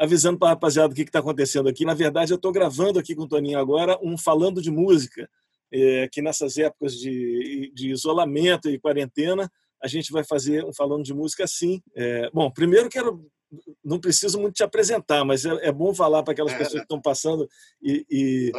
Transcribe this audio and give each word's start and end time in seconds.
avisando 0.00 0.38
para 0.38 0.48
a 0.48 0.50
rapaziada 0.52 0.90
o 0.90 0.96
que 0.96 1.02
está 1.02 1.18
acontecendo 1.18 1.68
aqui. 1.68 1.84
Na 1.84 1.92
verdade, 1.92 2.32
eu 2.32 2.36
estou 2.36 2.50
gravando 2.50 2.98
aqui 2.98 3.14
com 3.14 3.24
o 3.24 3.28
Toninho 3.28 3.58
agora 3.58 3.98
um 4.02 4.16
Falando 4.16 4.62
de 4.62 4.70
Música, 4.70 5.28
é, 5.70 6.08
que 6.10 6.22
nessas 6.22 6.56
épocas 6.56 6.94
de, 6.94 7.70
de 7.74 7.90
isolamento 7.90 8.70
e 8.70 8.80
quarentena, 8.80 9.52
a 9.82 9.86
gente 9.86 10.10
vai 10.10 10.24
fazer 10.24 10.64
um 10.64 10.72
Falando 10.72 11.04
de 11.04 11.12
Música 11.12 11.44
assim. 11.44 11.82
É, 11.94 12.30
bom, 12.32 12.50
primeiro 12.50 12.88
quero 12.88 13.30
não 13.84 13.98
preciso 13.98 14.40
muito 14.40 14.54
te 14.54 14.62
apresentar, 14.62 15.24
mas 15.24 15.44
é, 15.44 15.50
é 15.66 15.72
bom 15.72 15.92
falar 15.92 16.22
para 16.22 16.32
aquelas 16.32 16.52
é, 16.52 16.58
pessoas 16.58 16.76
que 16.76 16.84
estão 16.84 17.02
passando 17.02 17.48
e, 17.82 18.06
e, 18.08 18.52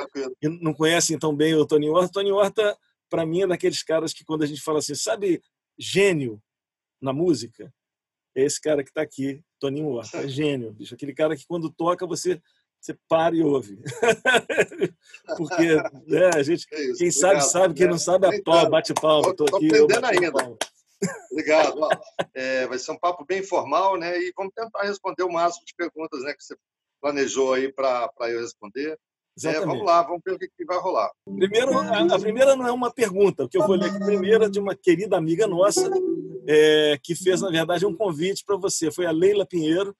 e, 0.43 0.49
não 0.61 0.73
conhecem 0.73 1.17
tão 1.17 1.35
bem 1.35 1.55
o 1.55 1.65
Tony 1.65 1.89
Horta. 1.89 2.11
Tony 2.11 2.31
Horta, 2.31 2.77
para 3.09 3.25
mim, 3.25 3.41
é 3.41 3.47
daqueles 3.47 3.81
caras 3.81 4.13
que, 4.13 4.25
quando 4.25 4.43
a 4.43 4.45
gente 4.45 4.61
fala 4.61 4.79
assim, 4.79 4.93
sabe, 4.93 5.41
gênio 5.79 6.41
na 7.01 7.13
música, 7.13 7.73
é 8.35 8.43
esse 8.43 8.59
cara 8.59 8.83
que 8.83 8.89
está 8.89 9.01
aqui, 9.01 9.41
Toninho 9.59 9.89
Horta. 9.89 10.17
É 10.17 10.27
gênio, 10.27 10.73
bicho. 10.73 10.95
Aquele 10.95 11.13
cara 11.13 11.35
que, 11.35 11.45
quando 11.45 11.69
toca, 11.69 12.05
você 12.07 12.41
você 12.81 12.97
para 13.07 13.35
e 13.35 13.43
ouve. 13.43 13.79
Porque 15.37 15.75
né, 16.07 16.31
a 16.33 16.41
gente, 16.41 16.65
é 16.71 16.81
isso, 16.81 16.97
quem 16.97 17.09
obrigado, 17.09 17.11
sabe, 17.11 17.41
sabe, 17.43 17.73
quem 17.75 17.87
não 17.87 17.99
sabe, 17.99 18.27
é 18.27 18.41
pau, 18.41 18.69
bate 18.69 18.93
palma. 18.95 19.29
Estou 19.29 19.47
aqui. 19.47 19.67
aprendendo 19.67 20.05
ainda. 20.05 20.57
Obrigado. 21.31 21.79
É, 22.33 22.67
vai 22.67 22.79
ser 22.79 22.91
um 22.91 22.97
papo 22.97 23.23
bem 23.23 23.39
informal, 23.39 23.97
né? 23.97 24.19
E 24.19 24.33
vamos 24.35 24.53
tentar 24.55 24.81
responder 24.81 25.23
o 25.23 25.31
máximo 25.31 25.65
de 25.65 25.75
perguntas 25.75 26.23
né, 26.23 26.33
que 26.33 26.43
você 26.43 26.55
planejou 26.99 27.53
aí 27.53 27.71
para 27.71 28.11
eu 28.29 28.41
responder. 28.41 28.97
É, 29.43 29.59
vamos 29.59 29.85
lá, 29.85 30.03
vamos 30.03 30.21
ver 30.25 30.33
o 30.33 30.39
que, 30.39 30.47
que 30.57 30.65
vai 30.65 30.77
rolar. 30.77 31.09
Primeiro, 31.25 31.77
a, 31.77 32.15
a, 32.15 32.19
primeira 32.19 32.55
não 32.55 32.67
é 32.67 32.71
uma 32.71 32.91
pergunta, 32.91 33.45
o 33.45 33.49
que 33.49 33.57
eu 33.57 33.65
vou 33.65 33.75
ler 33.75 33.89
aqui 33.89 34.03
primeiro 34.03 34.43
é 34.43 34.49
de 34.49 34.59
uma 34.59 34.75
querida 34.75 35.17
amiga 35.17 35.47
nossa, 35.47 35.89
é, 36.47 36.99
que 37.01 37.15
fez, 37.15 37.41
na 37.41 37.49
verdade, 37.49 37.85
um 37.85 37.95
convite 37.95 38.43
para 38.45 38.57
você. 38.57 38.91
Foi 38.91 39.05
a 39.05 39.11
Leila 39.11 39.45
Pinheiro, 39.45 39.95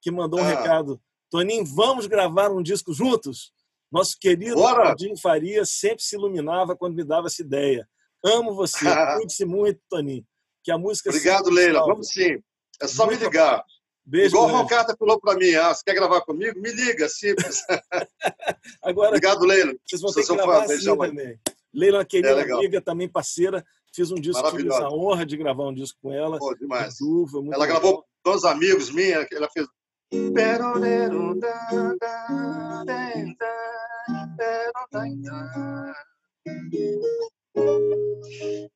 que 0.00 0.10
mandou 0.10 0.40
um 0.40 0.44
ah. 0.44 0.48
recado. 0.48 1.00
Toninho, 1.30 1.64
vamos 1.64 2.06
gravar 2.06 2.50
um 2.50 2.62
disco 2.62 2.92
juntos? 2.92 3.52
Nosso 3.90 4.16
querido 4.18 4.56
Claudinho 4.56 5.16
Faria 5.16 5.64
sempre 5.64 6.02
se 6.02 6.16
iluminava 6.16 6.76
quando 6.76 6.94
me 6.94 7.04
dava 7.04 7.26
essa 7.26 7.42
ideia. 7.42 7.88
Amo 8.24 8.54
você. 8.54 8.84
Cuide-se 9.16 9.44
muito, 9.44 9.80
Toninho 9.88 10.24
que 10.66 10.72
a 10.72 10.76
música. 10.76 11.10
Obrigado, 11.10 11.48
Leila. 11.48 11.86
Vamos 11.86 12.08
sim. 12.08 12.42
É 12.82 12.88
só 12.88 13.06
Muito 13.06 13.20
me 13.20 13.26
ligar. 13.26 13.64
Beijo, 14.04 14.36
Igual 14.36 14.48
o 14.48 14.52
Roncata 14.58 14.96
falou 14.96 15.20
para 15.20 15.36
mim, 15.38 15.54
ah, 15.54 15.72
você 15.72 15.82
quer 15.84 15.94
gravar 15.94 16.20
comigo? 16.20 16.60
Me 16.60 16.70
liga, 16.70 17.08
simples. 17.08 17.62
Agora, 18.82 19.08
Obrigado, 19.08 19.44
Leila. 19.44 19.74
Vocês 19.84 20.02
vão 20.02 20.12
ter 20.12 20.24
que 20.24 20.34
gravar 20.34 20.64
assim 20.64 20.96
também. 20.96 21.40
Leila, 21.72 21.98
uma 21.98 22.04
querida 22.04 22.40
é 22.40 22.52
amiga, 22.52 22.80
também 22.80 23.08
parceira. 23.08 23.64
Fiz 23.96 24.10
um 24.10 24.16
disco, 24.16 24.50
tive 24.50 24.68
essa 24.68 24.90
honra 24.90 25.24
de 25.24 25.38
gravar 25.38 25.68
um 25.68 25.72
disco 25.72 25.98
com 26.02 26.12
ela. 26.12 26.38
Pô, 26.38 26.54
demais. 26.54 26.98
Duva, 26.98 27.38
ela 27.38 27.64
legal. 27.64 27.80
gravou 27.80 28.04
com 28.22 28.30
os 28.30 28.44
amigos 28.44 28.90
minha, 28.90 29.26
ela 29.32 29.48
fez. 29.48 29.66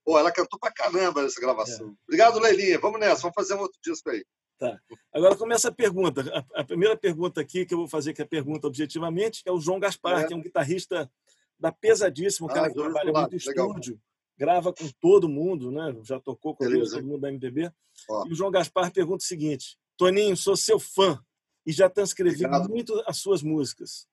Pô, 0.03 0.19
ela 0.19 0.33
cantou 0.33 0.59
pra 0.59 0.73
caramba 0.73 1.21
nessa 1.21 1.39
gravação. 1.39 1.89
É. 1.89 1.93
Obrigado, 2.07 2.41
Leilinha. 2.41 2.79
Vamos 2.79 2.99
nessa, 2.99 3.21
vamos 3.21 3.35
fazer 3.35 3.57
um 3.57 3.61
outro 3.61 3.79
disco 3.85 4.09
aí. 4.09 4.25
Tá. 4.59 4.81
Agora 5.13 5.37
começa 5.37 5.69
a 5.69 5.73
pergunta. 5.73 6.23
A, 6.55 6.63
a, 6.63 6.65
primeira 6.65 6.97
pergunta 6.97 7.43
aqui, 7.43 7.67
que 7.67 7.75
eu 7.75 7.79
vou 7.79 7.89
fazer, 7.89 8.15
que 8.15 8.23
é 8.23 8.25
a 8.25 8.29
pergunta 8.29 8.67
objetivamente, 8.67 9.43
é 9.45 9.53
o 9.53 9.61
João 9.61 9.79
Gaspar, 9.79 10.23
é. 10.23 10.27
que 10.27 10.33
é 10.33 10.37
um 10.37 10.43
guitarrista 10.43 11.13
da 11.59 11.71
Pesadíssimo, 11.71 12.49
um 12.49 12.51
ah, 12.51 12.55
cara 12.55 12.69
que 12.69 12.75
trabalha 12.75 13.13
muito 13.13 13.35
em 13.35 13.37
estúdio, 13.37 14.01
grava 14.41 14.73
com 14.73 14.89
todo 14.99 15.29
mundo, 15.29 15.71
né? 15.71 15.95
já 16.03 16.19
tocou 16.19 16.57
com 16.57 16.65
Beleza. 16.65 16.97
todo 16.97 17.07
mundo 17.07 17.21
da 17.21 17.29
MPB. 17.29 17.71
Ó. 18.09 18.27
E 18.27 18.33
o 18.33 18.35
João 18.35 18.51
Gaspar 18.51 18.91
pergunta 18.91 19.23
o 19.23 19.27
seguinte: 19.27 19.77
Toninho, 19.99 20.35
sou 20.35 20.57
seu 20.57 20.81
fã 20.81 21.23
e 21.67 21.73
já 21.73 21.91
transcrevi 21.91 22.47
Obrigado. 22.47 22.71
muito 22.71 23.03
as 23.07 23.19
suas 23.19 23.43
músicas. 23.43 24.09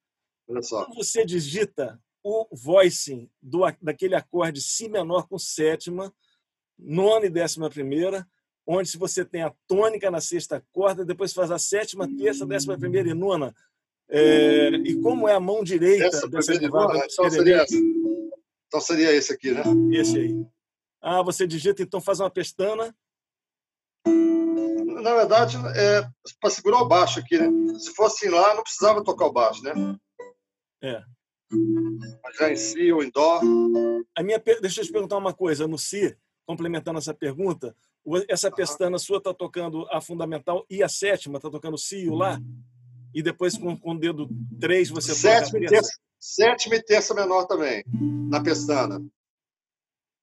Olha 0.49 0.61
só. 0.61 0.83
Quando 0.83 0.97
você 0.97 1.25
digita 1.25 1.97
o 2.21 2.45
voicing 2.51 3.29
do, 3.41 3.61
daquele 3.81 4.15
acorde 4.15 4.59
Si 4.59 4.89
menor 4.89 5.29
com 5.29 5.39
sétima, 5.39 6.13
nona 6.77 7.27
e 7.27 7.29
décima 7.29 7.69
primeira, 7.69 8.27
onde 8.65 8.89
se 8.89 8.97
você 8.97 9.23
tem 9.23 9.43
a 9.43 9.53
tônica 9.65 10.11
na 10.11 10.19
sexta 10.19 10.61
corda, 10.73 11.05
depois 11.05 11.31
faz 11.31 11.51
a 11.51 11.57
sétima, 11.57 12.05
terça, 12.17 12.45
décima 12.45 12.77
primeira 12.77 13.09
e 13.09 13.13
nona. 13.13 13.55
É, 14.09 14.69
e 14.69 15.01
como 15.01 15.27
é 15.27 15.33
a 15.33 15.39
mão 15.39 15.63
direita 15.63 16.05
essa 16.05 16.29
dessa 16.29 16.53
seria, 16.53 17.61
essa. 17.61 17.75
Então 18.67 18.81
seria 18.81 19.13
esse 19.13 19.33
aqui, 19.33 19.51
né? 19.51 19.63
Esse 19.91 20.17
aí. 20.17 20.45
Ah, 21.01 21.21
você 21.23 21.47
digita, 21.47 21.81
então 21.81 22.01
faz 22.01 22.19
uma 22.19 22.29
pestana. 22.29 22.95
Na 24.05 25.15
verdade, 25.15 25.57
é 25.75 26.07
para 26.41 26.49
segurar 26.49 26.81
o 26.81 26.87
baixo 26.87 27.19
aqui, 27.19 27.37
né? 27.37 27.79
Se 27.79 27.93
fosse 27.93 28.27
lá, 28.27 28.55
não 28.55 28.63
precisava 28.63 29.03
tocar 29.03 29.27
o 29.27 29.31
baixo, 29.31 29.61
né? 29.63 29.97
É. 30.83 31.01
Já 32.37 32.51
em 32.51 32.55
Si 32.55 32.91
ou 32.91 33.03
em 33.03 33.09
Dó? 33.09 33.39
A 34.15 34.23
minha, 34.23 34.41
deixa 34.61 34.81
eu 34.81 34.85
te 34.85 34.91
perguntar 34.91 35.17
uma 35.17 35.33
coisa. 35.33 35.67
No 35.67 35.77
Si, 35.77 36.17
complementando 36.45 36.99
essa 36.99 37.13
pergunta, 37.13 37.75
essa 38.27 38.51
pestana 38.51 38.97
sua 38.97 39.17
está 39.17 39.33
tocando 39.33 39.87
a 39.89 40.01
fundamental 40.01 40.65
e 40.69 40.83
a 40.83 40.89
sétima, 40.89 41.37
está 41.37 41.49
tocando 41.49 41.77
Si 41.77 41.99
e 41.99 42.09
o 42.09 42.15
Lá? 42.15 42.39
E 43.13 43.21
depois 43.21 43.57
com, 43.57 43.77
com 43.77 43.91
o 43.93 43.99
dedo 43.99 44.29
3 44.59 44.89
você 44.89 45.13
sétima 45.13 45.59
toca 45.59 45.65
a 45.65 45.69
terça? 45.69 45.91
Sétima 46.19 46.75
e 46.75 46.83
terça 46.83 47.13
menor 47.13 47.45
também, 47.45 47.83
na 48.29 48.41
pestana. 48.41 49.03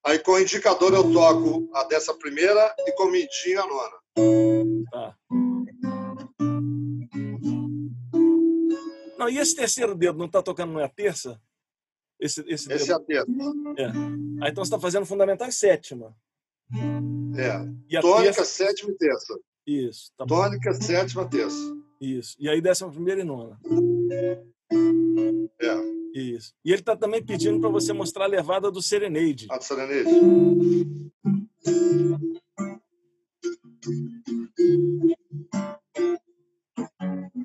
Aí 0.05 0.19
com 0.19 0.33
o 0.33 0.39
indicador 0.39 0.93
eu 0.93 1.13
toco 1.13 1.69
a 1.75 1.85
dessa 1.85 2.13
primeira 2.15 2.75
e 2.81 2.93
com 2.93 3.05
o 3.05 3.11
mindinho 3.11 3.63
a 3.63 3.67
nona. 3.67 4.85
Tá. 4.91 5.17
Não, 9.19 9.29
e 9.31 9.39
esse 9.39 9.57
terceiro 9.57 9.95
dedo 9.95 10.19
não 10.19 10.27
está 10.27 10.43
tocando 10.43 10.75
na 10.75 10.89
terça? 10.89 11.41
Esse, 12.21 12.43
esse, 12.47 12.71
esse 12.73 12.91
é 12.91 12.95
a 12.95 13.01
terça. 13.01 13.31
É. 13.79 13.87
Aí 13.87 14.51
então 14.51 14.65
você 14.65 14.69
está 14.69 14.79
fazendo 14.79 15.07
fundamental 15.07 15.49
e 15.49 15.53
sétima. 15.53 16.15
É. 17.37 17.67
E 17.89 18.01
Tônica, 18.01 18.35
terça... 18.35 18.45
sétima 18.45 18.91
e 18.91 18.97
terça. 18.97 19.39
Isso. 19.67 20.13
Tá 20.17 20.27
Tônica, 20.27 20.75
sétima, 20.75 21.29
terça. 21.29 21.57
Isso. 22.05 22.37
E 22.39 22.49
aí 22.49 22.61
décima 22.61 22.91
primeira 22.91 23.23
e 23.23 23.25
nona. 23.25 23.59
É. 24.11 24.45
Isso. 26.15 26.55
E 26.65 26.71
ele 26.71 26.81
está 26.81 26.95
também 26.97 27.25
pedindo 27.25 27.59
para 27.61 27.71
você 27.71 27.93
mostrar 27.93 28.25
a 28.25 28.29
levada 28.29 28.71
do 28.71 28.83
Serenade. 28.83 29.47
A 29.51 29.57
do 29.57 29.65
Serenade. 29.65 30.09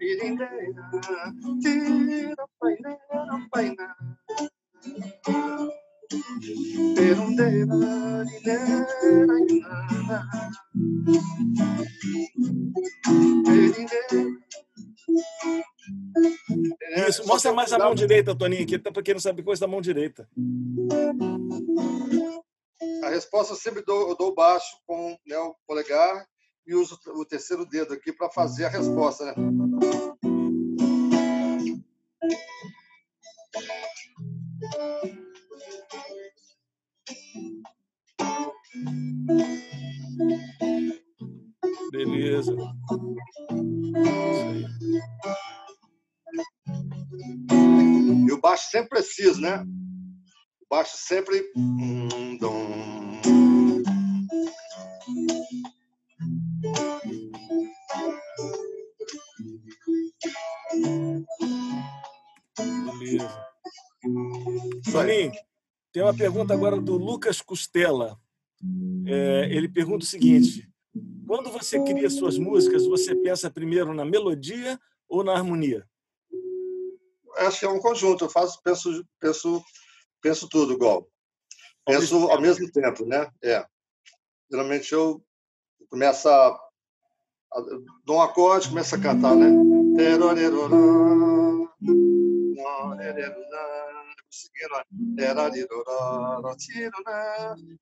Isso, 0.02 0.30
mostra 17.30 17.54
mais 17.54 17.72
a 17.72 17.78
mão 17.78 17.94
direita, 17.94 18.36
Toninho, 18.36 18.64
aqui, 18.64 18.80
para 18.80 19.04
quem 19.04 19.14
não 19.14 19.22
sabe 19.22 19.44
coisa 19.44 19.62
da 19.62 19.68
mão 19.68 19.80
direita. 19.80 20.28
A 23.04 23.10
resposta 23.10 23.54
eu 23.54 23.58
sempre 23.58 23.84
dou, 23.84 24.10
eu 24.10 24.18
dou 24.18 24.34
baixo 24.34 24.78
com 24.86 25.16
né, 25.28 25.38
o 25.38 25.56
polegar 25.68 26.26
e 26.66 26.74
uso 26.74 27.00
o 27.08 27.26
terceiro 27.26 27.66
dedo 27.66 27.94
aqui 27.94 28.12
para 28.12 28.32
fazer 28.32 28.66
a 28.66 28.70
resposta, 28.70 29.26
né? 29.26 29.34
Beleza. 41.92 42.56
E 48.28 48.32
o 48.32 48.40
baixo 48.40 48.70
sempre 48.70 48.90
preciso, 48.90 49.42
né? 49.42 49.64
O 50.62 50.68
baixo 50.70 50.96
sempre. 50.96 51.44
Beleza. 63.00 63.50
Soninho, 64.92 65.32
tem 65.92 66.04
uma 66.04 66.16
pergunta 66.16 66.54
agora 66.54 66.80
do 66.80 66.98
Lucas 66.98 67.42
Costela. 67.42 68.20
É, 69.06 69.48
ele 69.52 69.68
pergunta 69.68 70.04
o 70.04 70.08
seguinte: 70.08 70.70
quando 71.26 71.52
você 71.52 71.82
cria 71.84 72.10
suas 72.10 72.38
músicas, 72.38 72.86
você 72.86 73.16
pensa 73.16 73.50
primeiro 73.50 73.94
na 73.94 74.06
melodia 74.06 74.80
ou 75.08 75.24
na 75.24 75.34
harmonia? 75.34 75.86
Acho 77.40 77.60
que 77.60 77.66
é 77.66 77.70
um 77.70 77.80
conjunto. 77.80 78.26
Eu 78.26 78.30
faço, 78.30 78.60
penso, 78.64 79.06
penso, 79.20 79.64
penso 80.22 80.50
tudo 80.50 80.74
igual. 80.74 81.08
Penso 81.86 82.30
ao 82.30 82.40
mesmo, 82.40 82.72
tempo, 82.72 83.06
né? 83.06 83.30
É. 83.44 83.66
Geralmente 84.52 84.92
eu 84.94 85.24
começo 85.90 86.28
a, 86.30 86.48
a 86.48 87.62
dou 88.06 88.18
um 88.18 88.22
acorde, 88.22 88.70
começo 88.70 88.96
a 88.96 89.02
cantar, 89.02 89.36
né? 89.36 89.50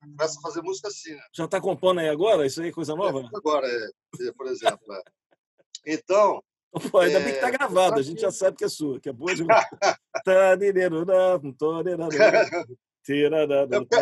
Começa 0.01 0.39
a 0.39 0.42
fazer 0.42 0.62
música 0.62 0.88
assim, 0.88 1.13
né? 1.13 1.21
Já 1.33 1.45
está 1.45 1.60
compondo 1.60 2.00
aí 2.00 2.10
agora? 2.10 2.45
Isso 2.45 2.62
aí 2.62 2.69
é 2.69 2.71
coisa 2.71 2.95
nova? 2.95 3.21
É, 3.21 3.30
agora, 3.38 3.68
é, 3.68 4.31
por 4.33 4.48
exemplo. 4.48 4.94
É. 4.94 5.01
Então. 5.86 6.44
Pô, 6.92 7.00
ainda 7.00 7.19
é, 7.19 7.24
bem 7.24 7.31
que 7.31 7.38
está 7.38 7.50
gravado, 7.50 8.00
a 8.00 8.04
gente 8.04 8.22
já 8.22 8.31
sabe 8.31 8.58
que 8.58 8.66
é 8.66 8.69
sua, 8.69 9.00
que 9.00 9.10
é 9.10 9.14
boa 9.14 9.34
demais. 9.34 9.66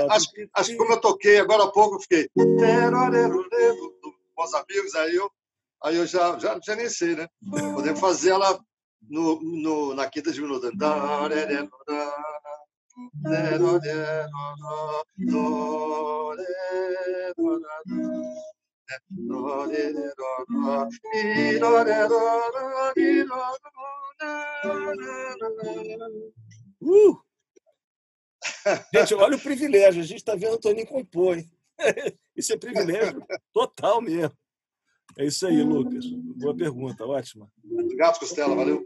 acho, 0.09 0.31
que, 0.31 0.49
acho 0.53 0.69
que 0.71 0.77
como 0.77 0.93
eu 0.93 1.01
toquei 1.01 1.37
agora 1.37 1.63
há 1.63 1.71
pouco, 1.71 1.95
eu 1.95 1.99
fiquei. 1.99 2.27
Com 4.35 4.43
os 4.43 4.53
amigos, 4.53 4.95
aí 4.95 5.15
eu, 5.15 5.29
aí 5.83 5.95
eu 5.95 6.07
já, 6.07 6.37
já, 6.39 6.59
já 6.61 6.75
nem 6.75 6.89
sei, 6.89 7.15
né? 7.15 7.27
Podemos 7.73 7.99
fazer 7.99 8.31
ela 8.31 8.59
no, 9.07 9.39
no, 9.41 9.93
na 9.93 10.09
quinta 10.09 10.31
diminuta. 10.31 10.71
Uh! 26.81 27.17
Gente, 28.93 29.13
olha 29.15 29.35
o 29.35 29.41
privilégio. 29.41 30.01
A 30.01 30.05
gente 30.05 30.19
está 30.19 30.35
vendo 30.35 30.53
o 30.53 30.59
Toninho 30.59 30.85
compor. 30.87 31.37
Hein? 31.37 31.49
Isso 32.35 32.53
é 32.53 32.57
privilégio 32.57 33.25
total 33.53 34.01
mesmo. 34.01 34.35
É 35.17 35.25
isso 35.25 35.47
aí, 35.47 35.63
Lucas. 35.63 36.05
Boa 36.35 36.53
pergunta, 36.55 37.05
ótima. 37.05 37.49
Obrigado, 37.63 38.19
Costela. 38.19 38.53
Valeu. 38.53 38.85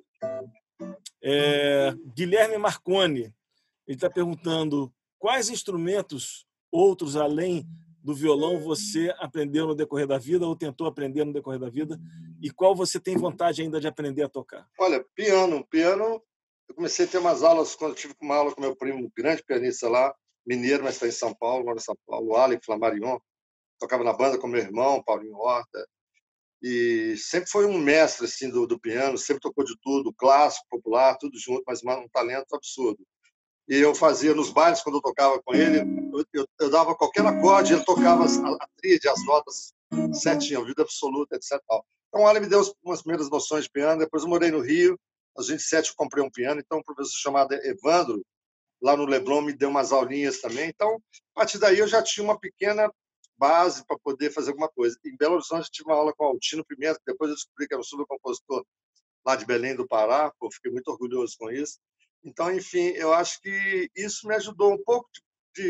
É, 1.23 1.91
Guilherme 2.15 2.55
Marconi, 2.57 3.33
ele 3.87 3.97
está 3.97 4.09
perguntando 4.11 4.93
quais 5.17 5.49
instrumentos 5.49 6.45
outros 6.71 7.15
além 7.15 7.67
do 8.03 8.13
violão 8.13 8.59
você 8.59 9.13
aprendeu 9.19 9.67
no 9.67 9.75
decorrer 9.75 10.07
da 10.07 10.17
vida 10.17 10.45
ou 10.47 10.55
tentou 10.55 10.87
aprender 10.87 11.23
no 11.23 11.33
decorrer 11.33 11.59
da 11.59 11.69
vida 11.69 11.99
e 12.41 12.49
qual 12.49 12.75
você 12.75 12.99
tem 12.99 13.17
vontade 13.17 13.61
ainda 13.61 13.79
de 13.79 13.87
aprender 13.87 14.23
a 14.23 14.29
tocar? 14.29 14.67
Olha, 14.77 15.05
piano. 15.15 15.65
Piano, 15.69 16.21
eu 16.67 16.75
comecei 16.75 17.05
a 17.05 17.07
ter 17.07 17.17
umas 17.17 17.43
aulas 17.43 17.75
quando 17.75 17.95
tive 17.95 18.13
uma 18.21 18.35
aula 18.35 18.53
com 18.53 18.61
meu 18.61 18.75
primo, 18.75 19.11
grande 19.15 19.43
pianista 19.43 19.89
lá, 19.89 20.13
mineiro, 20.45 20.83
mas 20.83 20.95
está 20.95 21.07
em 21.07 21.11
São 21.11 21.33
Paulo, 21.33 21.65
mora 21.65 21.77
em 21.77 21.81
São 21.81 21.95
Paulo, 22.07 22.35
Alec 22.35 22.65
Flamarion. 22.65 23.19
Tocava 23.77 24.03
na 24.03 24.13
banda 24.13 24.37
com 24.37 24.47
meu 24.47 24.61
irmão, 24.61 25.03
Paulinho 25.03 25.37
Horta 25.37 25.85
e 26.61 27.15
sempre 27.17 27.49
foi 27.49 27.65
um 27.65 27.77
mestre 27.77 28.25
assim 28.25 28.49
do, 28.49 28.67
do, 28.67 28.79
piano, 28.79 29.17
sempre 29.17 29.41
tocou 29.41 29.63
de 29.63 29.75
tudo, 29.81 30.13
clássico, 30.13 30.67
popular, 30.69 31.17
tudo 31.17 31.37
junto, 31.39 31.63
mas 31.65 31.81
um 31.83 32.09
talento 32.09 32.53
absurdo. 32.53 32.99
E 33.69 33.77
eu 33.77 33.93
fazia 33.93 34.33
nos 34.33 34.49
bailes 34.49 34.81
quando 34.81 34.95
eu 34.95 35.01
tocava 35.01 35.39
com 35.43 35.53
ele, 35.53 35.79
eu, 36.11 36.25
eu, 36.33 36.47
eu 36.59 36.69
dava 36.71 36.95
qualquer 36.95 37.23
acorde, 37.23 37.73
ele 37.73 37.85
tocava 37.85 38.25
a, 38.25 38.63
a 38.63 38.67
tríade, 38.75 39.07
as 39.07 39.23
notas 39.25 39.73
certinho, 40.13 40.65
vida 40.65 40.81
absoluta, 40.81 41.35
etc. 41.35 41.61
Então, 42.07 42.27
ele 42.27 42.39
me 42.39 42.47
deu 42.47 42.61
umas 42.83 43.01
primeiras 43.01 43.29
noções 43.29 43.65
de 43.65 43.69
piano. 43.69 43.99
Depois, 43.99 44.23
eu 44.23 44.29
morei 44.29 44.49
no 44.49 44.59
Rio. 44.59 44.99
Aos 45.37 45.47
27, 45.47 45.89
eu 45.89 45.95
comprei 45.95 46.23
um 46.23 46.31
piano. 46.31 46.59
Então, 46.59 46.79
um 46.79 46.83
professor 46.83 47.15
chamado 47.15 47.53
Evandro, 47.53 48.25
lá 48.81 48.97
no 48.97 49.05
Leblon, 49.05 49.41
me 49.41 49.53
deu 49.53 49.69
umas 49.69 49.91
aulinhas 49.91 50.41
também. 50.41 50.69
Então, 50.69 50.99
a 51.35 51.39
partir 51.39 51.59
daí, 51.59 51.77
eu 51.77 51.87
já 51.87 52.01
tinha 52.01 52.23
uma 52.23 52.39
pequena 52.39 52.91
base 53.37 53.85
para 53.85 53.97
poder 53.99 54.31
fazer 54.31 54.49
alguma 54.49 54.69
coisa. 54.69 54.97
Em 55.05 55.15
Belo 55.15 55.35
Horizonte, 55.35 55.69
tive 55.71 55.89
uma 55.89 55.95
aula 55.95 56.13
com 56.17 56.25
o 56.25 56.27
Altino 56.29 56.65
Pimenta, 56.65 56.99
depois 57.05 57.29
eu 57.29 57.35
descobri 57.35 57.67
que 57.67 57.73
era 57.73 57.79
um 57.79 57.85
super 57.85 58.05
compositor 58.05 58.65
lá 59.25 59.35
de 59.35 59.45
Belém 59.45 59.75
do 59.75 59.87
Pará, 59.87 60.33
fiquei 60.51 60.71
muito 60.71 60.89
orgulhoso 60.89 61.35
com 61.37 61.49
isso. 61.51 61.77
Então, 62.23 62.53
enfim, 62.53 62.87
eu 62.95 63.13
acho 63.13 63.41
que 63.41 63.89
isso 63.95 64.27
me 64.27 64.35
ajudou 64.35 64.73
um 64.73 64.83
pouco 64.83 65.09
de, 65.13 65.21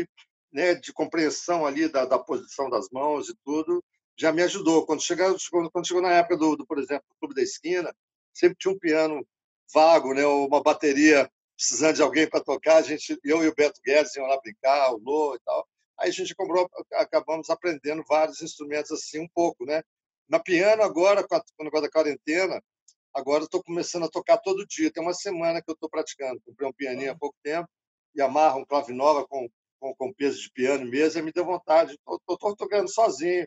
de, 0.02 0.08
né, 0.52 0.74
de 0.74 0.92
compreensão 0.92 1.64
ali 1.64 1.88
da, 1.88 2.04
da, 2.04 2.18
posição 2.18 2.68
das 2.68 2.88
mãos 2.90 3.28
e 3.28 3.34
tudo, 3.44 3.82
já 4.18 4.32
me 4.32 4.42
ajudou. 4.42 4.84
Quando 4.84 5.02
chegou, 5.02 5.36
quando 5.72 5.86
chegou 5.86 6.02
na 6.02 6.12
época 6.12 6.36
do, 6.36 6.56
do, 6.56 6.66
por 6.66 6.78
exemplo, 6.78 7.04
do 7.08 7.16
Clube 7.18 7.34
da 7.34 7.42
Esquina, 7.42 7.94
sempre 8.34 8.56
tinha 8.58 8.72
um 8.72 8.78
piano 8.78 9.26
vago, 9.72 10.12
né, 10.12 10.26
uma 10.26 10.62
bateria 10.62 11.30
precisando 11.56 11.96
de 11.96 12.02
alguém 12.02 12.28
para 12.28 12.42
tocar, 12.42 12.78
a 12.78 12.82
gente, 12.82 13.18
eu 13.22 13.44
e 13.44 13.48
o 13.48 13.54
Beto 13.54 13.80
Guedes 13.84 14.16
iam 14.16 14.26
lá 14.26 14.40
brincar, 14.40 14.92
o 14.94 14.98
Lô 14.98 15.34
e 15.34 15.40
tal. 15.40 15.68
Aí 15.98 16.08
a 16.08 16.12
gente 16.12 16.34
comprou, 16.34 16.68
acabamos 16.94 17.50
aprendendo 17.50 18.02
vários 18.08 18.40
instrumentos 18.40 18.90
assim, 18.90 19.20
um 19.20 19.28
pouco, 19.28 19.66
né? 19.66 19.82
Na 20.26 20.38
piano, 20.38 20.82
agora, 20.82 21.22
com, 21.26 21.36
o 21.36 21.64
negócio 21.64 21.86
da 21.86 21.90
quarentena, 21.90 22.62
agora 23.14 23.44
estou 23.44 23.62
começando 23.62 24.04
a 24.04 24.10
tocar 24.10 24.38
todo 24.38 24.66
dia. 24.66 24.90
Tem 24.90 25.02
uma 25.02 25.14
semana 25.14 25.62
que 25.62 25.70
eu 25.70 25.74
estou 25.74 25.88
praticando. 25.88 26.40
Comprei 26.44 26.68
um 26.68 26.72
pianinho 26.72 27.12
há 27.12 27.16
pouco 27.16 27.36
tempo 27.42 27.68
e 28.14 28.20
amarro 28.20 28.60
um 28.60 28.64
clave 28.64 28.92
nova 28.92 29.26
com, 29.26 29.48
com, 29.78 29.94
com 29.94 30.12
peso 30.12 30.40
de 30.40 30.50
piano 30.52 30.84
mesa 30.84 31.18
e 31.18 31.22
me 31.22 31.32
deu 31.32 31.44
vontade. 31.44 31.92
Estou 31.92 32.56
tocando 32.56 32.88
sozinho. 32.88 33.46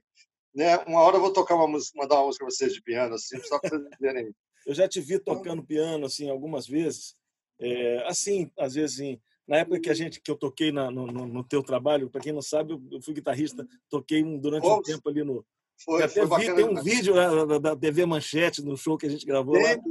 Né? 0.53 0.77
Uma 0.79 1.01
hora 1.01 1.17
eu 1.17 1.21
vou 1.21 1.33
tocar 1.33 1.55
uma 1.55 1.67
música, 1.67 1.99
mandar 1.99 2.15
uma 2.15 2.27
música 2.27 2.45
para 2.45 2.53
vocês 2.53 2.73
de 2.73 2.81
piano, 2.81 3.15
assim, 3.15 3.39
só 3.43 3.59
para 3.59 3.71
vocês 3.71 3.89
verem. 3.99 4.31
Eu 4.65 4.73
já 4.73 4.87
te 4.87 5.01
vi 5.01 5.19
tocando 5.19 5.61
piano 5.61 6.05
assim 6.05 6.29
algumas 6.29 6.65
vezes. 6.65 7.17
É, 7.59 8.07
assim, 8.07 8.49
às 8.57 8.75
vezes 8.75 8.97
em 9.01 9.21
na 9.47 9.57
época 9.57 9.79
que 9.79 9.89
a 9.89 9.93
gente 9.93 10.21
que 10.21 10.31
eu 10.31 10.37
toquei 10.37 10.71
na, 10.71 10.89
no, 10.89 11.05
no, 11.05 11.43
teu 11.43 11.61
trabalho, 11.61 12.09
para 12.09 12.21
quem 12.21 12.31
não 12.31 12.41
sabe, 12.41 12.73
eu 12.91 13.01
fui 13.01 13.13
guitarrista, 13.13 13.67
toquei 13.89 14.23
um, 14.23 14.39
durante 14.39 14.65
um 14.65 14.81
tempo 14.81 15.09
ali 15.09 15.23
no. 15.23 15.45
Foi, 15.83 16.07
foi 16.07 16.39
vi, 16.39 16.55
tem 16.55 16.65
um 16.65 16.81
vídeo 16.81 17.13
da, 17.13 17.59
da, 17.59 17.75
TV 17.75 18.05
Manchete 18.05 18.63
no 18.63 18.77
show 18.77 18.97
que 18.97 19.05
a 19.05 19.09
gente 19.09 19.25
gravou 19.25 19.55
tem, 19.55 19.63
lá. 19.63 19.81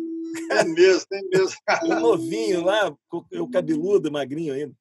É 0.53 0.65
mesmo, 0.65 1.07
tem 1.09 1.29
mesmo. 1.29 1.57
um 1.85 2.01
novinho 2.01 2.65
lá, 2.65 2.95
eu 3.31 3.49
cabeludo, 3.49 4.11
magrinho 4.11 4.55
ainda. 4.55 4.75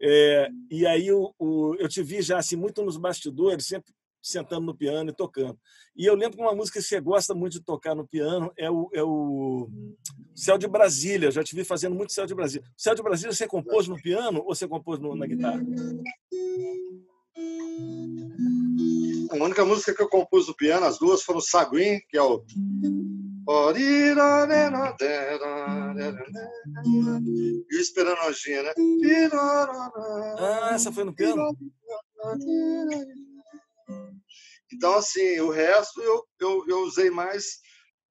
É, 0.00 0.48
e 0.70 0.86
aí 0.86 1.10
o, 1.12 1.34
o, 1.38 1.74
eu 1.78 1.88
te 1.88 2.02
vi 2.02 2.22
já 2.22 2.38
assim 2.38 2.56
muito 2.56 2.82
nos 2.82 2.96
bastidores, 2.96 3.66
sempre 3.66 3.92
sentando 4.22 4.66
no 4.66 4.76
piano 4.76 5.10
e 5.10 5.14
tocando. 5.14 5.58
E 5.96 6.04
eu 6.04 6.14
lembro 6.14 6.36
que 6.36 6.42
uma 6.42 6.54
música 6.54 6.80
que 6.80 6.86
você 6.86 7.00
gosta 7.00 7.34
muito 7.34 7.54
de 7.54 7.60
tocar 7.60 7.94
no 7.94 8.06
piano 8.06 8.52
é 8.56 8.70
o, 8.70 8.90
é 8.92 9.02
o 9.02 9.70
Céu 10.34 10.58
de 10.58 10.66
Brasília. 10.66 11.28
Eu 11.28 11.32
já 11.32 11.44
te 11.44 11.54
vi 11.54 11.64
fazendo 11.64 11.94
muito 11.94 12.12
Céu 12.12 12.26
de 12.26 12.34
Brasília. 12.34 12.66
Céu 12.76 12.94
de 12.94 13.02
Brasília 13.02 13.32
você 13.32 13.46
compôs 13.46 13.86
no 13.86 14.00
piano 14.00 14.40
ou 14.40 14.54
você 14.54 14.66
compôs 14.66 14.98
no, 14.98 15.14
na 15.14 15.26
guitarra? 15.26 15.62
A 19.30 19.34
única 19.44 19.64
música 19.64 19.94
que 19.94 20.02
eu 20.02 20.08
compus 20.08 20.48
no 20.48 20.56
piano, 20.56 20.86
as 20.86 20.98
duas 20.98 21.22
foram 21.22 21.40
Saguin, 21.40 22.00
que 22.08 22.16
é 22.16 22.22
o. 22.22 22.42
E 27.70 27.76
o 27.76 27.80
Esperando 27.80 28.22
Anjinha, 28.22 28.62
né? 28.62 28.72
Ah, 30.38 30.70
essa 30.72 30.90
foi 30.90 31.04
no 31.04 31.14
piano? 31.14 31.56
Então, 34.72 34.94
assim, 34.96 35.38
o 35.40 35.50
resto 35.50 36.02
eu, 36.02 36.24
eu, 36.40 36.64
eu 36.66 36.78
usei 36.80 37.10
mais. 37.10 37.60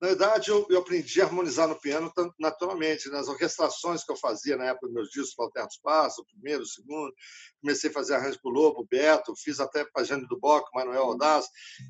Na 0.01 0.09
verdade, 0.09 0.49
eu, 0.51 0.65
eu 0.69 0.79
aprendi 0.79 1.21
a 1.21 1.25
harmonizar 1.25 1.67
no 1.67 1.79
piano 1.79 2.11
naturalmente. 2.37 3.09
Nas 3.09 3.27
orquestrações 3.27 4.03
que 4.03 4.11
eu 4.11 4.17
fazia 4.17 4.57
na 4.57 4.65
época 4.65 4.87
dos 4.87 4.93
meus 4.93 5.09
discos, 5.09 5.35
Walter 5.37 5.65
dos 5.65 5.77
Passos, 5.77 6.19
o 6.19 6.25
primeiro, 6.25 6.63
o 6.63 6.65
segundo, 6.65 7.13
comecei 7.61 7.89
a 7.89 7.93
fazer 7.93 8.15
arranjo 8.15 8.39
para 8.41 8.51
o 8.51 8.53
Lobo, 8.53 8.87
Beto, 8.89 9.33
fiz 9.37 9.59
até 9.59 9.85
para 9.85 10.03
Jane 10.03 10.27
do 10.27 10.39
Boc, 10.39 10.67
Manuel 10.73 11.03
Audaz, 11.03 11.47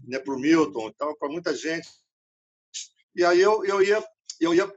né, 0.07 0.19
para 0.19 0.33
o 0.33 0.39
Milton, 0.39 0.89
então, 0.89 1.15
para 1.17 1.29
muita 1.29 1.55
gente. 1.55 1.88
E 3.15 3.24
aí 3.24 3.41
eu, 3.41 3.65
eu 3.65 3.81
ia 3.81 4.03
eu 4.41 4.53
ia 4.53 4.69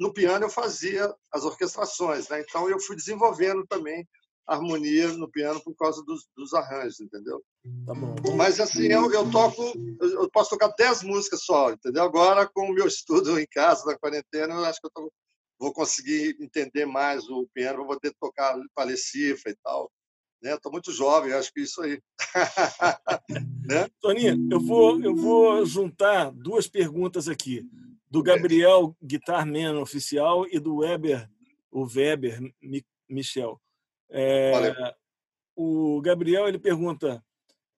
no 0.00 0.12
piano 0.12 0.44
eu 0.44 0.50
fazia 0.50 1.14
as 1.32 1.44
orquestrações, 1.44 2.28
né? 2.28 2.40
Então 2.40 2.68
eu 2.68 2.80
fui 2.80 2.96
desenvolvendo 2.96 3.64
também 3.66 4.06
harmonia 4.46 5.08
no 5.08 5.30
piano 5.30 5.60
por 5.62 5.74
causa 5.76 6.02
dos, 6.04 6.26
dos 6.36 6.52
arranjos, 6.52 7.00
entendeu? 7.00 7.42
Tá 7.86 7.94
bom. 7.94 8.14
Mas 8.36 8.60
assim, 8.60 8.86
eu, 8.86 9.10
eu 9.12 9.30
toco, 9.30 9.62
eu 10.00 10.30
posso 10.30 10.50
tocar 10.50 10.74
10 10.76 11.02
músicas 11.02 11.44
só, 11.44 11.72
entendeu? 11.72 12.04
Agora, 12.04 12.46
com 12.46 12.70
o 12.70 12.74
meu 12.74 12.86
estudo 12.88 13.38
em 13.38 13.46
casa, 13.46 13.84
na 13.86 13.98
quarentena, 13.98 14.54
eu 14.54 14.64
acho 14.64 14.80
que 14.80 14.86
eu 14.86 14.92
tô, 14.94 15.12
vou 15.58 15.72
conseguir 15.72 16.36
entender 16.40 16.84
mais 16.84 17.28
o 17.28 17.48
piano, 17.54 17.78
vou 17.78 17.88
poder 17.88 18.14
tocar 18.20 18.58
palecifa 18.74 19.48
e 19.48 19.56
tal. 19.62 19.90
Estou 20.42 20.70
né? 20.70 20.74
muito 20.74 20.92
jovem, 20.92 21.32
acho 21.32 21.50
que 21.52 21.62
isso 21.62 21.80
aí. 21.80 21.98
né? 23.66 23.88
Toninho, 23.98 24.48
eu 24.52 24.60
vou, 24.60 25.00
eu 25.00 25.16
vou 25.16 25.64
juntar 25.64 26.30
duas 26.30 26.68
perguntas 26.68 27.28
aqui, 27.28 27.66
do 28.10 28.22
Gabriel 28.22 28.94
Guitarman 29.02 29.78
Oficial 29.78 30.46
e 30.48 30.58
do 30.58 30.76
Weber, 30.76 31.28
o 31.72 31.86
Weber 31.86 32.40
Michel. 33.08 33.58
É, 34.10 34.94
o 35.56 36.00
Gabriel 36.00 36.48
ele 36.48 36.58
pergunta 36.58 37.24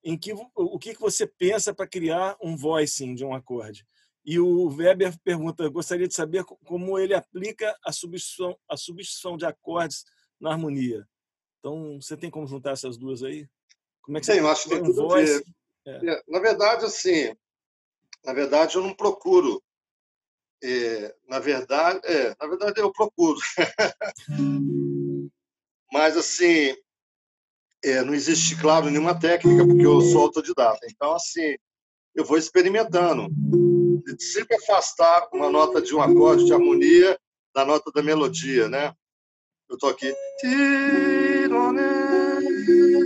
em 0.03 0.17
que 0.17 0.33
o 0.55 0.79
que 0.79 0.93
você 0.93 1.27
pensa 1.27 1.73
para 1.73 1.87
criar 1.87 2.37
um 2.41 2.55
voicing 2.55 3.13
de 3.13 3.25
um 3.25 3.33
acorde. 3.33 3.85
E 4.23 4.39
o 4.39 4.67
Weber 4.67 5.17
pergunta, 5.23 5.67
gostaria 5.69 6.07
de 6.07 6.13
saber 6.13 6.43
como 6.43 6.99
ele 6.99 7.13
aplica 7.13 7.77
a 7.83 7.91
substituição, 7.91 8.57
a 8.69 8.75
substituição 8.75 9.37
de 9.37 9.45
acordes 9.45 10.03
na 10.39 10.51
harmonia. 10.51 11.07
Então, 11.59 11.99
você 12.01 12.15
tem 12.15 12.29
como 12.29 12.47
juntar 12.47 12.71
essas 12.71 12.97
duas 12.97 13.23
aí? 13.23 13.47
Como 14.01 14.17
é 14.17 14.21
que 14.21 14.27
Sim, 14.27 14.41
você 14.41 14.47
acho 14.47 14.63
que 14.63 14.69
tem 14.69 14.83
um 14.83 14.93
voice? 14.93 15.43
É. 15.85 16.23
Na 16.27 16.39
verdade, 16.39 16.85
assim, 16.85 17.33
na 18.23 18.33
verdade, 18.33 18.75
eu 18.75 18.83
não 18.83 18.93
procuro 18.93 19.63
é, 20.63 21.15
na 21.27 21.39
verdade, 21.39 21.99
é, 22.03 22.35
na 22.39 22.47
verdade 22.47 22.79
eu 22.79 22.91
procuro. 22.91 23.39
Mas 25.91 26.17
assim, 26.17 26.75
é, 27.83 28.01
não 28.03 28.13
existe, 28.13 28.59
claro, 28.59 28.89
nenhuma 28.89 29.19
técnica, 29.19 29.65
porque 29.65 29.85
eu 29.85 30.01
sou 30.01 30.23
autodidata. 30.23 30.85
Então, 30.89 31.13
assim, 31.13 31.55
eu 32.15 32.25
vou 32.25 32.37
experimentando. 32.37 33.27
Sempre 34.19 34.55
afastar 34.57 35.27
uma 35.33 35.49
nota 35.49 35.81
de 35.81 35.93
um 35.93 36.01
acorde 36.01 36.45
de 36.45 36.53
harmonia 36.53 37.17
da 37.53 37.65
nota 37.65 37.91
da 37.91 38.01
melodia, 38.01 38.67
né? 38.67 38.93
Eu 39.69 39.75
estou 39.75 39.89
aqui. 39.89 40.13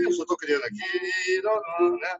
Eu 0.04 0.14
só 0.14 0.22
estou 0.24 0.38
criando 0.38 0.64
aqui. 0.64 0.78
Né? 2.00 2.20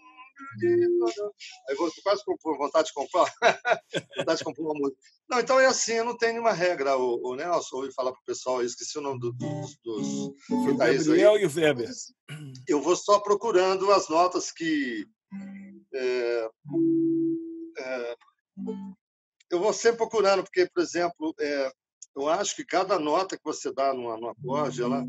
Aí 1.69 1.75
vou 1.75 1.91
quase 2.03 2.23
com 2.25 2.57
vontade 2.57 2.87
de 2.87 2.93
comprar, 2.93 3.25
vontade 4.17 4.39
de 4.39 4.43
comprar 4.43 4.63
uma 4.63 4.73
música. 4.73 4.97
Não, 5.29 5.39
então 5.39 5.59
é 5.59 5.65
assim, 5.65 5.93
eu 5.93 6.05
não 6.05 6.17
tenho 6.17 6.33
nenhuma 6.33 6.53
regra, 6.53 6.97
o, 6.97 7.19
o 7.23 7.35
Nelson, 7.35 7.77
ouvi 7.77 7.93
falar 7.93 8.11
para 8.11 8.21
o 8.21 8.25
pessoal, 8.25 8.61
eu 8.61 8.65
esqueci 8.65 8.97
o 8.97 9.01
nome 9.01 9.19
do, 9.19 9.31
dos, 9.33 9.77
dos 9.83 10.33
o 10.49 10.75
Gabriel 10.75 11.37
e 11.37 11.45
o 11.45 11.53
Weber. 11.53 11.89
Eu 12.67 12.81
vou 12.81 12.95
só 12.95 13.19
procurando 13.19 13.91
as 13.91 14.09
notas 14.09 14.51
que 14.51 15.05
é, 15.93 16.49
é, 17.77 18.15
eu 19.49 19.59
vou 19.59 19.73
sempre 19.73 19.97
procurando, 19.97 20.43
porque, 20.43 20.67
por 20.73 20.81
exemplo, 20.81 21.33
é, 21.39 21.71
eu 22.15 22.27
acho 22.27 22.55
que 22.55 22.65
cada 22.65 22.97
nota 22.99 23.37
que 23.37 23.43
você 23.43 23.71
dá 23.73 23.93
no, 23.93 24.15
no 24.17 24.29
acorde, 24.29 24.81
ela, 24.81 25.05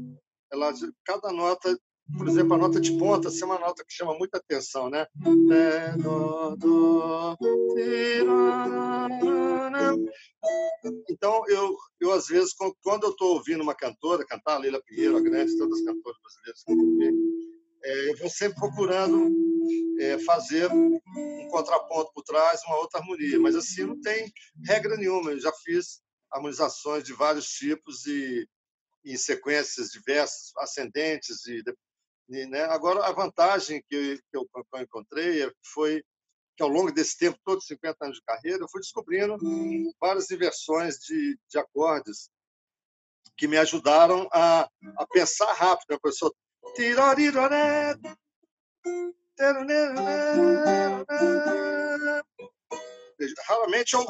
ela, 0.53 0.73
cada 1.05 1.33
nota, 1.33 1.77
por 2.17 2.29
exemplo, 2.29 2.55
a 2.55 2.59
nota 2.59 2.81
de 2.81 2.97
ponta, 2.99 3.29
assim, 3.29 3.43
é 3.43 3.47
uma 3.47 3.59
nota 3.59 3.85
que 3.85 3.93
chama 3.93 4.17
muita 4.19 4.39
atenção, 4.39 4.91
né? 4.91 5.07
Então, 11.09 11.45
eu, 11.49 11.77
eu 12.01 12.13
às 12.13 12.27
vezes, 12.27 12.53
quando 12.83 13.05
eu 13.05 13.11
estou 13.11 13.35
ouvindo 13.35 13.63
uma 13.63 13.75
cantora 13.75 14.27
cantar, 14.27 14.59
Leila 14.59 14.83
Pinheiro, 14.85 15.17
a 15.17 15.21
grande, 15.21 15.57
todas 15.57 15.79
as 15.79 15.85
cantoras 15.85 16.19
brasileiras 16.21 16.63
que 16.65 16.73
eu 16.73 16.79
ouvi, 16.79 17.43
é, 17.85 18.11
eu 18.11 18.17
vou 18.19 18.31
sempre 18.31 18.59
procurando 18.59 19.31
é, 19.99 20.19
fazer 20.21 20.71
um 20.73 21.01
contraponto 21.49 22.13
por 22.13 22.23
trás, 22.23 22.61
uma 22.67 22.79
outra 22.79 23.01
harmonia. 23.01 23.39
Mas 23.41 23.55
assim, 23.55 23.85
não 23.85 24.01
tem 24.01 24.33
regra 24.65 24.97
nenhuma. 24.97 25.33
Eu 25.33 25.41
já 25.41 25.53
fiz 25.65 26.01
harmonizações 26.31 27.05
de 27.05 27.13
vários 27.13 27.47
tipos 27.49 28.07
e 28.07 28.49
em 29.05 29.17
sequências 29.17 29.89
diversas, 29.89 30.53
ascendentes 30.59 31.45
e, 31.47 31.63
e 32.29 32.47
né? 32.47 32.63
agora 32.65 33.05
a 33.07 33.13
vantagem 33.13 33.83
que 33.89 34.21
eu, 34.33 34.47
que 34.47 34.59
eu 34.73 34.81
encontrei 34.81 35.51
foi 35.63 36.03
que 36.57 36.63
ao 36.63 36.69
longo 36.69 36.93
desse 36.93 37.17
tempo, 37.17 37.39
todos 37.45 37.67
50 37.67 38.05
anos 38.05 38.19
de 38.19 38.25
carreira, 38.25 38.59
eu 38.63 38.69
fui 38.69 38.81
descobrindo 38.81 39.37
várias 40.01 40.31
inversões 40.31 40.99
de, 40.99 41.39
de 41.49 41.59
acordes 41.59 42.31
que 43.37 43.49
me 43.49 43.57
ajudaram 43.57 44.29
a, 44.33 44.69
a 44.99 45.07
pensar 45.07 45.53
rápido. 45.53 45.95
A 45.95 46.01
pessoa 46.01 46.33
Raramente 53.47 53.95
eu, 53.95 54.05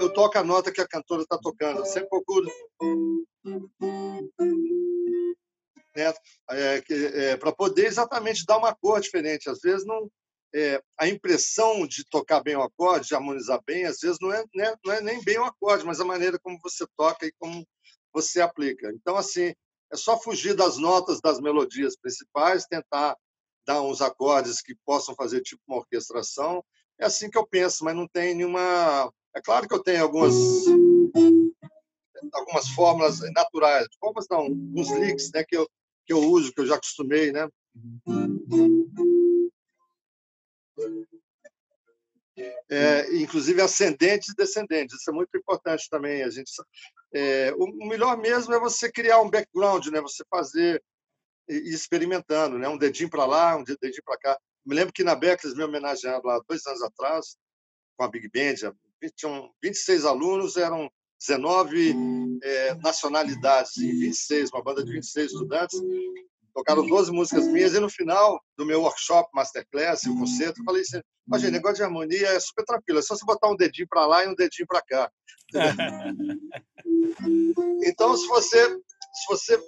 eu 0.00 0.12
toco 0.12 0.38
a 0.38 0.44
nota 0.44 0.70
que 0.70 0.80
a 0.80 0.86
cantora 0.86 1.22
está 1.22 1.38
tocando, 1.38 1.80
eu 1.80 1.86
sempre 1.86 2.08
procuro. 2.08 2.46
Né? 5.98 6.14
É, 6.50 6.82
é, 6.90 7.36
para 7.36 7.52
poder 7.52 7.86
exatamente 7.86 8.46
dar 8.46 8.58
uma 8.58 8.74
cor 8.74 9.00
diferente. 9.00 9.50
Às 9.50 9.58
vezes 9.60 9.84
não, 9.84 10.08
é, 10.54 10.80
a 10.96 11.08
impressão 11.08 11.86
de 11.86 12.04
tocar 12.08 12.40
bem 12.40 12.54
o 12.54 12.62
acorde, 12.62 13.08
de 13.08 13.14
harmonizar 13.14 13.60
bem, 13.66 13.84
às 13.84 13.98
vezes 13.98 14.18
não 14.20 14.32
é, 14.32 14.44
né, 14.54 14.74
não 14.84 14.92
é 14.94 15.00
nem 15.00 15.22
bem 15.24 15.38
o 15.38 15.44
acorde, 15.44 15.84
mas 15.84 16.00
a 16.00 16.04
maneira 16.04 16.38
como 16.38 16.58
você 16.62 16.86
toca 16.96 17.26
e 17.26 17.32
como 17.38 17.66
você 18.12 18.40
aplica. 18.40 18.90
Então, 18.94 19.16
assim, 19.16 19.52
é 19.92 19.96
só 19.96 20.18
fugir 20.20 20.54
das 20.54 20.78
notas 20.78 21.20
das 21.20 21.40
melodias 21.40 21.96
principais, 21.96 22.64
tentar 22.66 23.16
dar 23.66 23.82
uns 23.82 24.00
acordes 24.00 24.62
que 24.62 24.74
possam 24.86 25.14
fazer 25.14 25.42
tipo 25.42 25.60
uma 25.66 25.78
orquestração. 25.78 26.64
É 26.98 27.06
assim 27.06 27.28
que 27.28 27.36
eu 27.36 27.46
penso, 27.46 27.84
mas 27.84 27.94
não 27.94 28.06
tem 28.08 28.34
nenhuma. 28.34 29.12
É 29.34 29.40
claro 29.42 29.68
que 29.68 29.74
eu 29.74 29.82
tenho 29.82 30.02
algumas 30.02 30.34
algumas 32.32 32.68
fórmulas 32.70 33.20
naturais, 33.32 33.86
fórmulas 34.00 34.26
não, 34.30 34.46
uns 34.74 34.90
licks, 34.90 35.30
né, 35.32 35.44
que 35.44 35.56
eu 35.56 35.68
que 36.08 36.12
eu 36.14 36.20
uso, 36.20 36.52
que 36.54 36.62
eu 36.62 36.66
já 36.66 36.76
acostumei, 36.76 37.30
né? 37.30 37.46
É, 42.70 43.14
inclusive 43.16 43.60
ascendentes 43.60 44.30
e 44.30 44.34
descendentes. 44.34 44.98
Isso 44.98 45.10
é 45.10 45.12
muito 45.12 45.36
importante 45.36 45.86
também. 45.90 46.22
A 46.22 46.30
gente, 46.30 46.50
é, 47.12 47.52
o 47.54 47.86
melhor 47.86 48.16
mesmo 48.16 48.54
é 48.54 48.58
você 48.58 48.90
criar 48.90 49.20
um 49.20 49.28
background, 49.28 49.88
né? 49.88 50.00
Você 50.00 50.24
fazer 50.30 50.82
e 51.46 51.74
experimentando, 51.74 52.58
né? 52.58 52.68
Um 52.68 52.78
dedinho 52.78 53.10
para 53.10 53.26
lá, 53.26 53.56
um 53.56 53.64
dedinho 53.64 54.02
para 54.02 54.18
cá. 54.18 54.40
Me 54.64 54.74
lembro 54.74 54.92
que 54.94 55.04
na 55.04 55.14
Beckless 55.14 55.54
me 55.54 55.64
homenagearam 55.64 56.22
lá 56.24 56.40
dois 56.48 56.64
anos 56.66 56.82
atrás 56.82 57.36
com 57.98 58.04
a 58.04 58.08
Big 58.08 58.30
Band. 58.30 58.72
Tinham 59.14 59.52
26 59.62 60.06
alunos, 60.06 60.56
eram 60.56 60.90
19 61.20 62.38
é, 62.42 62.74
nacionalidades 62.76 63.76
em 63.78 63.98
26, 63.98 64.50
uma 64.52 64.62
banda 64.62 64.84
de 64.84 64.92
26 64.92 65.32
estudantes 65.32 65.80
tocaram 66.58 66.84
12 66.84 67.12
músicas 67.12 67.46
minhas 67.46 67.72
e 67.74 67.78
no 67.78 67.88
final 67.88 68.42
do 68.56 68.66
meu 68.66 68.82
workshop, 68.82 69.30
masterclass, 69.32 70.02
o 70.04 70.18
concerto, 70.18 70.60
eu 70.60 70.64
falei 70.64 70.82
assim, 70.82 71.00
mas 71.24 71.40
gente, 71.40 71.52
negócio 71.52 71.76
de 71.76 71.84
harmonia 71.84 72.28
é 72.28 72.40
super 72.40 72.64
tranquilo, 72.64 72.98
é 72.98 73.02
só 73.02 73.14
você 73.14 73.24
botar 73.24 73.48
um 73.48 73.56
dedinho 73.56 73.86
para 73.88 74.04
lá 74.06 74.24
e 74.24 74.28
um 74.28 74.34
dedinho 74.34 74.66
para 74.66 74.82
cá. 74.82 75.08
então, 77.84 78.16
se 78.16 78.26
você, 78.26 78.68
se 78.68 79.26
você, 79.28 79.62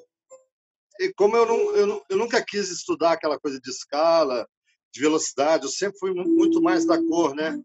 como 1.16 1.36
eu, 1.36 1.46
não, 1.46 1.76
eu, 1.76 2.02
eu 2.10 2.16
nunca 2.16 2.44
quis 2.44 2.70
estudar 2.70 3.12
aquela 3.12 3.38
coisa 3.38 3.60
de 3.60 3.70
escala, 3.70 4.48
de 4.92 5.00
velocidade, 5.00 5.64
eu 5.64 5.70
sempre 5.70 5.96
fui 5.98 6.12
muito 6.12 6.60
mais 6.60 6.84
da 6.84 6.98
cor, 6.98 7.36
né? 7.36 7.56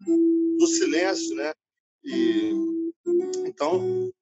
Do 0.00 0.66
silêncio, 0.66 1.34
né? 1.34 1.54
E 2.04 2.52
então 3.46 4.12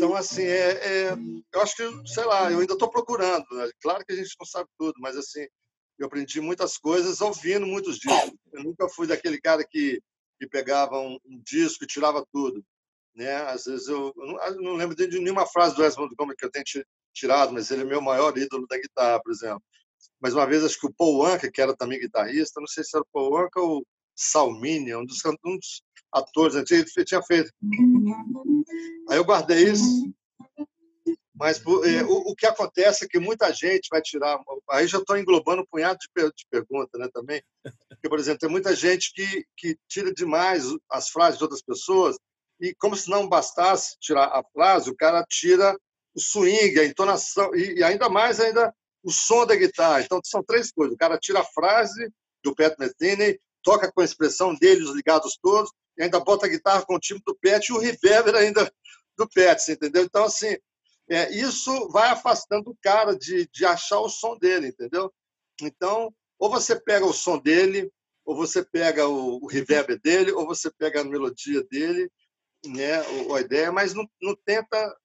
então, 0.00 0.14
assim, 0.16 0.44
é, 0.44 0.70
é, 0.70 1.18
eu 1.52 1.60
acho 1.60 1.76
que, 1.76 2.08
sei 2.08 2.24
lá, 2.24 2.50
eu 2.50 2.60
ainda 2.60 2.72
estou 2.72 2.88
procurando. 2.88 3.44
Né? 3.50 3.70
Claro 3.82 4.02
que 4.02 4.12
a 4.14 4.16
gente 4.16 4.34
não 4.40 4.46
sabe 4.46 4.66
tudo, 4.78 4.94
mas, 4.98 5.14
assim, 5.14 5.46
eu 5.98 6.06
aprendi 6.06 6.40
muitas 6.40 6.78
coisas 6.78 7.20
ouvindo 7.20 7.66
muitos 7.66 7.98
discos. 7.98 8.32
Eu 8.50 8.64
nunca 8.64 8.88
fui 8.88 9.06
daquele 9.06 9.38
cara 9.38 9.62
que, 9.62 10.00
que 10.38 10.48
pegava 10.48 10.98
um, 10.98 11.18
um 11.26 11.42
disco 11.44 11.84
e 11.84 11.86
tirava 11.86 12.24
tudo. 12.32 12.64
Né? 13.14 13.30
Às 13.42 13.64
vezes 13.64 13.88
eu, 13.88 14.10
eu, 14.16 14.26
não, 14.26 14.44
eu 14.46 14.62
não, 14.62 14.74
lembro 14.74 14.96
de 14.96 15.18
nenhuma 15.18 15.46
frase 15.46 15.76
do 15.76 15.82
Wes 15.82 15.96
Montgomery 15.96 16.36
que 16.36 16.46
eu 16.46 16.50
tenha 16.50 16.64
tirado, 17.12 17.52
mas 17.52 17.70
ele 17.70 17.82
é 17.82 17.84
meu 17.84 18.00
maior 18.00 18.36
ídolo 18.38 18.66
da 18.66 18.78
guitarra, 18.78 19.20
por 19.22 19.32
exemplo. 19.32 19.62
Mas 20.18 20.32
uma 20.32 20.46
vez, 20.46 20.64
acho 20.64 20.80
que 20.80 20.86
o 20.86 20.94
Paul 20.94 21.26
Anka, 21.26 21.50
que 21.52 21.60
era 21.60 21.76
também 21.76 22.00
guitarrista, 22.00 22.58
não 22.58 22.66
sei 22.66 22.84
se 22.84 22.96
era 22.96 23.02
o 23.02 23.08
Paul 23.12 23.36
Anka 23.36 23.60
ou 23.60 23.84
Salmini, 24.20 24.94
um 24.94 25.04
dos, 25.04 25.24
um 25.24 25.56
dos 25.56 25.82
atores 26.12 26.54
antigos, 26.54 26.96
ele 26.96 27.06
tinha 27.06 27.22
feito. 27.22 27.50
Aí 29.08 29.16
eu 29.16 29.24
guardei 29.24 29.70
isso. 29.70 30.12
Mas 31.34 31.58
é, 31.58 32.02
o, 32.04 32.30
o, 32.30 32.36
que 32.36 32.44
acontece 32.44 33.04
é 33.04 33.08
que 33.08 33.18
muita 33.18 33.50
gente 33.50 33.88
vai 33.90 34.02
tirar. 34.02 34.38
Aí 34.70 34.86
já 34.86 34.98
estou 34.98 35.16
englobando 35.16 35.62
um 35.62 35.66
punhado 35.66 35.98
de, 35.98 36.22
de 36.22 36.98
né, 36.98 37.08
também. 37.14 37.42
Porque, 37.88 38.10
por 38.10 38.18
exemplo, 38.18 38.40
tem 38.40 38.50
muita 38.50 38.76
gente 38.76 39.10
que, 39.14 39.46
que 39.56 39.78
tira 39.88 40.12
demais 40.12 40.64
as 40.90 41.08
frases 41.08 41.38
de 41.38 41.44
outras 41.44 41.62
pessoas, 41.62 42.16
e 42.60 42.74
como 42.74 42.94
se 42.94 43.08
não 43.08 43.26
bastasse 43.26 43.96
tirar 43.98 44.26
a 44.26 44.44
frase, 44.52 44.90
o 44.90 44.96
cara 44.96 45.24
tira 45.26 45.74
o 46.14 46.20
swing, 46.20 46.78
a 46.78 46.84
entonação, 46.84 47.54
e, 47.54 47.78
e 47.78 47.82
ainda 47.82 48.10
mais 48.10 48.38
ainda 48.38 48.74
o 49.02 49.10
som 49.10 49.46
da 49.46 49.56
guitarra. 49.56 50.02
Então, 50.02 50.20
são 50.22 50.44
três 50.44 50.70
coisas. 50.70 50.94
O 50.94 50.98
cara 50.98 51.16
tira 51.16 51.40
a 51.40 51.44
frase 51.44 52.12
do 52.44 52.54
Pat 52.54 52.76
Metheny, 52.78 53.40
toca 53.62 53.90
com 53.92 54.00
a 54.00 54.04
expressão 54.04 54.54
dele, 54.54 54.84
os 54.84 54.94
ligados 54.94 55.38
todos, 55.40 55.70
e 55.98 56.02
ainda 56.02 56.20
bota 56.20 56.46
a 56.46 56.48
guitarra 56.48 56.84
com 56.84 56.94
o 56.94 57.00
time 57.00 57.20
do 57.26 57.34
Pet 57.34 57.66
e 57.66 57.72
o 57.72 57.78
reverber 57.78 58.34
ainda 58.34 58.70
do 59.16 59.28
Pet, 59.28 59.70
entendeu? 59.70 60.02
Então, 60.02 60.24
assim, 60.24 60.56
é, 61.08 61.30
isso 61.34 61.88
vai 61.88 62.08
afastando 62.08 62.70
o 62.70 62.76
cara 62.80 63.16
de, 63.16 63.48
de 63.52 63.64
achar 63.64 64.00
o 64.00 64.08
som 64.08 64.38
dele, 64.38 64.68
entendeu? 64.68 65.12
Então, 65.60 66.14
ou 66.38 66.48
você 66.48 66.78
pega 66.80 67.04
o 67.04 67.12
som 67.12 67.38
dele, 67.38 67.90
ou 68.24 68.34
você 68.36 68.64
pega 68.64 69.08
o, 69.08 69.42
o 69.42 69.46
reverb 69.46 69.98
dele, 69.98 70.32
ou 70.32 70.46
você 70.46 70.70
pega 70.70 71.00
a 71.00 71.04
melodia 71.04 71.62
dele, 71.64 72.10
né, 72.66 73.00
a 73.34 73.40
ideia, 73.40 73.72
mas 73.72 73.92
não, 73.94 74.08
não 74.22 74.36
tenta 74.44 74.96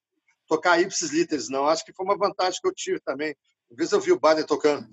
tocar 0.46 0.80
ipsis 0.80 1.10
literis, 1.10 1.48
não. 1.48 1.66
Acho 1.66 1.84
que 1.84 1.92
foi 1.92 2.04
uma 2.04 2.16
vantagem 2.16 2.60
que 2.60 2.68
eu 2.68 2.74
tive 2.74 3.00
também. 3.00 3.34
Às 3.70 3.76
vezes 3.76 3.92
eu 3.92 4.00
vi 4.00 4.12
o 4.12 4.20
Barney 4.20 4.44
tocando. 4.44 4.88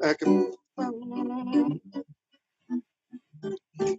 É 0.00 0.14
que... 0.14 0.24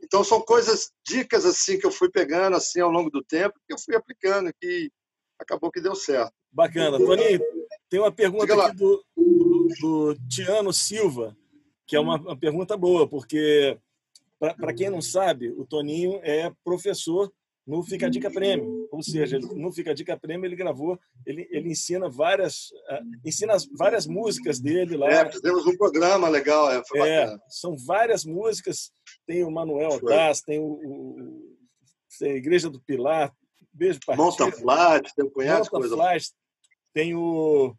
Então 0.04 0.24
são 0.24 0.42
coisas, 0.42 0.92
dicas 1.06 1.46
assim 1.46 1.80
que 1.80 1.86
eu 1.86 1.92
fui 1.92 2.10
pegando 2.10 2.58
assim 2.58 2.82
ao 2.82 2.92
longo 2.92 3.10
do 3.10 3.24
tempo, 3.24 3.60
que 3.66 3.74
eu 3.74 3.80
fui 3.80 3.96
aplicando 3.96 4.52
que 4.60 4.92
acabou 5.40 5.72
que 5.72 5.82
deu 5.82 5.96
certo. 5.96 6.34
Bacana. 6.52 6.98
Toninho, 6.98 7.40
tem 7.90 8.00
uma 8.00 8.12
pergunta 8.12 8.54
aqui 8.54 8.76
do, 8.76 9.04
do, 9.16 9.68
do, 9.80 10.16
Tiano 10.28 10.74
Silva, 10.74 11.38
que 11.88 11.96
é 11.96 12.00
uma, 12.00 12.16
uma 12.18 12.38
pergunta 12.38 12.76
boa, 12.76 13.08
porque, 13.08 13.80
para 14.38 14.74
quem 14.74 14.90
não 14.90 15.02
sabe, 15.02 15.50
o 15.52 15.66
Toninho 15.66 16.20
é 16.24 16.52
professor 16.64 17.32
no 17.70 17.84
Fica 17.84 18.08
a 18.08 18.10
Dica 18.10 18.32
Prêmio. 18.32 18.88
Ou 18.92 19.04
seja, 19.04 19.38
no 19.38 19.72
Fica 19.72 19.92
a 19.92 19.94
Dica 19.94 20.18
Prêmio 20.18 20.48
ele 20.48 20.56
gravou, 20.56 21.00
ele, 21.24 21.48
ele 21.52 21.70
ensina 21.70 22.10
várias 22.10 22.72
uh, 22.90 23.06
ensina 23.24 23.56
várias 23.78 24.08
músicas 24.08 24.60
dele 24.60 24.98
lá. 24.98 25.08
É, 25.08 25.32
fizemos 25.32 25.68
um 25.68 25.78
programa 25.78 26.28
legal, 26.28 26.72
é, 26.72 26.82
é 26.98 27.38
são 27.48 27.78
várias 27.78 28.26
músicas. 28.26 28.92
Tem 29.28 29.44
o 29.44 29.52
Manuel 29.52 30.02
Das, 30.02 30.42
tem 30.42 30.60
o, 30.60 30.64
o, 30.64 31.44
a 32.24 32.28
Igreja 32.28 32.72
do 32.72 32.82
Pilar, 32.82 33.32
Beijo 33.72 34.00
Partido. 34.04 34.26
Monta 34.26 34.52
Flat, 34.52 35.14
tem 35.16 35.26
um 35.26 35.30
punhado 35.30 35.64
de 35.64 35.70
coisa. 35.70 35.96
Flat, 35.96 36.26
tem 36.92 37.14
o 37.14 37.76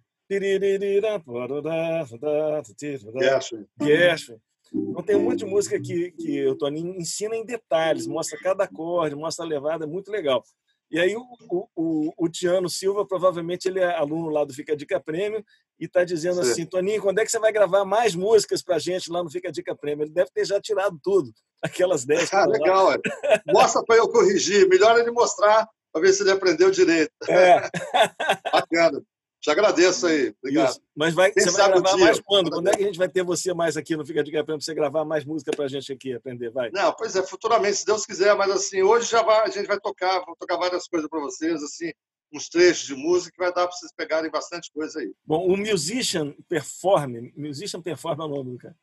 Gershwin. 3.18 3.66
Gershwin. 3.82 4.38
Então 4.72 5.02
tem 5.02 5.16
um 5.16 5.24
monte 5.24 5.40
de 5.40 5.46
música 5.46 5.80
que, 5.80 6.12
que 6.12 6.46
o 6.46 6.56
Toninho 6.56 6.94
ensina 6.96 7.34
em 7.34 7.44
detalhes, 7.44 8.06
mostra 8.06 8.38
cada 8.38 8.64
acorde, 8.64 9.16
mostra 9.16 9.44
a 9.44 9.48
levada, 9.48 9.84
é 9.84 9.88
muito 9.88 10.10
legal. 10.10 10.42
E 10.90 10.98
aí 10.98 11.14
o, 11.16 11.68
o, 11.76 12.12
o, 12.16 12.28
Tiano 12.28 12.68
Silva, 12.68 13.06
provavelmente 13.06 13.68
ele 13.68 13.78
é 13.78 13.94
aluno 13.96 14.28
lá 14.28 14.44
do 14.44 14.52
Fica 14.52 14.76
Dica 14.76 14.98
Prêmio 14.98 15.44
e 15.78 15.84
está 15.84 16.02
dizendo 16.02 16.42
Sim. 16.42 16.50
assim, 16.50 16.66
Toninho, 16.66 17.00
quando 17.00 17.20
é 17.20 17.24
que 17.24 17.30
você 17.30 17.38
vai 17.38 17.52
gravar 17.52 17.84
mais 17.84 18.16
músicas 18.16 18.60
para 18.60 18.78
gente 18.78 19.10
lá 19.10 19.22
no 19.22 19.30
Fica 19.30 19.52
Dica 19.52 19.74
Prêmio? 19.74 20.04
Ele 20.04 20.12
deve 20.12 20.30
ter 20.32 20.44
já 20.44 20.60
tirado 20.60 20.98
tudo, 21.00 21.30
aquelas 21.62 22.04
10. 22.04 22.34
Ah, 22.34 22.44
legal. 22.44 22.92
É. 22.92 22.98
Mostra 23.46 23.84
para 23.84 23.96
eu 23.96 24.08
corrigir. 24.08 24.68
Melhor 24.68 24.98
ele 24.98 25.12
mostrar 25.12 25.68
para 25.92 26.02
ver 26.02 26.12
se 26.12 26.24
ele 26.24 26.32
aprendeu 26.32 26.70
direito. 26.70 27.12
É. 27.28 27.70
Bacana. 28.52 29.00
Te 29.40 29.50
agradeço 29.50 30.06
aí. 30.06 30.34
Obrigado. 30.42 30.70
Isso. 30.70 30.80
Mas 30.94 31.14
vai, 31.14 31.32
você 31.32 31.50
vai 31.50 31.68
gravar 31.68 31.96
mais 31.96 32.20
quando? 32.20 32.50
Quando 32.50 32.68
é 32.68 32.76
que 32.76 32.82
a 32.82 32.86
gente 32.86 32.98
vai 32.98 33.08
ter 33.08 33.24
você 33.24 33.54
mais 33.54 33.76
aqui 33.76 33.96
no 33.96 34.04
Fica 34.04 34.22
de 34.22 34.30
Pé 34.30 34.42
para 34.42 34.54
você 34.54 34.74
gravar 34.74 35.04
mais 35.04 35.24
música 35.24 35.50
para 35.50 35.64
a 35.64 35.68
gente 35.68 35.90
aqui 35.90 36.12
aprender? 36.12 36.50
Vai. 36.50 36.70
Não, 36.70 36.92
pois 36.92 37.16
é, 37.16 37.22
futuramente, 37.22 37.78
se 37.78 37.86
Deus 37.86 38.04
quiser, 38.04 38.36
mas 38.36 38.50
assim, 38.50 38.82
hoje 38.82 39.10
já 39.10 39.22
vai, 39.22 39.46
a 39.46 39.50
gente 39.50 39.66
vai 39.66 39.80
tocar, 39.80 40.22
vou 40.26 40.36
tocar 40.36 40.58
várias 40.58 40.86
coisas 40.86 41.08
para 41.08 41.20
vocês, 41.20 41.62
assim, 41.62 41.90
uns 42.32 42.50
trechos 42.50 42.86
de 42.86 42.94
música 42.94 43.32
que 43.32 43.38
vai 43.38 43.52
dar 43.52 43.66
para 43.66 43.76
vocês 43.76 43.92
pegarem 43.96 44.30
bastante 44.30 44.70
coisa 44.72 45.00
aí. 45.00 45.10
Bom, 45.24 45.46
o 45.46 45.56
Musician 45.56 46.34
Perform, 46.46 47.32
Musician 47.34 47.80
Perform 47.80 48.20
é 48.20 48.24
o 48.24 48.28
nome 48.28 48.52
do 48.52 48.58
cara. 48.58 48.76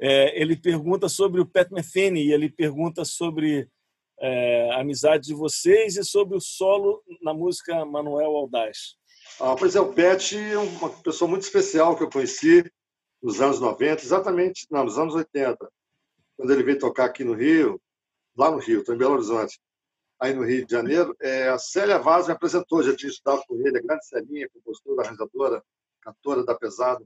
É, 0.00 0.40
ele 0.40 0.56
pergunta 0.56 1.08
sobre 1.08 1.40
o 1.40 1.46
Pat 1.46 1.70
Metheny 1.70 2.26
e 2.26 2.32
ele 2.32 2.50
pergunta 2.50 3.04
sobre 3.04 3.68
é, 4.18 4.70
a 4.72 4.80
amizade 4.80 5.28
de 5.28 5.34
vocês 5.34 5.96
e 5.96 6.04
sobre 6.04 6.36
o 6.36 6.40
solo 6.40 7.00
na 7.22 7.32
música 7.32 7.84
Manuel 7.84 8.36
Aldaz. 8.36 8.99
Ah, 9.38 9.54
pois 9.58 9.76
é, 9.76 9.80
o 9.80 9.92
Pet 9.92 10.36
é 10.36 10.58
uma 10.58 10.90
pessoa 11.02 11.28
muito 11.28 11.42
especial 11.42 11.96
que 11.96 12.02
eu 12.02 12.10
conheci 12.10 12.70
nos 13.22 13.40
anos 13.40 13.60
90, 13.60 14.02
exatamente, 14.02 14.66
não, 14.70 14.84
nos 14.84 14.98
anos 14.98 15.14
80, 15.14 15.70
quando 16.36 16.52
ele 16.52 16.62
veio 16.62 16.78
tocar 16.78 17.04
aqui 17.04 17.22
no 17.22 17.34
Rio, 17.34 17.80
lá 18.36 18.50
no 18.50 18.58
Rio, 18.58 18.80
estou 18.80 18.94
em 18.94 18.98
Belo 18.98 19.14
Horizonte, 19.14 19.60
aí 20.18 20.32
no 20.32 20.42
Rio 20.42 20.64
de 20.64 20.72
Janeiro, 20.72 21.14
é, 21.20 21.48
a 21.48 21.58
Célia 21.58 21.98
Vaz 21.98 22.26
me 22.26 22.32
apresentou, 22.32 22.82
já 22.82 22.96
tinha 22.96 23.10
estudado 23.10 23.42
com 23.46 23.56
ele, 23.56 23.78
a 23.78 23.82
grande 23.82 24.06
Celinha, 24.06 24.48
compositora, 24.50 25.06
arranjadora, 25.06 25.62
cantora 26.00 26.44
da 26.44 26.54
pesada. 26.54 27.04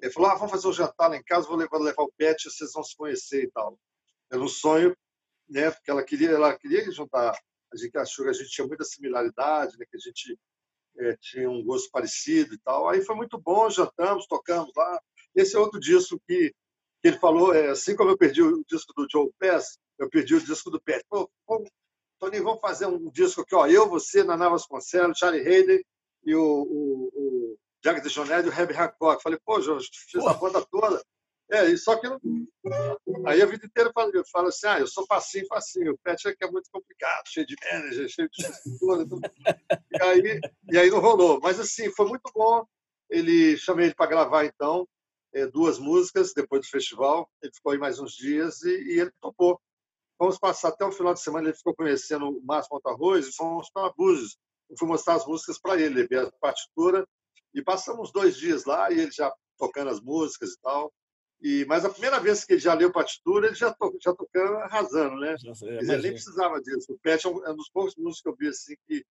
Ele 0.00 0.12
falou, 0.12 0.30
ah, 0.30 0.34
vamos 0.34 0.50
fazer 0.50 0.68
um 0.68 0.72
jantar 0.72 1.08
lá 1.08 1.16
em 1.16 1.24
casa, 1.24 1.48
vou 1.48 1.56
levar, 1.56 1.78
levar 1.78 2.02
o 2.02 2.12
Pet, 2.16 2.44
vocês 2.44 2.72
vão 2.72 2.84
se 2.84 2.96
conhecer 2.96 3.44
e 3.44 3.50
tal. 3.50 3.78
Era 4.30 4.40
um 4.40 4.48
sonho, 4.48 4.96
né, 5.48 5.70
porque 5.70 5.90
ela 5.90 6.02
queria, 6.02 6.30
ela 6.30 6.56
queria 6.56 6.90
juntar, 6.90 7.32
a 7.72 7.76
gente 7.76 7.96
achou 7.96 8.24
que 8.24 8.30
a 8.30 8.34
gente 8.34 8.50
tinha 8.50 8.66
muita 8.66 8.84
similaridade, 8.84 9.76
né, 9.78 9.86
que 9.90 9.96
a 9.96 10.00
gente 10.00 10.38
é, 10.98 11.16
tinha 11.20 11.50
um 11.50 11.62
gosto 11.62 11.90
parecido 11.90 12.54
e 12.54 12.58
tal. 12.58 12.88
Aí 12.88 13.02
foi 13.02 13.14
muito 13.14 13.38
bom, 13.38 13.70
jantamos, 13.70 14.26
tocamos 14.26 14.72
lá. 14.76 15.00
Esse 15.34 15.56
é 15.56 15.58
outro 15.58 15.78
disco 15.78 16.20
que, 16.26 16.52
que 17.02 17.08
ele 17.08 17.18
falou, 17.18 17.54
é, 17.54 17.68
assim 17.68 17.94
como 17.94 18.10
eu 18.10 18.18
perdi 18.18 18.42
o 18.42 18.64
disco 18.64 18.92
do 18.94 19.06
Joe 19.10 19.30
Pass, 19.38 19.78
eu 19.98 20.08
perdi 20.08 20.34
o 20.34 20.40
disco 20.40 20.70
do 20.70 20.80
Pet. 20.80 21.04
Pô, 21.08 21.30
Tony, 22.18 22.40
vamos 22.40 22.60
fazer 22.60 22.86
um 22.86 23.10
disco 23.10 23.42
aqui, 23.42 23.54
ó, 23.54 23.66
eu, 23.66 23.88
você, 23.88 24.24
Naná 24.24 24.48
Vasconcelos, 24.48 25.18
Charlie 25.18 25.46
Hayden 25.46 25.84
e 26.24 26.34
o, 26.34 26.42
o, 26.42 27.10
o 27.14 27.58
Jack 27.82 28.00
DeJohnette 28.00 28.48
e 28.48 28.50
o 28.50 28.52
Herbie 28.52 28.74
Hancock. 28.74 29.22
Falei, 29.22 29.38
pô, 29.44 29.60
Jorge, 29.60 29.88
fiz 29.92 30.26
a 30.26 30.34
banda 30.34 30.64
toda. 30.70 31.02
É, 31.50 31.74
só 31.78 31.96
que 31.96 32.06
aí 33.26 33.40
a 33.40 33.46
vida 33.46 33.64
inteira 33.64 33.90
eu 34.12 34.24
falo, 34.30 34.48
assim, 34.48 34.66
ah, 34.66 34.80
eu 34.80 34.86
sou 34.86 35.06
facinho, 35.06 35.46
facinho. 35.46 35.92
O 35.92 35.98
pet 35.98 36.28
é 36.28 36.34
que 36.34 36.44
é 36.44 36.50
muito 36.50 36.68
complicado, 36.70 37.26
cheio 37.26 37.46
de 37.46 37.56
manager, 37.64 38.08
cheio 38.08 38.28
de 38.30 38.44
estrutura. 38.44 39.06
e, 39.90 40.02
aí, 40.02 40.40
e 40.70 40.78
aí 40.78 40.90
não 40.90 41.00
rolou. 41.00 41.40
Mas 41.42 41.58
assim, 41.58 41.90
foi 41.92 42.06
muito 42.06 42.30
bom. 42.34 42.66
Ele 43.08 43.56
chamei 43.56 43.86
ele 43.86 43.94
para 43.94 44.10
gravar 44.10 44.44
então 44.44 44.86
é, 45.32 45.46
duas 45.46 45.78
músicas 45.78 46.34
depois 46.34 46.60
do 46.60 46.70
festival. 46.70 47.30
Ele 47.42 47.52
ficou 47.54 47.72
aí 47.72 47.78
mais 47.78 47.98
uns 47.98 48.12
dias 48.12 48.62
e, 48.62 48.94
e 48.94 49.00
ele 49.00 49.10
topou. 49.20 49.58
Vamos 50.18 50.38
passar 50.38 50.68
até 50.68 50.84
o 50.84 50.92
final 50.92 51.14
de 51.14 51.22
semana. 51.22 51.48
Ele 51.48 51.56
ficou 51.56 51.74
conhecendo 51.74 52.28
o 52.28 52.44
Márcio 52.44 52.74
Montarroz 52.74 53.26
e 53.26 53.32
fomos 53.32 53.70
para 53.70 53.92
Búzios. 53.96 54.36
Eu 54.68 54.76
fui 54.78 54.86
mostrar 54.86 55.14
as 55.14 55.26
músicas 55.26 55.58
para 55.58 55.80
ele, 55.80 56.00
ele 56.00 56.20
a 56.20 56.30
partitura. 56.32 57.08
E 57.54 57.62
passamos 57.62 58.12
dois 58.12 58.36
dias 58.36 58.66
lá 58.66 58.90
e 58.90 59.00
ele 59.00 59.10
já 59.10 59.32
tocando 59.58 59.88
as 59.88 60.00
músicas 60.00 60.50
e 60.50 60.60
tal. 60.60 60.92
E, 61.40 61.64
mas 61.66 61.84
a 61.84 61.90
primeira 61.90 62.18
vez 62.18 62.44
que 62.44 62.54
ele 62.54 62.60
já 62.60 62.74
leu 62.74 62.90
partitura, 62.90 63.46
ele 63.46 63.54
já, 63.54 63.72
to, 63.72 63.96
já 64.02 64.12
tocando 64.12 64.56
arrasando, 64.56 65.16
né? 65.20 65.36
ele 65.62 65.96
nem 65.98 66.12
precisava 66.12 66.60
disso. 66.60 66.92
O 66.92 66.98
Pet 66.98 67.26
é 67.26 67.30
um, 67.30 67.46
é 67.46 67.50
um, 67.52 67.56
dos 67.56 67.70
poucos 67.70 67.94
músicos 67.96 68.22
que 68.22 68.28
eu 68.28 68.36
vi 68.36 68.48
assim 68.48 68.74
que, 68.88 69.04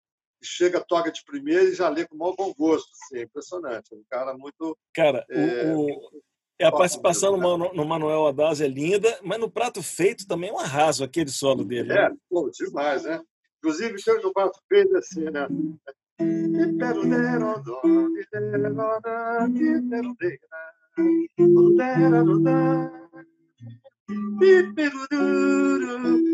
chega, 0.42 0.84
toca 0.88 1.12
de 1.12 1.24
primeira 1.24 1.64
e 1.64 1.74
já 1.74 1.90
lê 1.90 2.08
com 2.08 2.16
mau 2.16 2.36
bom 2.36 2.54
gosto. 2.54 2.88
Assim, 2.92 3.20
é 3.20 3.24
impressionante. 3.24 3.94
É 3.94 3.96
um 3.96 4.04
cara 4.10 4.38
muito. 4.38 4.78
Cara, 4.94 5.26
é, 5.30 5.74
o, 5.74 5.86
o... 5.86 6.22
É 6.58 6.66
a 6.66 6.72
participação 6.72 7.34
mesmo, 7.34 7.58
no, 7.58 7.66
né? 7.66 7.72
no 7.74 7.86
Manuel 7.86 8.28
Adaz 8.28 8.62
é 8.62 8.68
linda, 8.68 9.20
mas 9.24 9.40
no 9.40 9.50
prato 9.50 9.84
feito 9.84 10.28
também 10.28 10.50
é 10.50 10.54
um 10.54 10.60
arraso 10.60 11.04
aquele 11.04 11.30
solo 11.30 11.66
dele. 11.66 11.90
Né? 11.90 11.96
É, 11.96 12.10
né? 12.10 12.16
pô, 12.30 12.50
demais, 12.50 13.04
né? 13.04 13.22
Inclusive, 13.58 14.02
tem 14.04 14.22
no 14.22 14.32
prato 14.32 14.60
feito 14.70 14.96
assim, 14.98 15.26
né? 15.26 15.48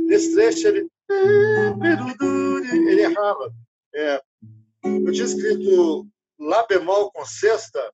Nesse 0.07 0.33
trecho 0.33 0.67
ele, 0.67 0.89
ele 2.89 3.01
errava. 3.01 3.53
É, 3.93 4.21
eu 4.83 5.11
tinha 5.11 5.25
escrito 5.25 6.07
Lá 6.39 6.65
bemol 6.65 7.11
com 7.11 7.23
sexta, 7.23 7.93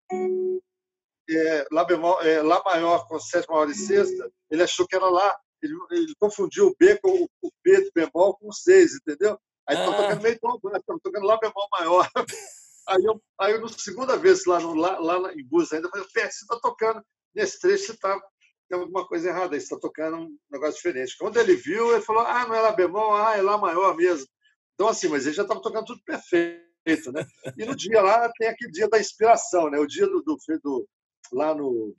é, 1.30 1.66
lá, 1.70 1.84
bemol, 1.84 2.22
é, 2.22 2.42
lá 2.42 2.64
maior 2.64 3.06
com 3.06 3.20
sétima 3.20 3.56
maior 3.56 3.70
e 3.70 3.76
sexta, 3.76 4.32
ele 4.50 4.64
achou 4.64 4.88
que 4.88 4.96
era 4.96 5.10
Lá. 5.10 5.38
Ele, 5.62 5.74
ele 5.92 6.16
confundiu 6.20 6.68
o 6.68 6.76
B 6.80 6.98
com 7.00 7.28
o 7.42 7.52
B 7.64 7.84
de 7.84 7.92
bemol 7.94 8.38
com 8.38 8.48
o 8.48 8.54
seis, 8.54 8.94
entendeu? 8.96 9.38
Aí 9.68 9.76
ah. 9.76 9.86
tocando 9.86 10.22
meio 10.22 10.40
tom, 10.40 10.58
tocando 11.02 11.26
Lá 11.26 11.38
bemol 11.38 11.68
maior. 11.72 12.10
Aí 12.88 13.04
eu, 13.04 13.22
aí 13.40 13.54
eu, 13.54 13.62
na 13.62 13.68
segunda 13.70 14.18
vez 14.18 14.46
lá, 14.46 14.60
no, 14.60 14.74
lá, 14.74 14.98
lá 15.00 15.34
em 15.34 15.44
Búzios 15.44 15.74
ainda, 15.74 15.90
falei, 15.90 16.08
Pé, 16.14 16.22
você 16.30 16.44
está 16.44 16.58
tocando 16.60 17.04
nesse 17.36 17.60
trecho, 17.60 17.88
você 17.88 17.92
está 17.94 18.20
tem 18.68 18.78
alguma 18.78 19.08
coisa 19.08 19.30
errada 19.30 19.50
você 19.50 19.58
está 19.58 19.80
tocando 19.80 20.18
um 20.18 20.38
negócio 20.52 20.76
diferente. 20.76 21.18
Quando 21.18 21.38
ele 21.38 21.56
viu, 21.56 21.94
ele 21.94 22.02
falou, 22.02 22.24
ah, 22.24 22.46
não 22.46 22.56
é 22.56 22.62
Lá 22.62 22.72
bemol, 22.72 23.16
ah, 23.16 23.38
é 23.38 23.42
Lá 23.42 23.58
maior 23.58 23.96
mesmo. 23.96 24.28
Então, 24.74 24.88
assim, 24.88 25.08
mas 25.08 25.26
ele 25.26 25.36
já 25.36 25.44
estava 25.44 25.62
tocando 25.62 25.86
tudo 25.86 26.02
perfeito, 26.04 27.12
né? 27.12 27.26
E 27.58 27.66
no 27.66 27.76
dia 27.76 28.02
lá 28.02 28.32
tem 28.38 28.48
aquele 28.48 28.72
dia 28.72 28.88
da 28.88 29.00
inspiração, 29.00 29.70
né? 29.70 29.80
O 29.80 29.88
dia 29.88 30.06
do, 30.06 30.22
do, 30.22 30.38
do 30.62 30.88
lá 31.32 31.56
no, 31.56 31.96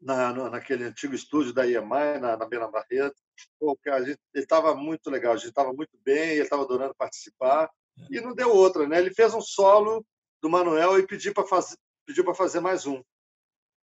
na, 0.00 0.32
no, 0.32 0.48
naquele 0.48 0.84
antigo 0.84 1.14
estúdio 1.14 1.52
da 1.52 1.64
IEMAI, 1.64 2.18
na, 2.20 2.36
na 2.36 2.46
Bela 2.46 2.70
Barreto. 2.70 3.20
Pô, 3.58 3.76
cara, 3.82 4.04
gente, 4.04 4.20
ele 4.32 4.44
estava 4.44 4.74
muito 4.74 5.10
legal, 5.10 5.34
a 5.34 5.36
gente 5.36 5.48
estava 5.48 5.72
muito 5.72 5.98
bem, 6.02 6.30
ele 6.30 6.42
estava 6.42 6.62
adorando 6.62 6.94
participar 6.94 7.68
e 8.10 8.20
não 8.20 8.34
deu 8.34 8.54
outra, 8.54 8.86
né? 8.86 8.98
Ele 8.98 9.12
fez 9.12 9.34
um 9.34 9.40
solo 9.40 10.04
do 10.42 10.48
Manuel 10.48 10.98
e 10.98 11.06
pediu 11.06 11.34
para 11.34 11.46
fazer, 11.46 11.76
pediu 12.06 12.24
para 12.24 12.34
fazer 12.34 12.60
mais 12.60 12.86
um. 12.86 13.02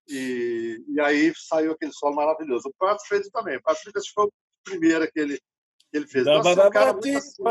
E, 0.07 0.83
e 0.87 1.01
aí 1.01 1.33
saiu 1.35 1.73
aquele 1.73 1.91
solo 1.91 2.15
maravilhoso. 2.15 2.69
O 2.69 2.73
Prato 2.77 3.05
Feito 3.07 3.29
também. 3.29 3.57
O 3.57 3.61
Prato 3.61 3.81
Feito 3.81 3.99
foi 4.13 4.25
o 4.25 4.31
primeiro 4.63 5.09
que 5.11 5.19
ele, 5.19 5.37
que 5.37 5.97
ele 5.97 6.07
fez. 6.07 6.25
Nossa, 6.25 6.67
um 6.67 6.69
cara 6.69 6.93
muito 6.93 7.17
assim, 7.17 7.43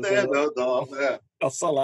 né? 0.00 0.08
É, 0.08 0.26
não, 0.26 0.52
não, 0.56 0.96
é. 0.96 1.20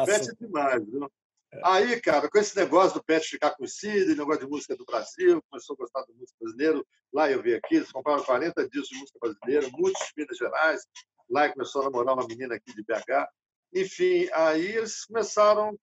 Pet 0.06 0.30
é 0.30 0.46
demais, 0.46 0.84
viu? 0.86 1.10
É. 1.52 1.60
Aí, 1.62 2.00
cara, 2.00 2.28
com 2.28 2.38
esse 2.38 2.56
negócio 2.56 2.94
do 2.94 3.04
Pet 3.04 3.28
ficar 3.28 3.50
conhecido, 3.50 4.16
negócio 4.16 4.40
de 4.40 4.50
música 4.50 4.76
do 4.76 4.84
Brasil, 4.84 5.42
começou 5.50 5.74
a 5.74 5.76
gostar 5.76 6.00
da 6.00 6.14
música 6.14 6.36
brasileira, 6.40 6.82
lá 7.12 7.30
eu 7.30 7.42
vi 7.42 7.54
aqui, 7.54 7.76
eles 7.76 7.92
compraram 7.92 8.24
40 8.24 8.68
discos 8.68 8.88
de 8.88 8.98
música 8.98 9.18
brasileira, 9.20 9.68
muitos 9.72 10.00
de 10.06 10.12
Minas 10.16 10.36
Gerais, 10.36 10.80
lá 11.28 11.48
começou 11.50 11.82
a 11.82 11.84
namorar 11.84 12.14
uma 12.14 12.26
menina 12.26 12.54
aqui 12.54 12.74
de 12.74 12.82
BH. 12.82 13.28
Enfim, 13.74 14.28
aí 14.32 14.76
eles 14.76 15.04
começaram, 15.04 15.78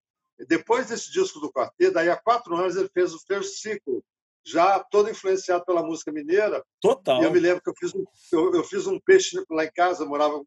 depois 0.48 0.88
desse 0.88 1.12
disco 1.12 1.40
do 1.40 1.52
quarteto, 1.52 1.94
daí 1.94 2.10
há 2.10 2.16
quatro 2.16 2.56
anos 2.56 2.76
ele 2.76 2.90
fez 2.94 3.14
o 3.14 3.20
First 3.20 3.62
Ciclo, 3.62 4.04
já 4.46 4.80
todo 4.80 5.10
influenciado 5.10 5.66
pela 5.66 5.84
música 5.84 6.12
mineira. 6.12 6.64
Total. 6.80 7.22
E 7.22 7.26
eu 7.26 7.32
me 7.32 7.40
lembro 7.40 7.62
que 7.62 7.70
eu 7.70 7.76
fiz 7.78 7.94
um, 7.94 8.06
eu, 8.32 8.56
eu 8.56 8.64
fiz 8.64 8.88
um 8.88 9.00
peixe 9.00 9.44
lá 9.50 9.66
em 9.66 9.72
casa, 9.72 10.06
morava 10.06 10.42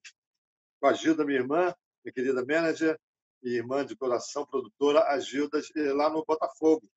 com 0.81 0.87
a 0.87 0.93
Gilda, 0.93 1.25
minha 1.25 1.39
irmã, 1.39 1.75
minha 2.05 2.13
querida 2.13 2.45
manager, 2.45 2.99
e 3.43 3.57
irmã 3.57 3.85
de 3.85 3.95
coração, 3.95 4.47
produtora, 4.47 5.05
a 5.05 5.19
Gilda, 5.19 5.61
lá 5.95 6.09
no 6.09 6.25
Botafogo. 6.25 6.89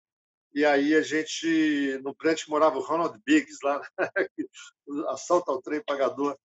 E 0.54 0.66
aí 0.66 0.96
a 0.96 1.02
gente, 1.02 2.00
no 2.04 2.16
prédio 2.16 2.46
que 2.46 2.52
morava 2.52 2.78
o 2.78 2.82
Ronald 2.82 3.20
Biggs, 3.26 3.60
lá, 3.64 3.82
assalto 5.10 5.52
ao 5.52 5.62
trem 5.62 5.84
pagador, 5.84 6.38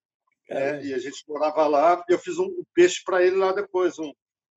é, 0.53 0.85
e 0.85 0.93
a 0.93 0.99
gente 0.99 1.25
morava 1.27 1.67
lá, 1.67 2.05
eu 2.09 2.19
fiz 2.19 2.39
um 2.39 2.63
peixe 2.75 3.03
para 3.03 3.25
ele 3.25 3.37
lá 3.37 3.53
depois, 3.53 3.99
um, 3.99 4.13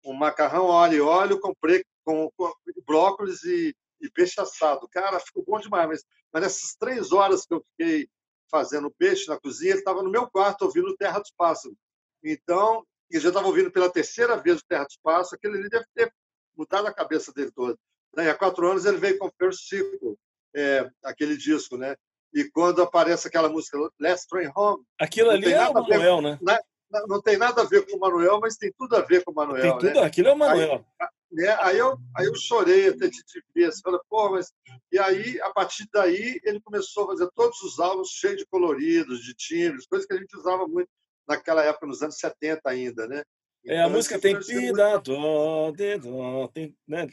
um 0.04 0.12
macarrão 0.12 0.64
óleo 0.64 0.96
e 0.96 1.00
óleo, 1.00 1.40
comprei 1.40 1.84
com, 2.04 2.28
com 2.36 2.52
brócolis 2.84 3.44
e, 3.44 3.74
e, 4.00 4.10
peixe 4.10 4.40
assado. 4.40 4.88
Cara, 4.88 5.20
ficou 5.20 5.44
bom 5.44 5.60
demais, 5.60 5.86
mas, 5.86 6.04
mas 6.32 6.42
nessas 6.42 6.74
três 6.74 7.12
horas 7.12 7.46
que 7.46 7.54
eu 7.54 7.64
fiquei 7.70 8.08
fazendo 8.50 8.90
peixe 8.90 9.28
na 9.28 9.38
cozinha, 9.38 9.70
ele 9.70 9.78
estava 9.78 10.02
no 10.02 10.10
meu 10.10 10.28
quarto 10.28 10.62
ouvindo 10.62 10.96
Terra 10.96 11.20
dos 11.20 11.32
Pássaros. 11.36 11.78
Então, 12.24 12.84
e 13.08 13.20
já 13.20 13.28
estava 13.28 13.46
ouvindo 13.46 13.70
pela 13.70 13.88
terceira 13.88 14.36
vez 14.36 14.58
o 14.58 14.66
Terra 14.66 14.84
dos 14.84 14.98
Pássaros, 15.00 15.34
aquele 15.34 15.58
ali 15.58 15.68
deve 15.68 15.86
ter 15.94 16.12
mudado 16.56 16.88
a 16.88 16.94
cabeça 16.94 17.32
dele 17.32 17.52
toda. 17.52 17.78
Né? 18.16 18.30
Há 18.30 18.34
quatro 18.34 18.68
anos 18.68 18.84
ele 18.84 18.96
veio 18.96 19.16
com 19.18 19.30
First 19.38 19.68
Circle, 19.68 20.16
é, 20.56 20.90
aquele 21.04 21.36
disco, 21.36 21.76
né? 21.76 21.94
E 22.34 22.50
quando 22.50 22.82
aparece 22.82 23.28
aquela 23.28 23.48
música 23.48 23.78
Last 24.00 24.28
Train 24.28 24.50
Home... 24.56 24.82
Aquilo 25.00 25.30
ali 25.30 25.52
é 25.52 25.68
o 25.68 25.72
Manuel, 25.72 26.20
né? 26.20 26.38
né? 26.42 26.58
Não 27.08 27.22
tem 27.22 27.36
nada 27.36 27.62
a 27.62 27.64
ver 27.64 27.86
com 27.86 27.96
o 27.96 28.00
Manuel, 28.00 28.40
mas 28.40 28.56
tem 28.56 28.72
tudo 28.76 28.96
a 28.96 29.00
ver 29.00 29.24
com 29.24 29.30
o 29.30 29.34
Manuel. 29.34 29.62
Tem 29.62 29.78
tudo, 29.90 30.00
né? 30.00 30.06
aquilo 30.06 30.28
é 30.28 30.32
o 30.32 30.38
Manuel. 30.38 30.84
Aí, 31.00 31.08
né? 31.32 31.56
aí, 31.60 31.78
eu, 31.78 31.96
aí 32.16 32.26
eu 32.26 32.34
chorei 32.34 32.88
até 32.88 33.06
de 33.06 33.22
te 33.22 33.42
ver. 33.54 33.66
Assim, 33.66 33.82
falei, 33.82 34.00
pô, 34.08 34.30
mas... 34.30 34.52
E 34.90 34.98
aí, 34.98 35.40
a 35.42 35.50
partir 35.50 35.88
daí, 35.92 36.40
ele 36.44 36.60
começou 36.60 37.04
a 37.04 37.06
fazer 37.08 37.28
todos 37.34 37.60
os 37.62 37.78
álbuns 37.78 38.08
cheios 38.08 38.38
de 38.38 38.46
coloridos, 38.46 39.20
de 39.20 39.34
timbres, 39.34 39.86
coisas 39.86 40.06
que 40.06 40.14
a 40.14 40.18
gente 40.18 40.36
usava 40.36 40.66
muito 40.66 40.88
naquela 41.26 41.62
época, 41.64 41.86
nos 41.86 42.02
anos 42.02 42.16
70 42.18 42.60
ainda, 42.66 43.06
né? 43.06 43.22
Então, 43.64 43.76
é, 43.76 43.82
a 43.82 43.88
música 43.88 44.18
tem 44.18 44.38
pida, 44.38 45.00
tem, 46.52 46.76
né? 46.86 47.06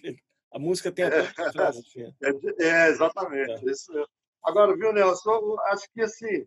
A 0.53 0.59
música 0.59 0.91
tem 0.91 1.05
até 1.05 1.23
frase. 1.51 1.79
Assim. 1.79 2.13
É, 2.59 2.65
é, 2.65 2.89
exatamente, 2.89 3.67
é. 3.67 3.71
isso 3.71 3.91
mesmo. 3.93 4.07
Agora, 4.43 4.75
viu, 4.75 4.91
Nelson, 4.91 5.55
acho 5.67 5.87
que 5.93 6.01
assim, 6.01 6.45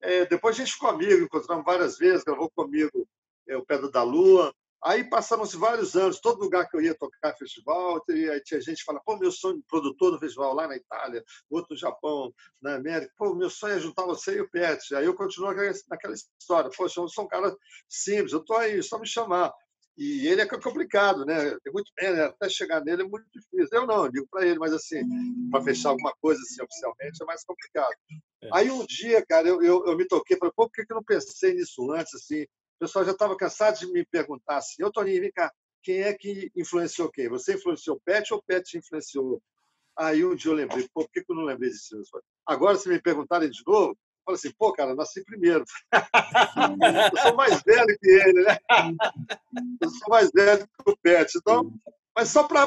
é, 0.00 0.26
depois 0.26 0.56
a 0.56 0.58
gente 0.58 0.72
ficou 0.72 0.90
amigo, 0.90 1.24
encontramos 1.24 1.64
várias 1.64 1.98
vezes, 1.98 2.24
gravou 2.24 2.50
comigo 2.50 3.06
é, 3.48 3.56
o 3.56 3.64
Pedro 3.64 3.90
da 3.90 4.02
Lua. 4.02 4.54
Aí 4.82 5.04
passaram-se 5.04 5.58
vários 5.58 5.94
anos, 5.94 6.20
todo 6.20 6.40
lugar 6.40 6.66
que 6.66 6.74
eu 6.74 6.80
ia 6.80 6.94
tocar 6.94 7.36
festival, 7.36 8.02
aí 8.08 8.40
tinha 8.42 8.60
gente 8.62 8.82
que 8.82 9.00
pô, 9.04 9.18
meu 9.18 9.30
sonho 9.30 9.62
produtor 9.68 10.12
do 10.12 10.18
festival 10.18 10.54
lá 10.54 10.66
na 10.66 10.74
Itália, 10.74 11.22
outro 11.50 11.74
no 11.74 11.76
Japão, 11.78 12.32
na 12.62 12.76
América, 12.76 13.12
pô, 13.18 13.34
meu 13.34 13.50
sonho 13.50 13.74
é 13.74 13.78
juntar 13.78 14.06
você 14.06 14.36
e 14.36 14.40
o 14.40 14.48
Pet. 14.48 14.94
Aí 14.94 15.04
eu 15.04 15.14
continuo 15.14 15.52
naquela 15.86 16.14
história, 16.14 16.70
poxa, 16.74 16.98
eu 16.98 17.08
sou 17.08 17.24
um 17.24 17.28
cara 17.28 17.54
simples, 17.86 18.32
eu 18.32 18.40
estou 18.40 18.56
aí, 18.56 18.82
só 18.82 18.98
me 18.98 19.06
chamar. 19.06 19.52
E 20.00 20.26
ele 20.26 20.40
é 20.40 20.46
complicado, 20.46 21.26
né? 21.26 21.54
Tem 21.62 21.70
muito 21.70 21.92
né? 22.00 22.22
até 22.24 22.48
chegar 22.48 22.82
nele 22.82 23.02
é 23.02 23.04
muito 23.04 23.26
difícil. 23.30 23.68
Eu 23.70 23.86
não, 23.86 24.06
eu 24.06 24.10
digo 24.10 24.26
para 24.30 24.46
ele, 24.46 24.58
mas 24.58 24.72
assim, 24.72 24.98
para 25.50 25.62
fechar 25.62 25.90
alguma 25.90 26.10
coisa 26.22 26.40
assim, 26.40 26.62
oficialmente 26.62 27.22
é 27.22 27.26
mais 27.26 27.44
complicado. 27.44 27.92
É. 28.42 28.48
Aí 28.50 28.70
um 28.70 28.86
dia, 28.86 29.22
cara, 29.26 29.46
eu, 29.46 29.62
eu, 29.62 29.84
eu 29.84 29.96
me 29.98 30.08
toquei, 30.08 30.38
falei, 30.38 30.54
pô, 30.56 30.64
por 30.66 30.72
que, 30.72 30.86
que 30.86 30.92
eu 30.94 30.96
não 30.96 31.04
pensei 31.04 31.52
nisso 31.52 31.92
antes? 31.92 32.14
Assim, 32.14 32.44
o 32.44 32.46
pessoal 32.80 33.04
já 33.04 33.10
estava 33.10 33.36
cansado 33.36 33.78
de 33.78 33.92
me 33.92 34.02
perguntar 34.06 34.56
assim, 34.56 34.82
ô 34.82 34.90
Toninho, 34.90 35.20
vem 35.20 35.32
cá, 35.32 35.52
quem 35.82 36.00
é 36.00 36.14
que 36.14 36.50
influenciou 36.56 37.10
quem? 37.10 37.28
Você 37.28 37.56
influenciou 37.56 37.98
o 37.98 38.00
Pet 38.00 38.32
ou 38.32 38.38
o 38.38 38.42
Pet 38.42 38.78
influenciou? 38.78 39.42
Aí 39.98 40.24
um 40.24 40.34
dia 40.34 40.50
eu 40.50 40.54
lembrei, 40.54 40.88
pô, 40.94 41.02
por 41.02 41.10
que, 41.10 41.22
que 41.22 41.30
eu 41.30 41.36
não 41.36 41.44
lembrei 41.44 41.68
disso? 41.68 42.00
Agora, 42.46 42.78
se 42.78 42.88
me 42.88 42.98
perguntarem 42.98 43.50
de 43.50 43.62
novo, 43.66 43.94
Fala 44.24 44.36
assim, 44.36 44.52
pô, 44.58 44.72
cara, 44.72 44.94
nasci 44.94 45.24
primeiro. 45.24 45.64
eu 47.12 47.22
sou 47.22 47.34
mais 47.34 47.62
velho 47.62 47.98
que 48.00 48.08
ele, 48.08 48.42
né? 48.42 48.58
Eu 49.80 49.90
sou 49.90 50.08
mais 50.08 50.30
velho 50.32 50.66
que 50.66 50.90
o 50.90 50.96
Pet. 50.96 51.36
Então, 51.36 51.72
mas 52.14 52.28
só 52.28 52.46
para 52.46 52.66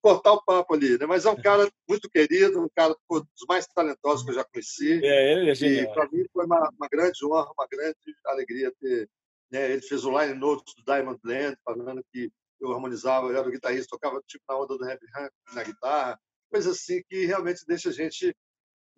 cortar 0.00 0.32
o 0.32 0.44
papo 0.44 0.74
ali, 0.74 0.98
né? 0.98 1.06
Mas 1.06 1.24
é 1.24 1.30
um 1.30 1.40
cara 1.40 1.70
muito 1.88 2.08
querido, 2.10 2.62
um 2.62 2.68
cara 2.74 2.94
pô, 3.08 3.20
dos 3.20 3.46
mais 3.48 3.66
talentosos 3.66 4.24
que 4.24 4.30
eu 4.30 4.34
já 4.34 4.44
conheci. 4.44 5.04
É, 5.04 5.32
ele 5.32 5.50
é 5.50 5.54
genial. 5.54 5.84
E 5.84 5.94
para 5.94 6.08
mim 6.10 6.24
foi 6.32 6.44
uma, 6.44 6.70
uma, 6.78 6.88
grande 6.88 7.24
honra, 7.24 7.50
uma 7.56 7.66
grande 7.70 7.96
alegria 8.26 8.72
ter. 8.80 9.08
Né? 9.50 9.72
Ele 9.72 9.82
fez 9.82 10.04
o 10.04 10.18
line 10.18 10.34
notes 10.34 10.74
do 10.74 10.84
Diamond 10.84 11.18
Land, 11.24 11.56
falando 11.64 12.04
que 12.12 12.30
eu 12.60 12.72
harmonizava, 12.72 13.26
eu 13.26 13.36
era 13.36 13.48
o 13.48 13.50
guitarrista, 13.50 13.88
tocava 13.90 14.22
tipo 14.26 14.44
na 14.48 14.56
onda 14.56 14.78
do 14.78 14.88
Heavy 14.88 15.04
na 15.52 15.64
guitarra, 15.64 16.18
coisa 16.48 16.70
assim 16.70 17.02
que 17.08 17.26
realmente 17.26 17.64
deixa 17.66 17.88
a 17.88 17.92
gente 17.92 18.34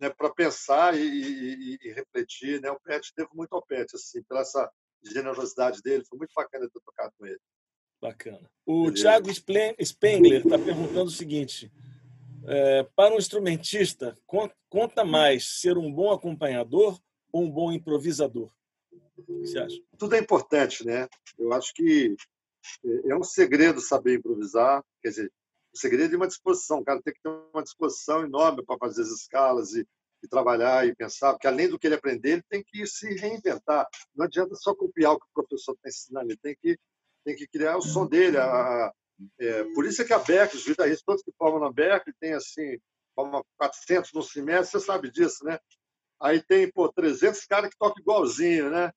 né, 0.04 0.10
para 0.10 0.30
pensar 0.30 0.96
e, 0.96 1.00
e, 1.00 1.78
e, 1.82 1.92
refletir. 1.92 2.60
Né? 2.60 2.70
O 2.70 2.80
Pet 2.80 3.12
devo 3.16 3.30
muito 3.34 3.54
ao 3.54 3.64
Pet, 3.64 3.94
assim, 3.94 4.22
pela 4.24 4.42
essa 4.42 4.70
generosidade 5.02 5.80
dele. 5.82 6.04
Foi 6.04 6.18
muito 6.18 6.32
bacana 6.34 6.68
ter 6.68 6.80
tocado 6.80 7.12
com 7.18 7.26
ele. 7.26 7.40
Bacana. 8.00 8.50
O 8.66 8.84
Beleza. 8.84 9.02
Thiago 9.02 9.34
Spengler 9.82 10.44
está 10.44 10.58
perguntando 10.58 11.06
o 11.06 11.10
seguinte: 11.10 11.72
é, 12.46 12.82
para 12.94 13.14
um 13.14 13.18
instrumentista, 13.18 14.16
conta 14.68 15.04
mais 15.04 15.60
ser 15.60 15.78
um 15.78 15.90
bom 15.90 16.12
acompanhador 16.12 17.00
ou 17.32 17.44
um 17.44 17.50
bom 17.50 17.72
improvisador? 17.72 18.50
O 19.16 19.22
que 19.22 19.46
você 19.46 19.58
acha? 19.58 19.80
Tudo 19.96 20.16
é 20.16 20.18
importante, 20.18 20.84
né? 20.84 21.08
Eu 21.38 21.52
acho 21.52 21.72
que 21.72 22.14
é, 22.84 23.10
é 23.10 23.16
um 23.16 23.22
segredo 23.22 23.80
saber 23.80 24.18
improvisar. 24.18 24.84
Quer 25.00 25.08
dizer, 25.08 25.32
o 25.74 25.78
segredo 25.78 26.14
é 26.14 26.16
uma 26.16 26.28
disposição. 26.28 26.78
O 26.78 26.84
cara 26.84 27.02
tem 27.02 27.12
que 27.12 27.20
ter 27.20 27.28
uma 27.28 27.62
disposição 27.62 28.24
enorme 28.24 28.64
para 28.64 28.78
fazer 28.78 29.02
as 29.02 29.08
escalas 29.08 29.72
e, 29.74 29.86
e, 30.22 30.28
trabalhar 30.28 30.86
e 30.86 30.94
pensar, 30.94 31.32
porque 31.32 31.46
além 31.46 31.68
do 31.68 31.78
que 31.78 31.86
ele 31.86 31.96
aprender, 31.96 32.32
ele 32.32 32.44
tem 32.48 32.62
que 32.62 32.86
se 32.86 33.12
reinventar. 33.14 33.86
Não 34.14 34.24
adianta 34.24 34.54
só 34.54 34.74
copiar 34.74 35.12
o 35.12 35.18
que 35.18 35.26
o 35.26 35.34
professor 35.34 35.72
está 35.72 35.88
ensinando, 35.88 36.30
ele 36.30 36.38
tem 36.40 36.56
que, 36.60 36.78
tem 37.24 37.34
que 37.34 37.48
criar 37.48 37.76
o 37.76 37.82
som 37.82 38.06
dele. 38.06 38.38
A, 38.38 38.92
é, 39.40 39.64
por 39.74 39.84
isso 39.84 40.02
é 40.02 40.04
que 40.04 40.12
a 40.12 40.18
Berkeley, 40.18 40.60
os 40.60 40.66
guitarristas 40.66 41.04
todos 41.04 41.22
que 41.22 41.32
formam 41.36 41.60
na 41.60 41.72
Berkeley, 41.72 42.14
tem 42.20 42.34
assim, 42.34 42.78
forma 43.14 43.44
400 43.58 44.12
no 44.12 44.22
semestre, 44.22 44.78
você 44.78 44.86
sabe 44.86 45.10
disso, 45.10 45.44
né? 45.44 45.58
Aí 46.20 46.42
tem, 46.42 46.70
pô, 46.70 46.90
300 46.92 47.44
caras 47.46 47.70
que 47.70 47.76
tocam 47.76 48.00
igualzinho, 48.00 48.70
né? 48.70 48.92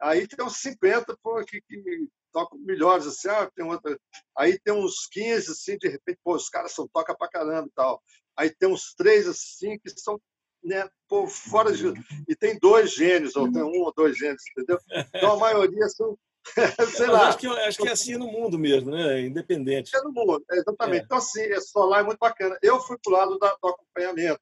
Aí 0.00 0.26
tem 0.26 0.44
uns 0.44 0.56
50 0.58 1.16
pô, 1.22 1.44
que, 1.44 1.60
que 1.60 2.08
tocam 2.32 2.58
melhores, 2.58 3.06
assim, 3.06 3.28
ah, 3.28 3.50
tem 3.54 3.64
outra. 3.64 3.98
Aí 4.36 4.58
tem 4.58 4.74
uns 4.74 5.06
15, 5.10 5.52
assim, 5.52 5.76
de 5.78 5.88
repente, 5.88 6.18
pô, 6.22 6.34
os 6.34 6.48
caras 6.48 6.72
são 6.72 6.88
toca 6.88 7.16
pra 7.16 7.28
caramba 7.28 7.68
e 7.68 7.72
tal. 7.74 8.02
Aí 8.36 8.50
tem 8.50 8.68
uns 8.68 8.94
três, 8.94 9.26
assim, 9.26 9.78
que 9.78 9.90
são 9.90 10.20
né, 10.62 10.88
pô, 11.08 11.26
fora 11.26 11.72
de. 11.72 11.92
E 12.28 12.36
tem 12.36 12.58
dois 12.58 12.92
gênios, 12.92 13.36
ou 13.36 13.50
tem 13.50 13.62
um 13.62 13.80
ou 13.80 13.92
dois 13.94 14.16
gênios, 14.16 14.42
entendeu? 14.50 14.78
Então 15.14 15.32
a 15.32 15.38
maioria 15.38 15.88
são. 15.88 16.18
Sei 16.96 17.06
lá. 17.06 17.28
Acho 17.28 17.38
que, 17.38 17.46
acho 17.46 17.78
que 17.78 17.88
é 17.88 17.92
assim 17.92 18.16
no 18.16 18.26
mundo 18.26 18.58
mesmo, 18.58 18.90
né? 18.90 19.20
Independente. 19.20 19.94
É 19.94 20.00
no 20.02 20.12
mundo, 20.12 20.42
exatamente. 20.50 21.02
É. 21.02 21.04
Então, 21.04 21.18
assim, 21.18 21.42
é 21.42 21.60
solar 21.60 22.00
é 22.00 22.04
muito 22.04 22.18
bacana. 22.18 22.56
Eu 22.62 22.80
fui 22.80 22.96
para 23.02 23.12
o 23.12 23.16
lado 23.16 23.38
da, 23.38 23.54
do 23.60 23.68
acompanhamento. 23.68 24.40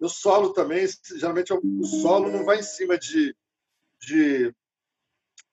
O 0.00 0.08
solo 0.08 0.52
também, 0.52 0.86
geralmente 1.16 1.52
o 1.52 1.84
solo 1.84 2.30
não 2.30 2.44
vai 2.44 2.60
em 2.60 2.62
cima 2.62 2.96
de, 2.96 3.34
de 4.00 4.54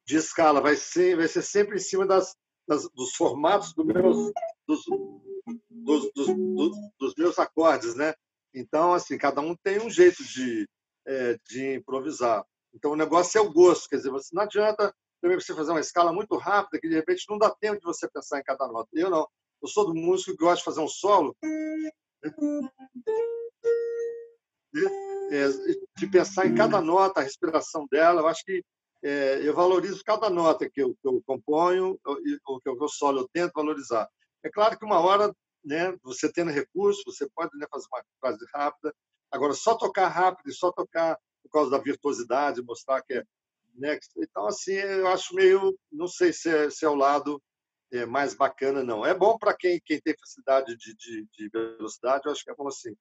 de 0.06 0.18
escala, 0.18 0.62
vai 0.62 0.76
ser, 0.76 1.16
vai 1.16 1.28
ser 1.28 1.42
sempre 1.42 1.76
em 1.76 1.80
cima 1.80 2.06
das, 2.06 2.36
das 2.68 2.90
dos 2.92 3.16
formatos 3.16 3.74
do 3.74 3.86
meus, 3.86 4.32
dos, 4.68 4.86
dos, 5.70 6.12
dos, 6.14 6.72
dos, 7.00 7.16
meus 7.18 7.40
acordes, 7.40 7.96
né? 7.96 8.14
Então, 8.54 8.94
assim, 8.94 9.18
cada 9.18 9.42
um 9.42 9.56
tem 9.56 9.82
um 9.82 9.90
jeito 9.90 10.24
de, 10.24 10.68
é, 11.08 11.38
de 11.50 11.76
improvisar. 11.76 12.46
Então, 12.74 12.92
o 12.92 12.96
negócio 12.96 13.38
é 13.38 13.42
o 13.42 13.52
gosto, 13.52 13.90
quer 13.90 13.98
dizer, 13.98 14.12
você 14.12 14.30
não 14.34 14.44
adianta 14.44 14.94
também 15.22 15.40
você 15.40 15.56
fazer 15.56 15.72
uma 15.72 15.80
escala 15.80 16.14
muito 16.14 16.38
rápida 16.38 16.80
que 16.80 16.88
de 16.88 16.96
repente 16.96 17.26
não 17.30 17.38
dá 17.38 17.50
tempo 17.50 17.80
de 17.80 17.86
você 17.86 18.08
pensar 18.08 18.40
em 18.40 18.44
cada 18.44 18.68
nota. 18.68 18.90
Eu 18.94 19.10
não. 19.10 19.28
Eu 19.62 19.68
sou 19.68 19.86
do 19.86 19.96
músico 19.96 20.32
que 20.32 20.44
gosta 20.44 20.58
de 20.58 20.66
fazer 20.66 20.82
um 20.82 20.88
solo 20.88 21.36
é, 25.32 25.48
de 25.98 26.08
pensar 26.08 26.46
em 26.46 26.56
cada 26.56 26.82
nota, 26.82 27.20
a 27.20 27.24
respiração 27.24 27.88
dela. 27.90 28.22
Eu 28.22 28.28
acho 28.28 28.44
que 28.44 28.64
eu 29.04 29.54
valorizo 29.54 30.04
cada 30.04 30.30
nota 30.30 30.70
que 30.70 30.82
eu, 30.82 30.96
que 30.96 31.08
eu 31.08 31.22
componho, 31.26 32.00
ou 32.46 32.60
que 32.60 32.70
eu 32.70 32.88
solo, 32.88 33.22
eu 33.22 33.30
tento 33.32 33.54
valorizar. 33.54 34.10
É 34.44 34.50
claro 34.50 34.78
que 34.78 34.86
uma 34.86 35.00
hora, 35.00 35.36
né, 35.64 35.96
você 36.04 36.32
tendo 36.32 36.52
recurso, 36.52 37.04
você 37.06 37.28
pode 37.36 37.58
né, 37.58 37.66
fazer 37.70 37.88
uma 37.92 38.04
frase 38.20 38.46
rápida. 38.54 38.96
Agora, 39.32 39.54
só 39.54 39.76
tocar 39.76 40.08
rápido 40.08 40.50
e 40.50 40.54
só 40.54 40.72
tocar 40.72 41.18
por 41.44 41.50
causa 41.50 41.72
da 41.72 41.78
virtuosidade, 41.78 42.62
mostrar 42.62 43.02
que 43.02 43.16
é. 43.16 43.24
Né, 43.76 44.00
então, 44.18 44.48
assim, 44.48 44.74
eu 44.74 45.08
acho 45.08 45.36
meio. 45.36 45.78
Não 45.92 46.08
sei 46.08 46.32
se 46.32 46.50
é, 46.50 46.70
se 46.70 46.86
é 46.86 46.90
o 46.90 46.96
lado 46.96 47.42
é, 47.92 48.06
mais 48.06 48.34
bacana, 48.34 48.84
não. 48.84 49.06
É 49.06 49.14
bom 49.14 49.38
para 49.38 49.56
quem, 49.56 49.82
quem 49.84 50.00
tem 50.00 50.16
facilidade 50.18 50.76
de, 50.78 50.96
de, 50.96 51.28
de, 51.34 51.50
velocidade, 51.50 52.24
eu 52.26 52.32
acho 52.32 52.44
que 52.44 52.52
é 52.52 52.56
bom 52.56 52.68
assim. 52.68 52.96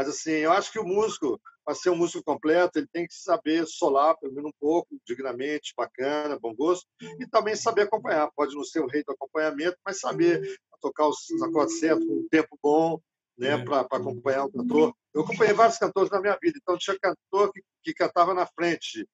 Mas, 0.00 0.08
assim, 0.08 0.30
eu 0.30 0.50
acho 0.50 0.72
que 0.72 0.78
o 0.78 0.82
músico, 0.82 1.38
para 1.62 1.74
ser 1.74 1.90
um 1.90 1.94
músico 1.94 2.24
completo, 2.24 2.78
ele 2.78 2.88
tem 2.90 3.06
que 3.06 3.12
saber 3.12 3.66
solar, 3.66 4.16
pelo 4.16 4.32
menos 4.32 4.48
um 4.48 4.54
pouco, 4.58 4.98
dignamente, 5.06 5.74
bacana, 5.76 6.38
bom 6.40 6.54
gosto, 6.54 6.86
e 7.02 7.26
também 7.26 7.54
saber 7.54 7.82
acompanhar. 7.82 8.30
Pode 8.34 8.54
não 8.54 8.64
ser 8.64 8.80
o 8.80 8.86
rei 8.86 9.04
do 9.04 9.12
acompanhamento, 9.12 9.76
mas 9.84 10.00
saber 10.00 10.58
tocar 10.80 11.06
os 11.06 11.18
acordes 11.42 11.78
certos, 11.78 12.06
com 12.06 12.14
um 12.14 12.28
tempo 12.30 12.58
bom, 12.62 12.98
né, 13.36 13.60
é. 13.60 13.62
para 13.62 13.80
acompanhar 13.82 14.46
o 14.46 14.50
cantor. 14.50 14.94
Eu 15.12 15.20
acompanhei 15.20 15.52
vários 15.52 15.76
cantores 15.76 16.10
na 16.10 16.18
minha 16.18 16.38
vida, 16.40 16.58
então 16.58 16.78
tinha 16.78 16.98
cantor 16.98 17.52
que, 17.52 17.60
que 17.82 17.92
cantava 17.92 18.32
na 18.32 18.46
frente, 18.46 19.06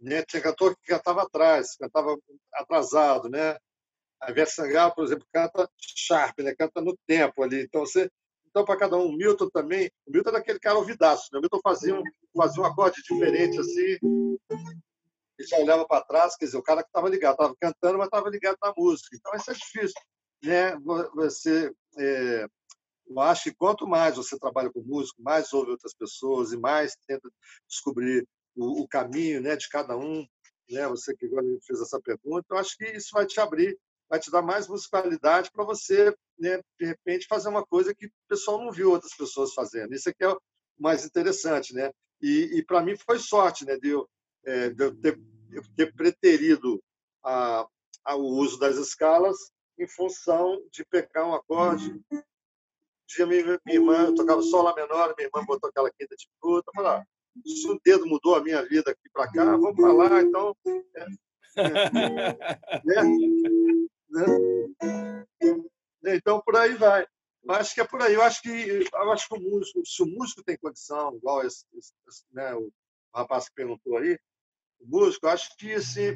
né? 0.00 0.24
tinha 0.24 0.42
cantor 0.42 0.76
que 0.76 0.88
cantava 0.88 1.22
atrás, 1.22 1.76
cantava 1.76 2.18
atrasado, 2.52 3.28
né? 3.28 3.56
A 4.20 4.32
Ivete 4.32 4.50
Sangalo, 4.50 4.92
por 4.92 5.04
exemplo, 5.04 5.24
canta 5.32 5.70
sharp, 5.78 6.40
né? 6.40 6.52
canta 6.52 6.80
no 6.80 6.98
tempo 7.06 7.44
ali. 7.44 7.62
Então, 7.62 7.82
você, 7.82 8.10
então 8.56 8.64
para 8.64 8.78
cada 8.78 8.96
um, 8.96 9.08
o 9.08 9.12
Milton 9.12 9.50
também, 9.50 9.90
o 10.06 10.10
Milton 10.10 10.30
era 10.30 10.38
aquele 10.38 10.58
cara 10.58 10.78
ouvidaço, 10.78 11.28
né? 11.30 11.38
o 11.38 11.42
Milton 11.42 11.60
fazia 11.62 11.94
um, 11.94 12.02
fazia 12.34 12.62
um 12.62 12.66
acorde 12.66 13.02
diferente 13.02 13.60
assim, 13.60 13.98
e 15.38 15.44
já 15.44 15.58
olhava 15.58 15.86
para 15.86 16.02
trás, 16.02 16.34
quer 16.36 16.46
dizer, 16.46 16.56
o 16.56 16.62
cara 16.62 16.82
que 16.82 16.88
estava 16.88 17.06
ligado, 17.10 17.34
estava 17.34 17.54
cantando, 17.60 17.98
mas 17.98 18.06
estava 18.06 18.30
ligado 18.30 18.56
na 18.62 18.72
música. 18.74 19.14
Então, 19.14 19.34
isso 19.34 19.50
é 19.50 19.54
difícil. 19.54 20.00
Né? 20.42 20.74
Você 21.14 21.70
é, 21.98 22.48
eu 23.06 23.20
acho 23.20 23.44
que 23.44 23.54
quanto 23.54 23.86
mais 23.86 24.16
você 24.16 24.38
trabalha 24.38 24.72
com 24.72 24.80
músico, 24.80 25.22
mais 25.22 25.52
ouve 25.52 25.72
outras 25.72 25.92
pessoas 25.92 26.52
e 26.52 26.56
mais 26.56 26.96
tenta 27.06 27.28
descobrir 27.68 28.26
o, 28.56 28.82
o 28.82 28.88
caminho 28.88 29.42
né, 29.42 29.56
de 29.56 29.68
cada 29.68 29.94
um. 29.94 30.26
Né? 30.70 30.88
Você 30.88 31.14
que 31.14 31.26
agora 31.26 31.44
fez 31.66 31.82
essa 31.82 32.00
pergunta, 32.00 32.46
eu 32.48 32.56
acho 32.56 32.74
que 32.74 32.86
isso 32.86 33.10
vai 33.12 33.26
te 33.26 33.38
abrir, 33.38 33.78
vai 34.08 34.18
te 34.18 34.30
dar 34.30 34.40
mais 34.40 34.66
musicalidade 34.66 35.50
para 35.52 35.64
você, 35.64 36.16
né, 36.38 36.60
de 36.78 36.86
repente, 36.86 37.26
fazer 37.26 37.48
uma 37.48 37.64
coisa 37.64 37.94
que 37.94 38.06
o 38.06 38.10
pessoal 38.28 38.62
não 38.62 38.72
viu 38.72 38.90
outras 38.90 39.14
pessoas 39.16 39.54
fazendo. 39.54 39.94
Isso 39.94 40.08
aqui 40.08 40.24
é 40.24 40.28
o 40.28 40.40
mais 40.78 41.04
interessante. 41.04 41.74
Né? 41.74 41.90
E, 42.20 42.58
e 42.58 42.64
para 42.64 42.82
mim 42.82 42.96
foi 42.96 43.18
sorte 43.18 43.64
né, 43.64 43.76
de, 43.76 43.90
eu, 43.90 44.08
é, 44.44 44.70
de 44.70 44.84
eu, 44.84 45.00
ter, 45.00 45.18
eu 45.52 45.62
ter 45.76 45.94
preterido 45.94 46.82
a, 47.24 47.66
a, 48.04 48.16
o 48.16 48.24
uso 48.24 48.58
das 48.58 48.76
escalas 48.76 49.36
em 49.78 49.88
função 49.88 50.60
de 50.70 50.84
pegar 50.86 51.26
um 51.26 51.34
acorde 51.34 52.00
dia 53.06 53.26
minha, 53.26 53.60
minha 53.64 53.78
irmã, 53.78 54.06
eu 54.06 54.14
tocava 54.14 54.42
só 54.42 54.62
lá 54.62 54.74
menor, 54.74 55.14
minha 55.16 55.28
irmã 55.28 55.44
botou 55.46 55.70
aquela 55.70 55.90
quinta 55.90 56.16
de 56.16 56.28
fruta, 56.40 56.72
falei, 56.74 56.90
ah, 56.90 57.06
se 57.44 57.68
o 57.68 57.78
dedo 57.84 58.04
mudou 58.06 58.34
a 58.34 58.42
minha 58.42 58.66
vida 58.66 58.90
aqui 58.90 59.08
para 59.12 59.30
cá, 59.30 59.44
vamos 59.44 59.76
para 59.76 59.92
lá, 59.92 60.22
então... 60.22 60.56
É, 60.66 61.06
é, 61.56 61.56
né? 64.10 64.26
Então, 66.14 66.40
por 66.40 66.56
aí 66.56 66.74
vai. 66.74 67.06
Eu 67.44 67.54
acho 67.54 67.74
que 67.74 67.80
é 67.80 67.86
por 67.86 68.02
aí. 68.02 68.14
Eu 68.14 68.22
acho 68.22 68.42
que, 68.42 68.48
eu 68.48 69.12
acho 69.12 69.28
que 69.28 69.34
o 69.34 69.40
músico, 69.40 69.86
se 69.86 70.02
o 70.02 70.06
músico 70.06 70.42
tem 70.42 70.56
condição, 70.56 71.16
igual 71.16 71.44
esse, 71.44 71.64
esse, 71.76 72.24
né, 72.32 72.54
o 72.54 72.72
rapaz 73.14 73.48
que 73.48 73.54
perguntou 73.54 73.98
aí, 73.98 74.18
o 74.80 74.86
músico, 74.86 75.26
acho 75.28 75.56
que 75.56 75.80
se, 75.80 76.14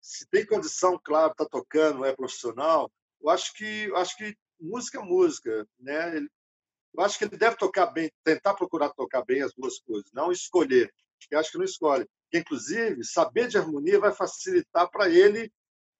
se 0.00 0.26
tem 0.28 0.46
condição, 0.46 1.00
claro, 1.02 1.32
está 1.32 1.44
tocando, 1.44 2.04
é 2.04 2.14
profissional, 2.14 2.90
eu 3.20 3.30
acho 3.30 3.52
que, 3.54 3.84
eu 3.84 3.96
acho 3.96 4.16
que 4.16 4.36
música 4.60 5.00
é 5.00 5.04
música, 5.04 5.66
né? 5.78 6.18
Eu 6.18 7.02
acho 7.02 7.18
que 7.18 7.24
ele 7.24 7.36
deve 7.36 7.56
tocar 7.56 7.86
bem, 7.86 8.10
tentar 8.24 8.54
procurar 8.54 8.90
tocar 8.90 9.24
bem 9.24 9.42
as 9.42 9.52
duas 9.54 9.78
coisas, 9.80 10.10
não 10.12 10.32
escolher. 10.32 10.92
Eu 11.30 11.38
acho 11.38 11.50
que 11.50 11.58
não 11.58 11.64
escolhe. 11.64 12.08
Inclusive, 12.32 13.04
saber 13.04 13.48
de 13.48 13.58
harmonia 13.58 13.98
vai 13.98 14.12
facilitar 14.12 14.90
para 14.90 15.08
ele, 15.08 15.52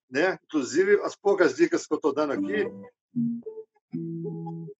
né? 0.09 0.37
Inclusive, 0.45 1.01
as 1.01 1.15
poucas 1.15 1.55
dicas 1.55 1.85
que 1.85 1.93
eu 1.93 1.97
estou 1.97 2.13
dando 2.13 2.33
aqui. 2.33 2.65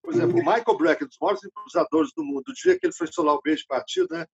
Por 0.02 0.13
exemplo, 0.13 0.36
o 0.36 0.46
Michael 0.46 0.78
Breck, 0.78 1.06
dos 1.06 1.18
maiores 1.20 1.44
improvisadores 1.44 2.12
do 2.16 2.24
mundo, 2.24 2.44
o 2.48 2.54
dia 2.54 2.78
que 2.80 2.86
ele 2.86 2.94
foi 2.94 3.08
solar 3.08 3.36
o 3.36 3.42
beijo 3.42 3.66
partido, 3.68 4.08
né? 4.12 4.26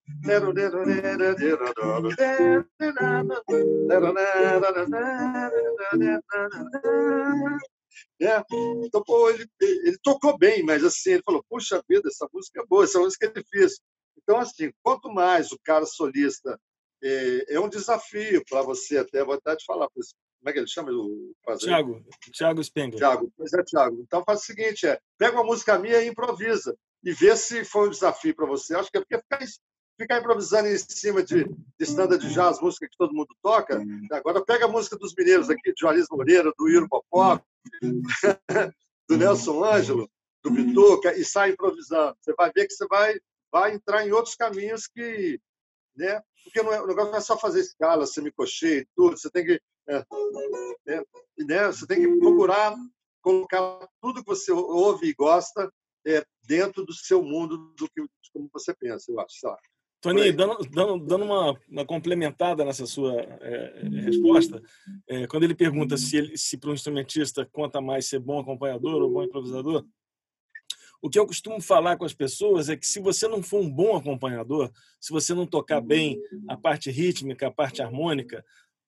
Né? 8.19 8.43
Então, 8.85 9.03
pô, 9.03 9.29
ele, 9.29 9.47
ele 9.61 9.97
tocou 10.01 10.37
bem, 10.37 10.63
mas 10.63 10.83
assim, 10.83 11.11
ele 11.11 11.23
falou, 11.23 11.43
puxa 11.49 11.83
vida, 11.87 12.07
essa 12.07 12.27
música 12.31 12.61
é 12.61 12.65
boa, 12.65 12.83
essa 12.83 12.99
música 12.99 13.25
é 13.27 13.29
difícil. 13.29 13.79
Então, 14.21 14.37
assim, 14.37 14.71
quanto 14.81 15.11
mais 15.11 15.51
o 15.51 15.59
cara 15.63 15.85
solista 15.85 16.59
é, 17.03 17.55
é 17.55 17.59
um 17.59 17.67
desafio 17.67 18.43
para 18.49 18.61
você, 18.61 18.97
até 18.97 19.23
vou 19.23 19.35
até 19.35 19.55
te 19.55 19.65
falar, 19.65 19.89
como 20.43 20.49
é 20.49 20.53
que 20.53 20.59
ele 20.59 20.67
chama? 20.67 20.91
O 20.91 21.33
Tiago, 21.57 22.05
Tiago 22.33 22.61
Spengler. 22.61 22.97
Tiago, 22.97 23.33
pois 23.37 23.53
é, 23.53 23.63
Tiago. 23.63 24.01
Então 24.01 24.21
faz 24.25 24.41
o 24.41 24.43
seguinte, 24.43 24.85
é, 24.85 24.99
pega 25.17 25.37
uma 25.37 25.45
música 25.45 25.79
minha 25.79 26.01
e 26.01 26.07
improvisa, 26.09 26.77
e 27.01 27.13
vê 27.13 27.33
se 27.37 27.63
foi 27.63 27.87
um 27.87 27.91
desafio 27.91 28.35
para 28.35 28.45
você. 28.45 28.75
Acho 28.75 28.91
que 28.91 28.97
é 28.97 28.99
porque 28.99 29.17
ficar 29.17 29.39
ficar 29.97 30.19
improvisando 30.19 30.67
em 30.67 30.77
cima 30.77 31.23
de, 31.23 31.45
de 31.45 31.83
standard 31.83 32.21
de 32.21 32.33
jazz, 32.33 32.59
música 32.59 32.89
que 32.89 32.97
todo 32.97 33.13
mundo 33.13 33.33
toca. 33.41 33.81
Agora 34.11 34.43
pega 34.43 34.65
a 34.65 34.67
música 34.67 34.97
dos 34.97 35.13
mineiros 35.17 35.49
aqui, 35.49 35.71
de 35.71 35.79
Joalis 35.79 36.07
Moreira, 36.11 36.51
do 36.57 36.67
Iro 36.67 36.89
Popó, 36.89 37.39
do 39.07 39.17
Nelson 39.17 39.63
Ângelo, 39.63 40.11
do 40.43 40.51
Bituca, 40.51 41.17
e 41.17 41.23
sai 41.23 41.51
improvisando. 41.51 42.17
Você 42.19 42.33
vai 42.33 42.51
ver 42.53 42.67
que 42.67 42.73
você 42.73 42.85
vai, 42.87 43.15
vai 43.49 43.75
entrar 43.75 44.05
em 44.05 44.11
outros 44.11 44.35
caminhos 44.35 44.87
que. 44.87 45.39
Né? 45.95 46.21
Porque 46.43 46.61
não 46.61 46.73
é, 46.73 46.81
o 46.81 46.87
negócio 46.87 47.11
não 47.11 47.17
é 47.17 47.21
só 47.21 47.37
fazer 47.37 47.61
escala, 47.61 48.05
semicocheio 48.05 48.81
e 48.81 48.87
tudo, 48.93 49.17
você 49.17 49.29
tem 49.29 49.45
que. 49.45 49.61
É, 49.87 50.05
é, 50.87 51.03
né? 51.45 51.67
Você 51.67 51.85
tem 51.85 52.01
que 52.01 52.19
procurar 52.19 52.75
colocar 53.23 53.87
tudo 54.01 54.21
que 54.21 54.27
você 54.27 54.51
ouve 54.51 55.07
e 55.07 55.13
gosta 55.13 55.71
é, 56.05 56.23
dentro 56.45 56.85
do 56.85 56.93
seu 56.93 57.23
mundo, 57.23 57.73
do 57.77 57.89
que 57.89 58.05
como 58.33 58.49
você 58.51 58.75
pensa, 58.75 59.11
eu 59.11 59.19
acho. 59.19 59.39
Sabe? 59.39 59.61
Tony, 60.01 60.33
dando, 60.33 60.57
dando, 60.69 61.05
dando 61.05 61.23
uma, 61.23 61.57
uma, 61.69 61.85
complementada 61.85 62.65
nessa 62.65 62.85
sua 62.85 63.13
é, 63.21 63.83
resposta, 64.03 64.61
é, 65.07 65.25
quando 65.27 65.43
ele 65.43 65.55
pergunta 65.55 65.95
se, 65.95 66.17
ele, 66.17 66.37
se 66.37 66.57
para 66.57 66.71
um 66.71 66.73
instrumentista 66.73 67.47
conta 67.53 67.79
mais 67.79 68.07
ser 68.07 68.19
bom 68.19 68.41
acompanhador 68.41 69.01
ou 69.01 69.09
bom 69.09 69.23
improvisador, 69.23 69.85
o 71.01 71.09
que 71.09 71.17
eu 71.17 71.25
costumo 71.25 71.61
falar 71.61 71.95
com 71.97 72.03
as 72.03 72.13
pessoas 72.13 72.67
é 72.67 72.75
que 72.75 72.87
se 72.87 72.99
você 72.99 73.29
não 73.29 73.41
for 73.41 73.61
um 73.61 73.69
bom 73.69 73.95
acompanhador, 73.95 74.71
se 74.99 75.11
você 75.11 75.33
não 75.33 75.45
tocar 75.45 75.79
bem 75.79 76.21
a 76.49 76.57
parte 76.57 76.91
rítmica, 76.91 77.47
a 77.47 77.51
parte 77.51 77.81
harmônica, 77.81 78.43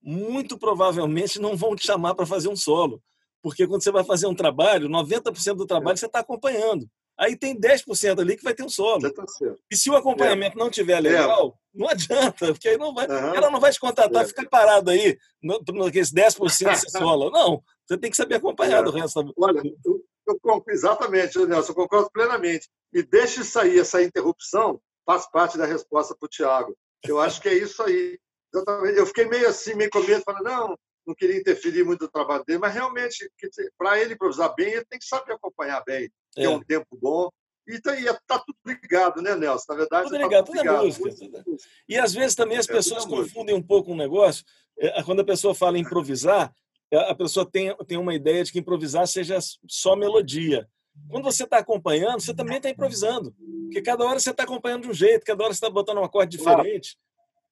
muito 0.05 0.55
provavelmente 0.55 1.41
não 1.41 1.57
vão 1.57 1.75
te 1.75 1.85
chamar 1.85 2.13
para 2.13 2.27
fazer 2.27 2.47
um 2.47 2.55
solo. 2.55 3.01
Porque 3.41 3.65
quando 3.67 3.83
você 3.83 3.91
vai 3.91 4.03
fazer 4.03 4.27
um 4.27 4.35
trabalho, 4.35 4.87
90% 4.87 5.55
do 5.55 5.65
trabalho 5.65 5.97
você 5.97 6.05
está 6.05 6.19
acompanhando. 6.19 6.87
Aí 7.17 7.35
tem 7.35 7.57
10% 7.57 8.19
ali 8.19 8.35
que 8.35 8.43
vai 8.43 8.53
ter 8.53 8.63
um 8.63 8.69
solo. 8.69 9.11
Tá 9.11 9.23
e 9.71 9.75
se 9.75 9.89
o 9.89 9.95
acompanhamento 9.95 10.57
é. 10.57 10.59
não 10.59 10.69
tiver 10.69 10.99
legal, 10.99 11.57
é. 11.57 11.79
não 11.79 11.87
adianta, 11.87 12.47
porque 12.53 12.67
aí 12.67 12.77
não 12.77 12.93
vai, 12.93 13.07
uhum. 13.07 13.35
ela 13.35 13.49
não 13.49 13.59
vai 13.59 13.71
te 13.71 13.79
contratar, 13.79 14.23
é. 14.23 14.27
ficar 14.27 14.47
parado 14.49 14.91
aí, 14.91 15.17
naqueles 15.41 16.11
10% 16.11 16.37
você 16.37 16.89
solo. 16.89 17.31
Não, 17.31 17.63
você 17.85 17.97
tem 17.97 18.11
que 18.11 18.17
saber 18.17 18.35
acompanhar 18.35 18.83
do 18.83 18.91
resto. 18.91 19.33
Olha, 19.37 19.61
eu, 19.85 20.01
eu, 20.27 20.63
exatamente, 20.69 21.37
Nelson, 21.45 21.71
eu 21.71 21.75
concordo 21.75 22.11
plenamente. 22.11 22.67
E 22.93 23.01
deixe 23.01 23.43
sair 23.43 23.79
essa 23.79 24.03
interrupção, 24.03 24.81
faz 25.05 25.29
parte 25.29 25.57
da 25.57 25.65
resposta 25.65 26.15
para 26.19 26.25
o 26.25 26.29
Tiago. 26.29 26.75
Eu 27.07 27.19
acho 27.19 27.39
que 27.41 27.47
é 27.47 27.53
isso 27.53 27.81
aí. 27.83 28.19
Exatamente. 28.55 28.97
Eu 28.97 29.05
fiquei 29.05 29.25
meio 29.25 29.47
assim, 29.47 29.75
meio 29.75 29.89
com 29.89 29.99
medo, 29.99 30.23
falando, 30.23 30.43
não, 30.43 30.79
não 31.05 31.15
queria 31.15 31.37
interferir 31.37 31.83
muito 31.83 32.03
no 32.03 32.11
trabalho 32.11 32.43
dele, 32.45 32.59
mas 32.59 32.73
realmente, 32.73 33.29
para 33.77 33.99
ele 33.99 34.13
improvisar 34.13 34.53
bem, 34.55 34.73
ele 34.73 34.85
tem 34.85 34.99
que 34.99 35.05
saber 35.05 35.33
acompanhar 35.33 35.83
bem, 35.83 36.09
ter 36.33 36.43
é. 36.43 36.49
um 36.49 36.61
tempo 36.61 36.97
bom. 36.99 37.29
E 37.67 37.75
está 37.75 38.21
tá 38.27 38.39
tudo 38.39 38.57
ligado, 38.67 39.21
né, 39.23 39.35
Nelson? 39.35 39.65
Na 39.69 39.75
verdade, 39.75 40.03
tudo 40.03 40.17
tá 40.17 40.23
ligado, 40.23 40.45
tudo, 40.45 40.57
tudo 40.57 40.69
é 40.69 40.81
música. 40.81 41.43
Tudo. 41.43 41.57
E 41.89 41.97
às 41.97 42.13
vezes 42.13 42.35
também 42.35 42.57
as 42.57 42.69
é, 42.69 42.71
pessoas 42.71 43.05
confundem 43.05 43.55
um 43.55 43.61
pouco 43.61 43.91
um 43.91 43.97
negócio. 43.97 44.45
É, 44.77 45.01
quando 45.01 45.21
a 45.21 45.25
pessoa 45.25 45.55
fala 45.55 45.77
em 45.77 45.81
improvisar, 45.81 46.53
a 46.93 47.15
pessoa 47.15 47.49
tem, 47.49 47.75
tem 47.87 47.97
uma 47.97 48.13
ideia 48.13 48.43
de 48.43 48.51
que 48.51 48.59
improvisar 48.59 49.07
seja 49.07 49.39
só 49.67 49.95
melodia. 49.95 50.69
Quando 51.09 51.23
você 51.23 51.43
está 51.43 51.57
acompanhando, 51.57 52.21
você 52.21 52.33
também 52.33 52.57
está 52.57 52.69
improvisando. 52.69 53.35
Porque 53.63 53.81
cada 53.81 54.05
hora 54.05 54.19
você 54.19 54.29
está 54.29 54.43
acompanhando 54.43 54.83
de 54.83 54.89
um 54.89 54.93
jeito, 54.93 55.25
cada 55.25 55.43
hora 55.43 55.53
você 55.53 55.57
está 55.57 55.69
botando 55.69 55.97
um 55.97 56.03
acorde 56.03 56.37
diferente. 56.37 56.97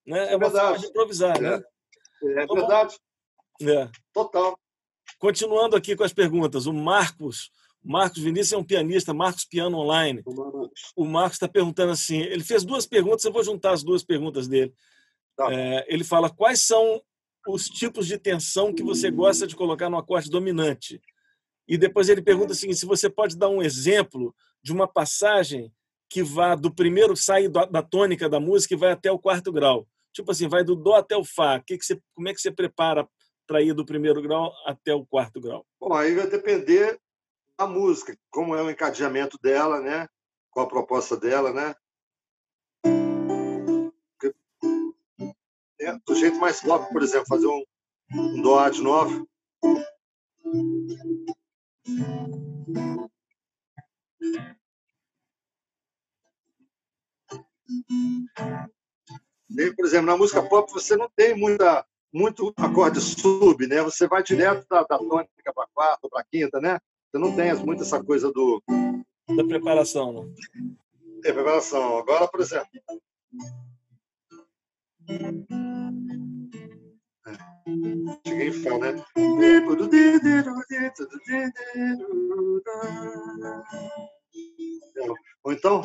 Né? 0.06 0.20
É, 0.20 0.34
é 0.34 0.36
uma 0.36 0.50
verdade. 0.50 0.66
forma 0.66 0.80
de 0.80 0.86
improvisar. 0.88 1.42
Né? 1.42 1.64
É, 2.24 2.44
então, 2.44 2.56
verdade. 2.56 2.96
É. 3.62 3.90
Total. 4.14 4.58
Continuando 5.20 5.76
aqui 5.76 5.96
com 5.96 6.04
as 6.04 6.14
perguntas, 6.14 6.66
o 6.66 6.74
Marcos, 6.74 7.52
Marcos 7.84 8.22
Vinícius 8.22 8.54
é 8.54 8.58
um 8.58 8.64
pianista, 8.64 9.14
Marcos 9.14 9.46
Piano 9.46 9.78
Online. 9.78 10.24
O 10.96 11.06
Marcos 11.06 11.34
está 11.36 11.48
perguntando 11.48 11.92
assim, 11.92 12.20
ele 12.22 12.44
fez 12.44 12.64
duas 12.64 12.86
perguntas, 12.86 13.24
eu 13.26 13.32
vou 13.32 13.44
juntar 13.44 13.72
as 13.72 13.84
duas 13.84 14.04
perguntas 14.04 14.48
dele. 14.48 14.74
Tá. 15.36 15.54
É, 15.54 15.86
ele 15.88 16.04
fala 16.04 16.30
quais 16.30 16.62
são 16.62 17.02
os 17.48 17.66
tipos 17.66 18.08
de 18.08 18.18
tensão 18.18 18.74
que 18.74 18.84
você 18.84 19.12
gosta 19.12 19.46
de 19.46 19.56
colocar 19.56 19.90
no 19.90 19.98
acorde 19.98 20.30
dominante. 20.30 21.02
E 21.68 21.78
depois 21.78 22.10
ele 22.10 22.22
pergunta 22.22 22.54
assim, 22.54 22.74
se 22.74 22.86
você 22.86 23.10
pode 23.10 23.38
dar 23.38 23.50
um 23.50 23.62
exemplo 23.62 24.36
de 24.62 24.72
uma 24.72 24.88
passagem 24.88 25.72
que 26.10 26.22
vá 26.22 26.56
do 26.56 26.74
primeiro 26.74 27.16
sai 27.18 27.48
da 27.48 27.82
tônica 27.82 28.30
da 28.30 28.40
música 28.40 28.74
e 28.74 28.78
vai 28.78 28.92
até 28.92 29.12
o 29.12 29.20
quarto 29.20 29.52
grau. 29.52 29.88
Tipo 30.14 30.32
assim, 30.32 30.48
vai 30.48 30.64
do 30.64 30.76
Dó 30.76 30.96
até 30.96 31.18
o 31.18 31.26
Fá. 31.26 31.60
Que 31.60 31.78
que 31.78 31.86
você, 31.86 32.00
como 32.14 32.30
é 32.30 32.34
que 32.34 32.40
você 32.40 32.52
prepara 32.52 33.08
para 33.48 33.62
ir 33.62 33.74
do 33.74 33.86
primeiro 33.86 34.22
grau 34.22 34.52
até 34.66 34.94
o 34.94 35.06
quarto 35.06 35.42
grau? 35.42 35.66
Bom, 35.80 35.94
aí 35.94 36.16
vai 36.16 36.28
depender 36.28 37.00
da 37.58 37.68
música, 37.68 38.18
como 38.30 38.56
é 38.56 38.62
o 38.62 38.70
encadeamento 38.70 39.38
dela, 39.42 39.82
né? 39.82 40.08
Qual 40.52 40.66
a 40.66 40.70
proposta 40.70 41.18
dela, 41.18 41.52
né? 41.52 41.76
É, 45.82 45.98
do 46.06 46.16
jeito 46.16 46.38
mais 46.38 46.62
pop, 46.62 46.92
por 46.94 47.02
exemplo, 47.02 47.28
fazer 47.28 47.48
um, 47.48 47.64
um 48.14 48.42
Dó 48.42 48.70
de 48.70 48.82
9 48.82 49.26
por 59.76 59.86
exemplo, 59.86 60.08
na 60.08 60.18
música 60.18 60.42
pop 60.42 60.72
você 60.72 60.96
não 60.96 61.10
tem 61.16 61.36
muita, 61.36 61.86
muito 62.14 62.54
acorde 62.58 63.00
sub, 63.02 63.68
né? 63.68 63.82
Você 63.82 64.08
vai 64.08 64.24
direto 64.24 64.66
da, 64.70 64.84
da 64.84 64.98
tônica 64.98 65.54
para 65.54 65.68
quarta, 65.74 66.10
para 66.10 66.26
quinta, 66.32 66.60
né? 66.60 66.80
Você 67.12 67.20
não 67.20 67.36
tem 67.36 67.54
muito 67.64 67.84
essa 67.84 68.04
coisa 68.04 68.32
do 68.32 68.62
da 69.36 69.44
preparação, 69.46 70.14
né? 70.14 70.34
É, 71.26 71.32
preparação. 71.32 71.98
Agora, 71.98 72.28
por 72.28 72.42
exemplo, 72.42 72.68
Cheguei 78.26 78.50
em 78.50 78.52
Fá, 78.52 78.78
né? 78.78 79.04
Ou 85.44 85.54
então. 85.54 85.82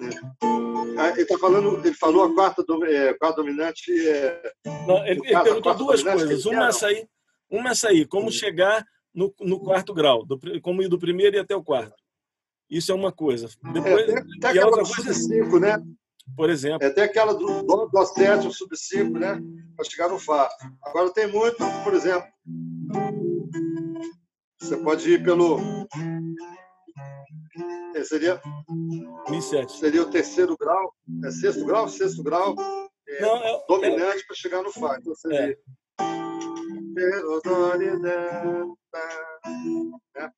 É. 0.00 1.10
Ele 1.16 1.26
tá 1.26 1.38
falando, 1.38 1.78
ele 1.84 1.94
falou 1.94 2.24
a 2.24 2.34
quarta, 2.34 2.64
é, 2.86 3.14
quarta 3.14 3.36
dominante. 3.42 3.92
É, 4.08 4.52
Não, 4.86 5.04
ele, 5.06 5.20
ele 5.24 5.42
perguntou 5.42 5.74
duas 5.74 6.02
coisas. 6.02 6.44
Uma 6.46 6.66
é 6.66 6.68
essa 6.68 6.86
aí, 6.86 7.06
uma 7.50 7.70
essa 7.70 7.88
aí, 7.88 8.06
como 8.06 8.30
chegar 8.30 8.84
no, 9.14 9.34
no 9.40 9.60
quarto 9.60 9.92
grau, 9.92 10.24
do, 10.24 10.38
como 10.60 10.82
ir 10.82 10.88
do 10.88 10.98
primeiro 10.98 11.36
e 11.36 11.38
até 11.38 11.54
o 11.54 11.62
quarto. 11.62 11.94
Isso 12.70 12.90
é 12.90 12.94
uma 12.94 13.12
coisa. 13.12 13.48
Depois, 13.72 14.08
é, 14.08 14.18
até, 14.18 14.48
até 14.48 14.66
outra 14.66 14.84
coisa, 14.84 15.14
cinco, 15.14 15.58
né? 15.58 15.78
por 16.36 16.50
exemplo. 16.50 16.82
É 16.82 16.86
até 16.86 17.02
aquela 17.02 17.34
do 17.34 17.62
dó, 17.62 17.86
dó 17.86 18.04
sétimo, 18.04 18.52
sub 18.52 18.74
5, 18.76 19.18
né? 19.18 19.40
Para 19.76 19.84
chegar 19.84 20.08
no 20.08 20.18
Fá. 20.18 20.48
Agora 20.82 21.10
tem 21.10 21.26
muito, 21.26 21.58
por 21.82 21.94
exemplo. 21.94 22.26
Você 24.60 24.76
pode 24.78 25.10
ir 25.10 25.22
pelo. 25.22 25.58
É, 27.94 28.04
seria. 28.04 28.40
Mi 29.28 29.40
7. 29.40 29.72
Seria 29.72 30.02
o 30.02 30.10
terceiro 30.10 30.56
grau. 30.56 30.94
É 31.24 31.30
sexto 31.30 31.64
grau? 31.64 31.88
Sexto 31.88 32.22
grau. 32.22 32.54
É, 33.08 33.20
Não, 33.20 33.36
é, 33.36 33.64
dominante 33.68 34.22
é... 34.22 34.26
para 34.26 34.36
chegar 34.36 34.62
no 34.62 34.72
Fá. 34.72 34.98
Então 34.98 35.14
seria. 35.14 35.50
É. 35.50 35.58
É 40.16 40.28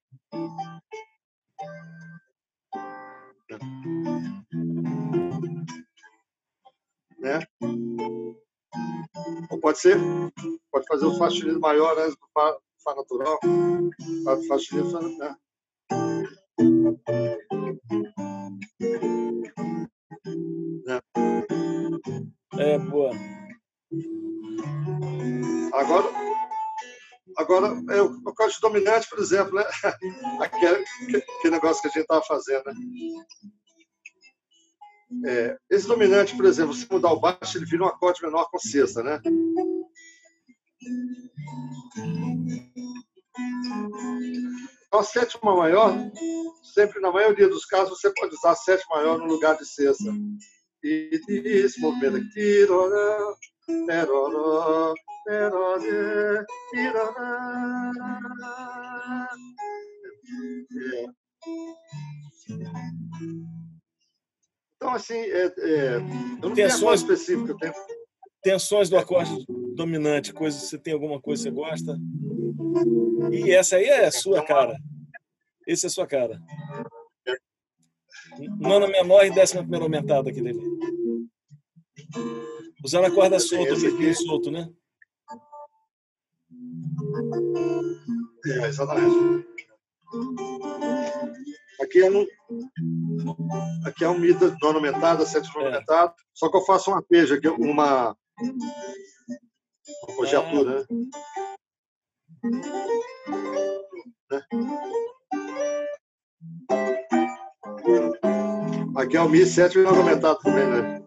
né? 7.18 7.40
Ou 9.50 9.60
pode 9.60 9.78
ser, 9.78 9.96
pode 10.70 10.86
fazer 10.86 11.06
o 11.06 11.16
Fá 11.18 11.28
sustenido 11.28 11.60
maior 11.60 11.98
antes 11.98 12.16
do 12.16 12.26
Fá, 12.32 12.56
fá 12.84 12.94
natural, 12.94 13.38
Fá, 14.24 14.36
fá 14.48 14.58
sustenido, 14.58 15.00
né? 15.18 15.36
É, 22.58 22.78
boa. 22.78 23.10
Agora, 25.72 26.06
agora 27.36 27.66
é 27.90 28.02
o, 28.02 28.22
código 28.34 28.60
dominante, 28.60 29.08
por 29.08 29.18
exemplo, 29.18 29.56
né? 29.56 29.64
Aquele, 30.40 30.84
aquele 31.38 31.54
negócio 31.54 31.82
que 31.82 31.88
a 31.88 31.90
gente 31.90 32.02
estava 32.02 32.22
fazendo, 32.22 32.64
né? 32.66 32.74
É, 35.24 35.56
esse 35.70 35.86
dominante, 35.86 36.36
por 36.36 36.44
exemplo, 36.44 36.74
se 36.74 36.86
mudar 36.90 37.12
o 37.12 37.20
baixo, 37.20 37.56
ele 37.56 37.64
vira 37.64 37.84
um 37.84 37.88
acorde 37.88 38.22
menor 38.22 38.48
com 38.50 38.58
sexta, 38.58 39.02
né? 39.02 39.20
Então, 44.86 45.00
a 45.00 45.04
sétima 45.04 45.54
maior, 45.54 45.92
sempre 46.76 47.00
na 47.00 47.10
maioria 47.10 47.48
dos 47.48 47.64
casos, 47.64 47.98
você 47.98 48.12
pode 48.12 48.34
usar 48.34 48.50
a 48.50 48.54
sétima 48.54 48.96
maior 48.96 49.18
no 49.18 49.24
lugar 49.24 49.56
de 49.56 49.64
sexta. 49.64 50.12
E 50.84 51.22
esse 51.32 51.80
movimento 51.80 52.18
aqui. 52.18 52.66
É. 60.76 61.06
Então, 64.76 64.90
assim, 64.92 65.14
é, 65.14 65.54
é, 65.58 65.96
eu 65.96 66.00
não 66.50 66.54
tensões, 66.54 67.02
tenho 67.02 67.14
específica. 67.14 67.56
Tenho... 67.58 67.72
Tensões 68.42 68.90
do 68.90 68.98
acorde 68.98 69.32
dominante, 69.74 70.32
coisa, 70.32 70.58
você 70.58 70.78
tem 70.78 70.92
alguma 70.92 71.20
coisa 71.20 71.44
que 71.44 71.48
você 71.48 71.54
gosta? 71.54 71.98
E 73.32 73.50
essa 73.50 73.76
aí 73.76 73.86
é 73.86 74.06
a 74.06 74.12
sua 74.12 74.44
cara. 74.44 74.78
Esse 75.66 75.86
é 75.86 75.88
a 75.88 75.90
sua 75.90 76.06
cara. 76.06 76.40
Nona 78.58 78.86
menor 78.86 79.24
e 79.24 79.30
décima 79.30 79.62
primeira 79.62 79.84
aumentada 79.84 80.30
aqui 80.30 80.42
dele. 80.42 80.60
Usando 82.84 83.06
a 83.06 83.10
corda 83.10 83.38
solta, 83.38 83.72
o 83.72 83.76
aqui... 83.76 84.14
solto, 84.14 84.50
né? 84.50 84.70
É, 88.46 88.66
exatamente. 88.66 89.46
Aqui 91.80 92.02
é, 92.02 92.10
no, 92.10 92.26
aqui 93.84 94.04
é 94.04 94.08
um 94.08 94.18
Mi 94.18 94.32
nona 94.32 94.78
aumentada, 94.78 95.26
sétima 95.26 95.62
é. 95.62 95.66
aumentada, 95.66 96.14
só 96.34 96.50
que 96.50 96.56
eu 96.56 96.64
faço 96.64 96.90
uma 96.90 97.02
peja, 97.02 97.34
aqui, 97.34 97.48
uma, 97.48 98.16
uma 100.02 100.16
conjetura, 100.16 100.86
né? 100.86 100.86
Aqui 108.96 109.16
é 109.16 109.20
o 109.20 109.28
Mi 109.28 109.44
sétima 109.46 109.84
nona 109.84 109.98
aumentada 109.98 110.38
também, 110.40 110.66
né? 110.66 111.02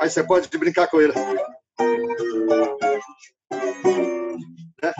Aí 0.00 0.10
você 0.10 0.22
pode 0.22 0.48
brincar 0.58 0.88
com 0.88 1.00
ele. 1.00 1.12
Né? 4.82 4.92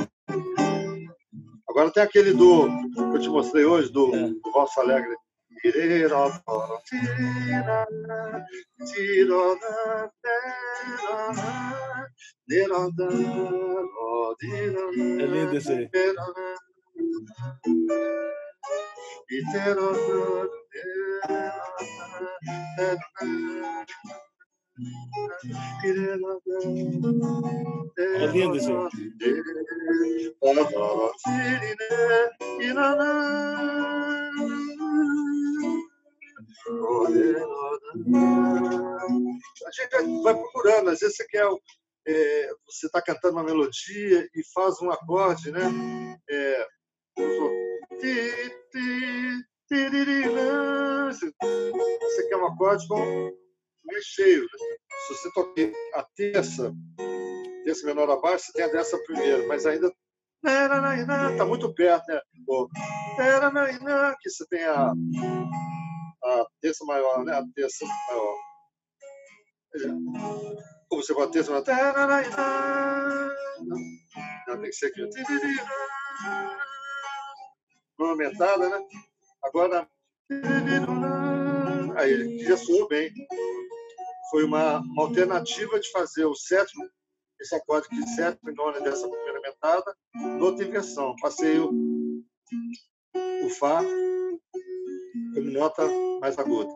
Agora 1.68 1.92
tem 1.92 2.02
aquele 2.02 2.32
do 2.32 2.66
que 2.94 3.00
eu 3.00 3.20
te 3.20 3.28
mostrei 3.28 3.64
hoje, 3.64 3.92
do, 3.92 4.14
é. 4.14 4.28
do 4.28 4.52
Valsa 4.52 4.80
Alegre. 4.80 5.14
É 15.20 15.26
lindo 15.26 15.56
esse 15.56 15.72
aí. 15.72 15.90
É 27.98 28.26
lindo 28.26 28.56
isso. 28.56 28.72
A 39.64 39.70
gente 39.72 40.22
vai 40.22 40.34
procurando, 40.34 40.90
às 40.90 41.00
vezes 41.00 41.16
você 41.16 41.26
quer. 41.26 41.48
É, 42.08 42.50
você 42.66 42.86
está 42.86 43.02
cantando 43.02 43.34
uma 43.34 43.42
melodia 43.42 44.28
e 44.32 44.44
faz 44.54 44.80
um 44.80 44.92
acorde, 44.92 45.50
né? 45.50 45.62
É, 46.30 46.68
você 52.00 52.28
quer 52.28 52.36
um 52.36 52.46
acorde 52.46 52.86
com 52.88 53.32
cheio. 54.02 54.42
Né? 54.42 54.48
Se 55.06 55.14
você 55.14 55.30
tocar 55.32 55.72
a 55.94 56.06
terça, 56.16 56.74
terça 57.64 57.86
menor 57.86 58.10
abaixo, 58.10 58.46
você 58.46 58.52
tem 58.52 58.64
a 58.64 58.68
dessa 58.68 58.98
primeira, 59.04 59.46
mas 59.46 59.64
ainda 59.66 59.92
está 61.32 61.44
muito 61.44 61.72
perto, 61.74 62.06
né? 62.08 62.20
que 64.20 64.30
você 64.30 64.46
tem 64.48 64.64
a, 64.64 64.92
a 64.92 66.46
terça 66.60 66.84
maior, 66.84 67.24
né? 67.24 67.32
A 67.32 67.42
terça 67.54 67.84
maior. 67.86 68.36
Como 70.88 71.02
você 71.02 71.14
bota 71.14 71.28
a 71.28 71.32
terça 71.32 71.50
maior. 71.50 71.64
Não, 74.46 74.60
tem 74.60 74.70
que 74.70 74.72
ser 74.72 74.86
aqui. 74.86 75.02
Aumentada, 77.98 78.68
né? 78.68 78.86
Agora. 79.42 79.88
Aí 81.96 82.12
ele 82.12 82.44
já 82.44 82.56
soou 82.56 82.88
bem 82.88 83.12
foi 84.30 84.44
uma, 84.44 84.80
uma 84.80 85.04
alternativa 85.04 85.78
de 85.78 85.90
fazer 85.90 86.24
o 86.24 86.34
sétimo, 86.34 86.88
esse 87.40 87.54
acorde 87.54 87.86
aqui, 87.86 88.06
sétimo 88.08 88.50
e 88.50 88.54
nono 88.54 88.80
dessa 88.80 89.08
primeira 89.08 89.40
metada, 89.40 89.96
noutra 90.38 90.66
inversão. 90.66 91.14
Passei 91.20 91.58
o. 91.58 91.70
o 93.44 93.50
Fá 93.50 93.80
como 95.34 95.50
nota 95.50 95.86
mais 96.20 96.38
aguda. 96.38 96.74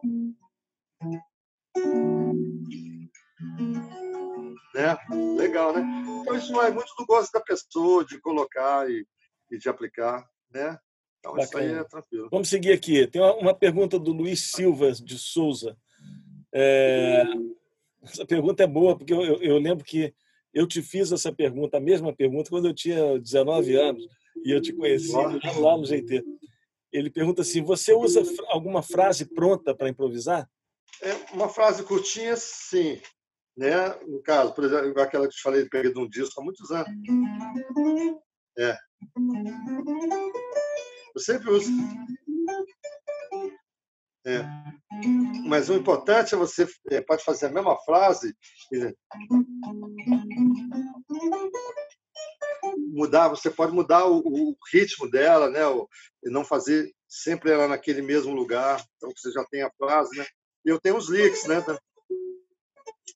Né? 4.74 4.96
Legal, 5.36 5.72
né? 5.72 5.82
Então, 6.22 6.36
isso 6.36 6.52
vai 6.52 6.70
muito 6.70 6.92
do 6.96 7.06
gosto 7.06 7.32
da 7.32 7.40
pessoa, 7.40 8.04
de 8.04 8.20
colocar 8.20 8.88
e, 8.88 9.06
e 9.50 9.58
de 9.58 9.68
aplicar, 9.68 10.26
né? 10.50 10.78
Então, 11.20 11.34
Bacana. 11.34 11.46
isso 11.46 11.58
aí 11.58 11.80
é 11.80 11.84
tranquilo. 11.84 12.28
Vamos 12.30 12.48
seguir 12.48 12.72
aqui. 12.72 13.06
Tem 13.06 13.20
uma, 13.20 13.34
uma 13.36 13.54
pergunta 13.54 13.98
do 13.98 14.12
Luiz 14.12 14.50
Silva 14.50 14.90
de 14.92 15.18
Souza. 15.18 15.76
É... 16.52 17.22
Essa 18.02 18.24
pergunta 18.24 18.62
é 18.62 18.66
boa, 18.66 18.96
porque 18.96 19.12
eu, 19.12 19.22
eu, 19.22 19.42
eu, 19.42 19.58
lembro 19.58 19.84
que 19.84 20.14
eu 20.54 20.66
te 20.66 20.80
fiz 20.80 21.12
essa 21.12 21.30
pergunta, 21.30 21.76
a 21.76 21.80
mesma 21.80 22.14
pergunta, 22.16 22.48
quando 22.48 22.66
eu 22.66 22.74
tinha 22.74 23.18
19 23.18 23.76
anos 23.76 24.02
e 24.42 24.50
eu 24.50 24.60
te 24.60 24.72
conheci 24.72 25.12
lá 25.12 25.76
no 25.76 25.84
GT. 25.84 26.24
Ele 26.90 27.10
pergunta 27.10 27.42
assim: 27.42 27.62
você 27.62 27.92
usa 27.92 28.22
alguma 28.48 28.82
frase 28.82 29.26
pronta 29.26 29.74
para 29.74 29.90
improvisar? 29.90 30.48
É 31.02 31.12
uma 31.34 31.48
frase 31.48 31.84
curtinha, 31.84 32.34
sim. 32.36 33.00
Né? 33.56 33.88
No 34.06 34.22
caso, 34.22 34.54
por 34.54 34.64
exemplo, 34.64 35.00
aquela 35.00 35.24
que 35.24 35.34
eu 35.34 35.36
te 35.36 35.42
falei, 35.42 35.68
peguei 35.68 35.92
de 35.92 35.98
um 35.98 36.08
disco 36.08 36.40
há 36.40 36.44
muitos 36.44 36.70
anos. 36.70 36.88
É. 38.58 38.76
Eu 41.14 41.20
sempre 41.20 41.50
uso. 41.50 41.70
É. 44.26 44.44
Mas 45.46 45.70
o 45.70 45.74
importante 45.74 46.34
é 46.34 46.38
você 46.38 46.68
é, 46.90 47.00
pode 47.00 47.24
fazer 47.24 47.46
a 47.46 47.50
mesma 47.50 47.76
frase 47.84 48.36
mudar, 52.92 53.28
você 53.28 53.50
pode 53.50 53.72
mudar 53.72 54.06
o, 54.06 54.18
o 54.18 54.56
ritmo 54.72 55.10
dela, 55.10 55.48
né? 55.48 55.66
O, 55.66 55.88
e 56.22 56.30
não 56.30 56.44
fazer 56.44 56.92
sempre 57.08 57.50
ela 57.50 57.66
naquele 57.66 58.02
mesmo 58.02 58.34
lugar. 58.34 58.84
Então 58.96 59.10
você 59.16 59.30
já 59.32 59.44
tem 59.44 59.62
a 59.62 59.70
frase, 59.70 60.16
né? 60.16 60.26
E 60.64 60.68
eu 60.68 60.78
tenho 60.78 60.96
os 60.96 61.08
licks, 61.08 61.46
né? 61.46 61.64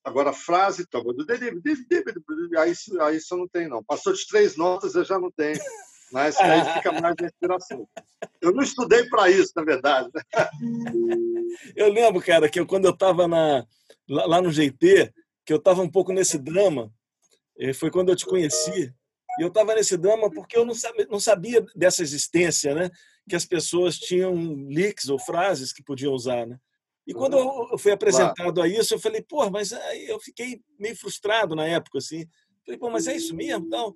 Agora 0.03 0.31
a 0.31 0.33
frase, 0.33 0.85
aí, 2.57 2.73
aí 3.01 3.17
isso 3.17 3.33
eu 3.33 3.37
não 3.37 3.47
tenho, 3.47 3.69
não. 3.69 3.83
Passou 3.83 4.13
de 4.13 4.25
três 4.27 4.55
notas, 4.55 4.95
eu 4.95 5.03
já 5.03 5.19
não 5.19 5.31
tenho. 5.31 5.59
Mas 6.15 6.37
aí 6.37 6.63
fica 6.75 6.93
mais 6.93 7.13
de 7.13 7.25
inspiração. 7.25 7.85
Eu 8.39 8.53
não 8.53 8.63
estudei 8.63 9.03
para 9.09 9.29
isso, 9.29 9.51
na 9.53 9.65
verdade. 9.65 10.09
Eu 11.75 11.91
lembro, 11.91 12.21
cara, 12.21 12.47
que 12.47 12.57
eu, 12.57 12.65
quando 12.65 12.85
eu 12.85 12.91
estava 12.91 13.27
lá 14.07 14.41
no 14.41 14.49
GT, 14.49 15.13
que 15.45 15.51
eu 15.51 15.57
estava 15.57 15.81
um 15.81 15.91
pouco 15.91 16.13
nesse 16.13 16.37
drama, 16.37 16.89
eh, 17.59 17.73
foi 17.73 17.91
quando 17.91 18.09
eu 18.09 18.15
te 18.15 18.25
conheci. 18.25 18.93
E 19.37 19.41
eu 19.41 19.49
estava 19.49 19.75
nesse 19.75 19.97
drama 19.97 20.31
porque 20.31 20.57
eu 20.57 20.63
não 20.63 20.73
sabia, 20.73 21.05
não 21.11 21.19
sabia 21.19 21.65
dessa 21.75 22.01
existência, 22.01 22.73
né? 22.73 22.89
Que 23.27 23.35
as 23.35 23.45
pessoas 23.45 23.97
tinham 23.97 24.33
leaks 24.69 25.09
ou 25.09 25.19
frases 25.19 25.73
que 25.73 25.83
podiam 25.83 26.13
usar, 26.13 26.47
né? 26.47 26.57
E 27.05 27.13
quando 27.13 27.37
eu 27.37 27.77
fui 27.77 27.91
apresentado 27.91 28.61
a 28.61 28.67
isso, 28.69 28.93
eu 28.93 28.99
falei, 28.99 29.21
pô, 29.21 29.49
mas 29.49 29.73
eu 30.07 30.17
fiquei 30.21 30.61
meio 30.79 30.95
frustrado 30.95 31.57
na 31.57 31.67
época, 31.67 31.97
assim. 31.97 32.25
Falei, 32.65 32.79
pô, 32.79 32.89
mas 32.89 33.05
é 33.05 33.17
isso 33.17 33.35
mesmo? 33.35 33.65
Então, 33.67 33.93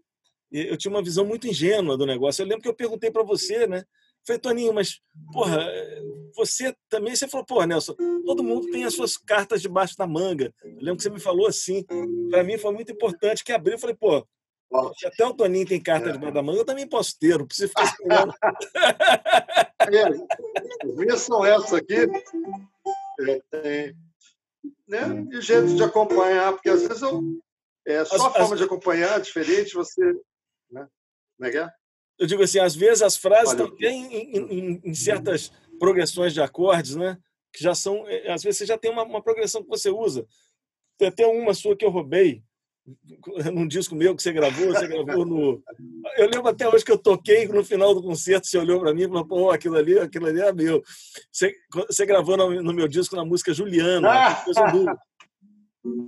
eu 0.51 0.77
tinha 0.77 0.91
uma 0.91 1.03
visão 1.03 1.25
muito 1.25 1.47
ingênua 1.47 1.97
do 1.97 2.05
negócio. 2.05 2.41
Eu 2.41 2.47
lembro 2.47 2.61
que 2.61 2.69
eu 2.69 2.75
perguntei 2.75 3.11
para 3.11 3.23
você, 3.23 3.67
né? 3.67 3.83
Falei, 4.25 4.39
Toninho, 4.39 4.73
mas, 4.73 4.99
porra, 5.31 5.65
você 6.35 6.75
também, 6.89 7.15
você 7.15 7.27
falou, 7.27 7.45
porra, 7.45 7.65
Nelson, 7.65 7.95
todo 8.25 8.43
mundo 8.43 8.69
tem 8.69 8.83
as 8.83 8.93
suas 8.93 9.17
cartas 9.17 9.61
debaixo 9.61 9.95
da 9.97 10.05
manga. 10.05 10.53
Eu 10.63 10.77
lembro 10.81 10.97
que 10.97 11.03
você 11.03 11.09
me 11.09 11.19
falou 11.19 11.47
assim. 11.47 11.83
Para 12.29 12.43
mim 12.43 12.57
foi 12.57 12.73
muito 12.73 12.91
importante 12.91 13.43
que 13.43 13.51
abriu. 13.51 13.75
Eu 13.75 13.79
falei, 13.79 13.95
pô, 13.95 14.25
se 14.97 15.07
até 15.07 15.25
o 15.25 15.33
Toninho 15.33 15.67
tem 15.67 15.81
carta 15.81 16.09
é. 16.09 16.11
debaixo 16.11 16.33
da 16.33 16.43
manga, 16.43 16.59
eu 16.59 16.65
também 16.65 16.87
posso 16.87 17.17
ter, 17.17 17.39
não 17.39 17.47
preciso 17.47 17.69
ficar 17.69 17.85
esperando. 17.85 18.33
é, 19.91 20.87
as 20.87 20.95
minhas 20.95 21.21
são 21.21 21.45
essas 21.45 21.73
aqui. 21.73 22.05
É, 23.21 23.41
tem, 23.49 23.95
né? 24.87 25.27
E 25.31 25.41
jeito 25.41 25.75
de 25.75 25.83
acompanhar, 25.83 26.53
porque 26.53 26.69
às 26.69 26.83
vezes 26.83 27.01
eu, 27.01 27.21
é, 27.87 28.05
só 28.05 28.27
a 28.27 28.31
forma 28.31 28.55
de 28.55 28.63
acompanhar 28.63 29.17
é 29.17 29.19
diferente, 29.19 29.73
você. 29.73 30.15
Né? 30.71 30.87
Como 31.37 31.47
é 31.47 31.51
que 31.51 31.57
é? 31.57 31.69
Eu 32.19 32.27
digo 32.27 32.43
assim, 32.43 32.59
às 32.59 32.75
vezes 32.75 33.01
as 33.01 33.15
frases 33.15 33.55
também 33.55 34.13
em, 34.13 34.37
em, 34.37 34.81
em, 34.83 34.93
certas 34.93 35.51
progressões 35.79 36.33
de 36.33 36.41
acordes, 36.41 36.95
né? 36.95 37.17
Que 37.53 37.63
já 37.63 37.73
são. 37.73 38.05
É, 38.07 38.31
às 38.31 38.43
vezes 38.43 38.57
você 38.57 38.65
já 38.65 38.77
tem 38.77 38.91
uma, 38.91 39.03
uma 39.03 39.23
progressão 39.23 39.63
que 39.63 39.69
você 39.69 39.89
usa. 39.89 40.27
Tem 40.97 41.07
até 41.07 41.25
uma 41.25 41.53
sua 41.53 41.77
que 41.77 41.85
eu 41.85 41.89
roubei, 41.89 42.43
num 43.53 43.67
disco 43.67 43.95
meu 43.95 44.15
que 44.15 44.21
você 44.21 44.31
gravou, 44.31 44.67
você 44.67 44.87
gravou 44.87 45.25
no. 45.25 45.63
Eu 46.17 46.29
lembro 46.29 46.47
até 46.47 46.67
hoje 46.67 46.83
que 46.83 46.91
eu 46.91 46.97
toquei 46.97 47.47
no 47.47 47.63
final 47.63 47.93
do 47.93 48.01
concerto, 48.01 48.47
você 48.47 48.57
olhou 48.57 48.79
para 48.79 48.93
mim 48.93 49.03
e 49.03 49.07
falou: 49.07 49.25
pô, 49.25 49.51
aquilo 49.51 49.77
ali, 49.77 49.97
aquilo 49.97 50.27
ali 50.27 50.41
é 50.41 50.51
meu. 50.51 50.83
Você, 51.31 51.53
você 51.87 52.05
gravou 52.05 52.35
no, 52.35 52.61
no, 52.61 52.73
meu 52.73 52.87
disco 52.87 53.15
na 53.15 53.25
música 53.25 53.53
Juliana, 53.53 54.09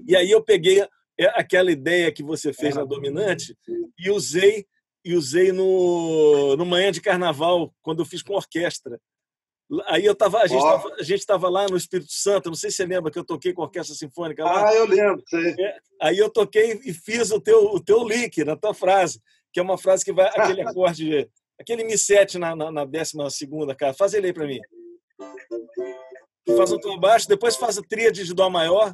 E 0.08 0.16
aí 0.16 0.30
eu 0.30 0.44
peguei 0.44 0.86
é 1.20 1.26
aquela 1.40 1.72
ideia 1.72 2.12
que 2.12 2.24
você 2.24 2.54
fez 2.54 2.76
na 2.76 2.84
Dominante 2.84 3.56
e 3.98 4.10
usei 4.10 4.66
e 5.04 5.16
usei 5.16 5.52
no, 5.52 6.56
no 6.56 6.66
Manhã 6.66 6.92
de 6.92 7.02
Carnaval, 7.02 7.74
quando 7.82 8.02
eu 8.02 8.06
fiz 8.06 8.22
com 8.22 8.34
orquestra. 8.34 9.00
Aí 9.86 10.06
eu 10.06 10.14
tava, 10.14 10.40
a 10.40 10.48
gente 10.48 10.62
oh. 10.62 10.94
a 11.00 11.04
gente 11.04 11.20
estava 11.20 11.50
lá 11.50 11.66
no 11.68 11.78
Espírito 11.78 12.12
Santo, 12.12 12.50
não 12.50 12.56
sei 12.56 12.70
se 12.70 12.78
você 12.78 12.86
lembra 12.86 13.10
que 13.10 13.18
eu 13.18 13.24
toquei 13.24 13.54
com 13.54 13.62
a 13.62 13.66
orquestra 13.66 13.96
sinfônica 13.96 14.44
lá. 14.44 14.68
Ah, 14.68 14.74
eu 14.76 14.86
lembro, 14.86 15.24
sei. 15.28 15.56
É, 15.58 15.78
aí 16.02 16.18
eu 16.18 16.30
toquei 16.30 16.82
e 16.84 16.94
fiz 16.94 17.32
o 17.32 17.40
teu 17.40 17.74
o 17.74 17.80
teu 17.82 18.06
link 18.06 18.44
na 18.44 18.58
tua 18.58 18.74
frase, 18.74 19.22
que 19.54 19.62
é 19.62 19.64
uma 19.64 19.78
frase 19.78 20.04
que 20.04 20.12
vai 20.12 20.28
aquele 20.28 20.62
acorde, 20.68 21.30
aquele 21.58 21.86
mi 21.86 21.98
7 21.98 22.38
na, 22.38 22.54
na, 22.54 22.70
na 22.70 22.86
décima 22.86 23.30
segunda, 23.30 23.74
cara. 23.74 23.94
Faz 23.94 24.14
ele 24.14 24.28
aí 24.28 24.34
para 24.34 24.46
mim. 24.46 24.60
Faz 26.58 26.72
um 26.74 26.80
tom 26.80 27.00
baixo, 27.00 27.30
depois 27.30 27.56
faz 27.56 27.78
a 27.78 27.82
tríade 27.82 28.26
de 28.26 28.34
dó 28.34 28.50
maior, 28.50 28.94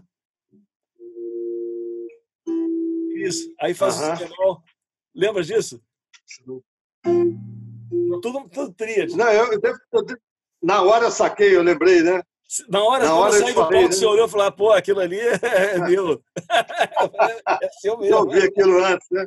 isso. 3.27 3.53
Aí 3.59 3.73
faz 3.73 3.99
uhum. 3.99 4.09
o 4.09 4.13
espanhol. 4.13 4.63
Lembra 5.15 5.43
disso? 5.43 5.81
Tudo, 8.21 8.49
tudo 8.49 8.73
tríade. 8.73 9.15
Não, 9.15 9.29
eu, 9.31 9.51
eu, 9.53 9.75
eu 9.93 10.05
na 10.61 10.81
hora 10.81 11.05
eu 11.05 11.11
saquei, 11.11 11.55
eu 11.55 11.63
lembrei, 11.63 12.01
né? 12.01 12.21
Na 12.69 12.81
hora, 12.81 13.05
na 13.05 13.15
hora 13.15 13.35
eu 13.35 13.39
saí 13.41 13.53
do 13.53 13.59
palco, 13.59 13.73
né? 13.73 13.87
você 13.87 14.05
olhou 14.05 14.25
e 14.25 14.29
falou, 14.29 14.51
pô, 14.53 14.71
aquilo 14.71 15.01
ali 15.01 15.19
é 15.19 15.77
meu. 15.85 16.21
é 17.61 17.69
seu 17.81 17.97
mesmo. 17.97 18.15
Eu 18.15 18.29
vi 18.29 18.39
aquilo 18.43 18.83
antes, 18.83 19.07
né? 19.11 19.25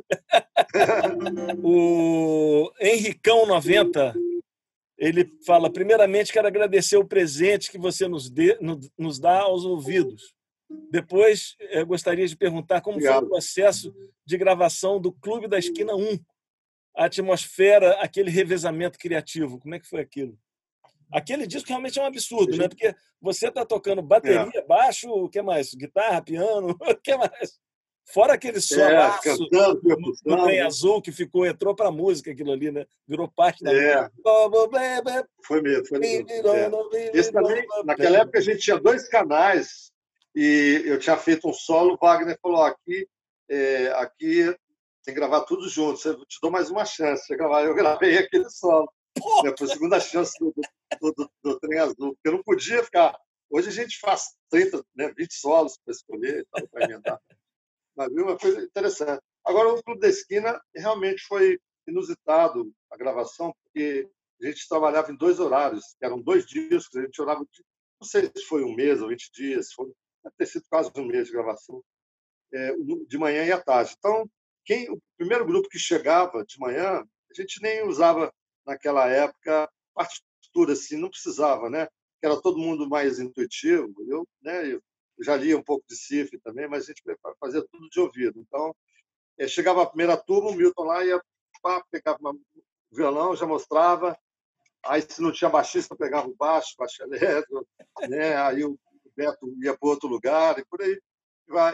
o 1.63 2.71
Henricão 2.79 3.45
90, 3.45 4.15
ele 4.97 5.29
fala, 5.45 5.71
primeiramente 5.71 6.33
quero 6.33 6.47
agradecer 6.47 6.97
o 6.97 7.05
presente 7.05 7.69
que 7.69 7.77
você 7.77 8.07
nos, 8.07 8.29
dê, 8.29 8.57
nos 8.97 9.19
dá 9.19 9.41
aos 9.41 9.65
ouvidos. 9.65 10.33
Depois, 10.91 11.55
eu 11.59 11.85
gostaria 11.85 12.27
de 12.27 12.35
perguntar 12.35 12.81
como 12.81 12.97
Obrigado. 12.97 13.19
foi 13.19 13.27
o 13.27 13.29
processo 13.29 13.95
de 14.25 14.37
gravação 14.37 14.99
do 14.99 15.11
Clube 15.11 15.47
da 15.47 15.57
Esquina 15.57 15.95
1. 15.95 16.19
A 16.95 17.05
atmosfera, 17.05 17.93
aquele 18.01 18.29
revezamento 18.29 18.99
criativo, 18.99 19.57
como 19.57 19.73
é 19.73 19.79
que 19.79 19.87
foi 19.87 20.01
aquilo? 20.01 20.37
Aquele 21.11 21.47
disco 21.47 21.69
realmente 21.69 21.99
é 21.99 22.01
um 22.01 22.05
absurdo, 22.05 22.57
né? 22.57 22.67
Porque 22.67 22.93
você 23.21 23.47
está 23.47 23.65
tocando 23.65 24.01
bateria, 24.01 24.51
é. 24.53 24.65
baixo, 24.65 25.09
o 25.09 25.29
que 25.29 25.41
mais? 25.41 25.73
Guitarra, 25.73 26.21
piano, 26.21 26.75
o 26.79 26.95
que 26.95 27.15
mais? 27.15 27.59
Fora 28.05 28.33
aquele 28.33 28.57
é, 28.57 28.61
solaço 28.61 29.29
é, 29.29 29.31
cantando, 29.31 29.81
no, 29.83 30.13
no 30.25 30.43
trem 30.43 30.61
azul 30.61 31.01
que 31.01 31.11
ficou, 31.11 31.45
entrou 31.45 31.73
para 31.75 31.87
a 31.87 31.91
música 31.91 32.31
aquilo 32.31 32.51
ali, 32.51 32.71
né? 32.71 32.85
Virou 33.07 33.29
parte 33.29 33.63
da 33.63 33.71
é. 33.71 33.95
música. 33.95 34.11
Foi 35.45 35.61
mesmo, 35.61 35.85
foi 35.85 35.99
mesmo. 35.99 36.27
É. 36.29 37.17
Esse 37.17 37.31
também, 37.31 37.65
naquela 37.85 38.17
época 38.19 38.39
a 38.39 38.41
gente 38.41 38.59
tinha 38.59 38.77
dois 38.77 39.07
canais 39.07 39.91
e 40.35 40.83
eu 40.85 40.99
tinha 40.99 41.17
feito 41.17 41.47
um 41.47 41.53
solo, 41.53 41.97
Wagner 42.01 42.37
falou, 42.41 42.63
aqui, 42.63 43.07
é, 43.49 43.87
aqui 43.93 44.45
tem 45.03 45.13
que 45.13 45.19
gravar 45.19 45.41
tudo 45.41 45.67
junto, 45.67 46.07
eu 46.07 46.25
te 46.25 46.37
dou 46.41 46.51
mais 46.51 46.69
uma 46.69 46.85
chance 46.85 47.27
de 47.27 47.35
gravar. 47.35 47.63
Eu 47.63 47.73
gravei 47.73 48.17
aquele 48.17 48.49
solo. 48.49 48.91
Né, 49.43 49.53
foi 49.57 49.67
a 49.67 49.71
segunda 49.71 49.99
chance 49.99 50.33
do, 50.39 50.53
do, 51.01 51.13
do, 51.13 51.31
do, 51.43 51.59
Trem 51.59 51.79
Azul, 51.79 52.13
porque 52.13 52.27
eu 52.27 52.33
não 52.33 52.43
podia 52.43 52.83
ficar... 52.83 53.17
Hoje 53.49 53.67
a 53.67 53.71
gente 53.71 53.99
faz 53.99 54.35
30, 54.49 54.81
né, 54.95 55.13
20 55.17 55.33
solos 55.33 55.77
para 55.83 55.91
escolher, 55.91 56.47
para. 56.49 57.19
Mas 57.97 58.13
viu 58.13 58.23
uma 58.23 58.37
coisa 58.37 58.61
interessante. 58.61 59.21
Agora, 59.43 59.73
o 59.73 59.83
Clube 59.83 59.99
da 59.99 60.07
Esquina 60.07 60.61
realmente 60.73 61.23
foi 61.27 61.59
inusitado 61.85 62.71
a 62.89 62.95
gravação, 62.95 63.53
porque 63.63 64.09
a 64.41 64.45
gente 64.45 64.67
trabalhava 64.69 65.11
em 65.11 65.17
dois 65.17 65.39
horários, 65.39 65.95
eram 66.01 66.21
dois 66.21 66.45
discos, 66.45 66.95
a 66.95 67.01
gente 67.01 67.21
orava, 67.21 67.45
não 67.99 68.07
sei 68.07 68.31
se 68.33 68.45
foi 68.45 68.63
um 68.63 68.73
mês 68.73 69.01
ou 69.01 69.09
20 69.09 69.31
dias, 69.33 69.73
foi 69.73 69.91
deve 70.23 70.35
ter 70.37 70.45
sido 70.45 70.65
quase 70.69 70.91
um 70.95 71.05
mês 71.05 71.27
de 71.27 71.33
gravação, 71.33 71.83
é, 72.53 72.73
de 73.07 73.17
manhã 73.17 73.45
e 73.45 73.51
à 73.51 73.61
tarde. 73.61 73.95
Então, 73.97 74.29
quem, 74.65 74.89
o 74.89 75.01
primeiro 75.17 75.45
grupo 75.45 75.69
que 75.69 75.79
chegava 75.79 76.45
de 76.45 76.59
manhã, 76.59 77.01
a 77.01 77.33
gente 77.33 77.61
nem 77.61 77.87
usava 77.87 78.33
naquela 78.65 79.09
época 79.09 79.69
partitura 79.93 80.73
assim, 80.73 80.97
não 80.97 81.09
precisava, 81.09 81.69
né? 81.69 81.87
Era 82.21 82.39
todo 82.39 82.59
mundo 82.59 82.87
mais 82.87 83.19
intuitivo. 83.19 83.93
Eu, 84.07 84.27
né, 84.41 84.73
eu 84.73 84.81
já 85.19 85.35
lia 85.35 85.57
um 85.57 85.63
pouco 85.63 85.83
de 85.87 85.95
cifre 85.95 86.39
também, 86.39 86.67
mas 86.67 86.83
a 86.83 86.87
gente 86.87 87.01
fazia 87.39 87.65
tudo 87.71 87.89
de 87.89 87.99
ouvido. 87.99 88.39
Então, 88.39 88.75
é, 89.37 89.47
chegava 89.47 89.81
a 89.81 89.87
primeira 89.87 90.17
turma, 90.17 90.49
o 90.51 90.55
Milton 90.55 90.83
lá 90.83 91.03
ia 91.03 91.21
pá, 91.61 91.83
pegava 91.91 92.17
o 92.21 92.39
violão, 92.91 93.35
já 93.35 93.45
mostrava, 93.45 94.17
Aí, 94.83 95.01
se 95.01 95.21
não 95.21 95.31
tinha 95.31 95.49
baixista, 95.49 95.95
pegava 95.95 96.27
o 96.27 96.35
baixo, 96.35 96.75
baixo 96.77 97.03
elétrico, 97.03 97.67
né? 98.09 98.35
aí 98.35 98.65
o 98.65 98.77
Beto 99.21 99.53
ia 99.61 99.77
para 99.77 99.89
outro 99.89 100.07
lugar 100.07 100.57
e 100.57 100.65
por 100.65 100.81
aí. 100.81 100.99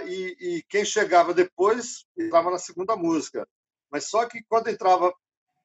E, 0.07 0.37
e 0.39 0.63
quem 0.63 0.83
chegava 0.83 1.33
depois 1.33 2.05
entrava 2.17 2.51
na 2.51 2.57
segunda 2.57 2.95
música. 2.95 3.47
Mas 3.91 4.09
só 4.09 4.25
que 4.25 4.43
quando 4.49 4.69
entrava, 4.69 5.13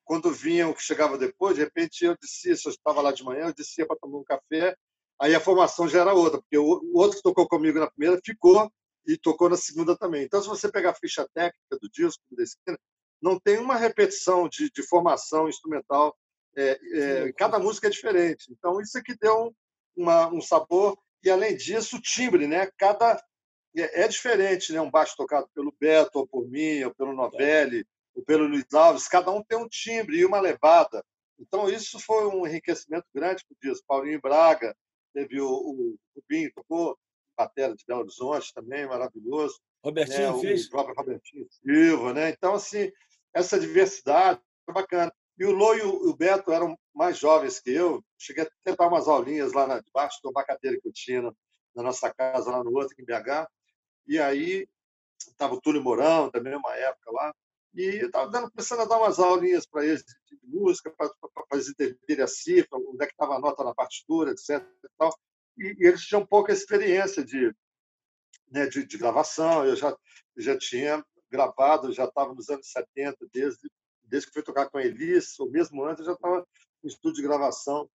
quando 0.04 0.30
vinha 0.30 0.68
o 0.68 0.74
que 0.74 0.82
chegava 0.82 1.18
depois, 1.18 1.56
de 1.56 1.64
repente 1.64 2.04
eu 2.04 2.16
descia, 2.20 2.54
se 2.54 2.68
eu 2.68 2.70
estava 2.70 3.00
lá 3.00 3.10
de 3.10 3.24
manhã, 3.24 3.46
eu 3.46 3.54
descia 3.54 3.86
para 3.86 3.96
tomar 3.96 4.18
um 4.18 4.24
café, 4.24 4.76
aí 5.20 5.34
a 5.34 5.40
formação 5.40 5.88
já 5.88 6.00
era 6.00 6.14
outra, 6.14 6.40
porque 6.40 6.58
o, 6.58 6.82
outro 6.94 7.16
que 7.16 7.22
tocou 7.22 7.48
comigo 7.48 7.78
na 7.78 7.90
primeira 7.90 8.20
ficou 8.24 8.70
e 9.06 9.16
tocou 9.16 9.48
na 9.48 9.56
segunda 9.56 9.96
também. 9.96 10.24
Então, 10.24 10.40
se 10.40 10.48
você 10.48 10.70
pegar 10.70 10.90
a 10.90 10.94
ficha 10.94 11.26
técnica 11.34 11.78
do 11.80 11.90
disco, 11.90 12.22
da 12.30 12.42
esquina, 12.42 12.78
não 13.20 13.38
tem 13.38 13.58
uma 13.58 13.76
repetição 13.76 14.48
de, 14.48 14.70
de 14.70 14.82
formação 14.82 15.48
instrumental. 15.48 16.16
É, 16.56 16.80
é, 16.92 17.32
cada 17.32 17.58
música 17.58 17.86
é 17.86 17.90
diferente. 17.90 18.46
Então, 18.50 18.80
isso 18.80 18.98
aqui 18.98 19.16
deu 19.16 19.54
uma, 19.96 20.28
um 20.28 20.40
sabor. 20.40 20.98
E, 21.22 21.30
além 21.30 21.56
disso, 21.56 21.96
o 21.96 22.00
timbre, 22.00 22.46
né? 22.46 22.68
Cada 22.78 23.22
é, 23.76 24.02
é, 24.02 24.08
diferente, 24.08 24.72
né? 24.72 24.80
Um 24.80 24.90
baixo 24.90 25.16
tocado 25.16 25.48
pelo 25.54 25.74
Beto, 25.78 26.18
ou 26.18 26.26
por 26.26 26.48
mim, 26.48 26.82
ou 26.84 26.94
pelo 26.94 27.14
Novelli, 27.14 27.86
ou 28.14 28.22
pelo 28.24 28.46
Luiz 28.46 28.72
Alves. 28.72 29.08
Cada 29.08 29.30
um 29.30 29.42
tem 29.42 29.58
um 29.58 29.68
timbre 29.68 30.18
e 30.18 30.24
uma 30.24 30.40
levada. 30.40 31.04
Então, 31.38 31.68
isso 31.68 31.98
foi 31.98 32.26
um 32.26 32.46
enriquecimento 32.46 33.06
grande 33.14 33.44
para 33.44 33.54
o 33.54 33.70
disco. 33.70 33.86
Paulinho 33.86 34.20
Braga, 34.20 34.76
teve 35.12 35.40
o, 35.40 35.48
o 35.48 35.96
Rubinho, 36.16 36.52
tocou 36.54 36.96
batera 37.36 37.74
de 37.74 37.84
Belo 37.86 38.00
Horizonte 38.00 38.52
também, 38.54 38.86
maravilhoso. 38.86 39.58
Robertinho 39.84 40.34
né? 40.34 40.40
fez? 40.40 40.66
O 40.66 40.70
próprio 40.70 40.94
Robertinho 40.96 41.46
Silva, 41.50 42.12
né? 42.12 42.30
Então, 42.30 42.54
assim, 42.54 42.92
essa 43.34 43.58
diversidade 43.58 44.40
bacana. 44.72 45.12
E 45.38 45.44
o 45.44 45.50
Lô 45.50 45.74
e 45.74 45.82
o 45.82 46.14
Beto 46.14 46.52
eram 46.52 46.78
mais 46.94 47.18
jovens 47.18 47.60
que 47.60 47.70
eu. 47.70 48.04
Cheguei 48.18 48.44
a 48.44 48.50
tentar 48.62 48.88
umas 48.88 49.08
aulinhas 49.08 49.52
lá 49.52 49.66
na, 49.66 49.80
debaixo 49.80 50.18
do 50.22 50.32
eu 50.84 50.92
tinha 50.92 51.22
na 51.74 51.82
nossa 51.82 52.12
casa, 52.12 52.50
lá 52.50 52.62
no 52.62 52.72
outro, 52.72 52.94
em 52.98 53.04
BH. 53.04 53.48
E 54.06 54.18
aí 54.18 54.68
estava 55.18 55.54
o 55.54 55.60
Túlio 55.60 55.82
Mourão, 55.82 56.30
também 56.30 56.54
uma 56.54 56.74
época 56.76 57.10
lá. 57.12 57.34
E 57.74 58.02
eu 58.02 58.06
estava 58.06 58.50
começando 58.50 58.80
a 58.80 58.84
dar 58.84 58.98
umas 58.98 59.18
aulinhas 59.18 59.66
para 59.66 59.84
eles 59.84 60.04
de 60.04 60.38
música, 60.44 60.90
para 60.90 61.08
eles 61.52 61.68
entenderem 61.68 62.24
a 62.24 62.26
cifra, 62.26 62.78
onde 62.78 63.02
é 63.02 63.06
que 63.06 63.12
estava 63.12 63.36
a 63.36 63.40
nota 63.40 63.64
na 63.64 63.74
partitura, 63.74 64.32
etc. 64.32 64.62
E, 64.84 64.88
tal. 64.98 65.18
E, 65.56 65.76
e, 65.78 65.86
eles 65.86 66.02
tinham 66.02 66.26
pouca 66.26 66.52
experiência 66.52 67.24
de, 67.24 67.54
né, 68.50 68.66
de, 68.66 68.84
de 68.84 68.98
gravação. 68.98 69.64
Eu 69.64 69.74
já, 69.74 69.96
já 70.36 70.58
tinha 70.58 71.02
gravado, 71.30 71.92
já 71.92 72.04
estava 72.04 72.34
nos 72.34 72.50
anos 72.50 72.70
70, 72.70 73.26
desde, 73.32 73.70
desde 74.02 74.28
que 74.28 74.34
fui 74.34 74.42
tocar 74.42 74.68
com 74.68 74.76
a 74.76 74.84
Elis, 74.84 75.38
ou 75.40 75.50
mesmo 75.50 75.82
antes, 75.82 76.00
eu 76.00 76.06
já 76.06 76.12
estava 76.12 76.46
estúdio 76.88 77.22
de 77.22 77.28
gravação, 77.28 77.88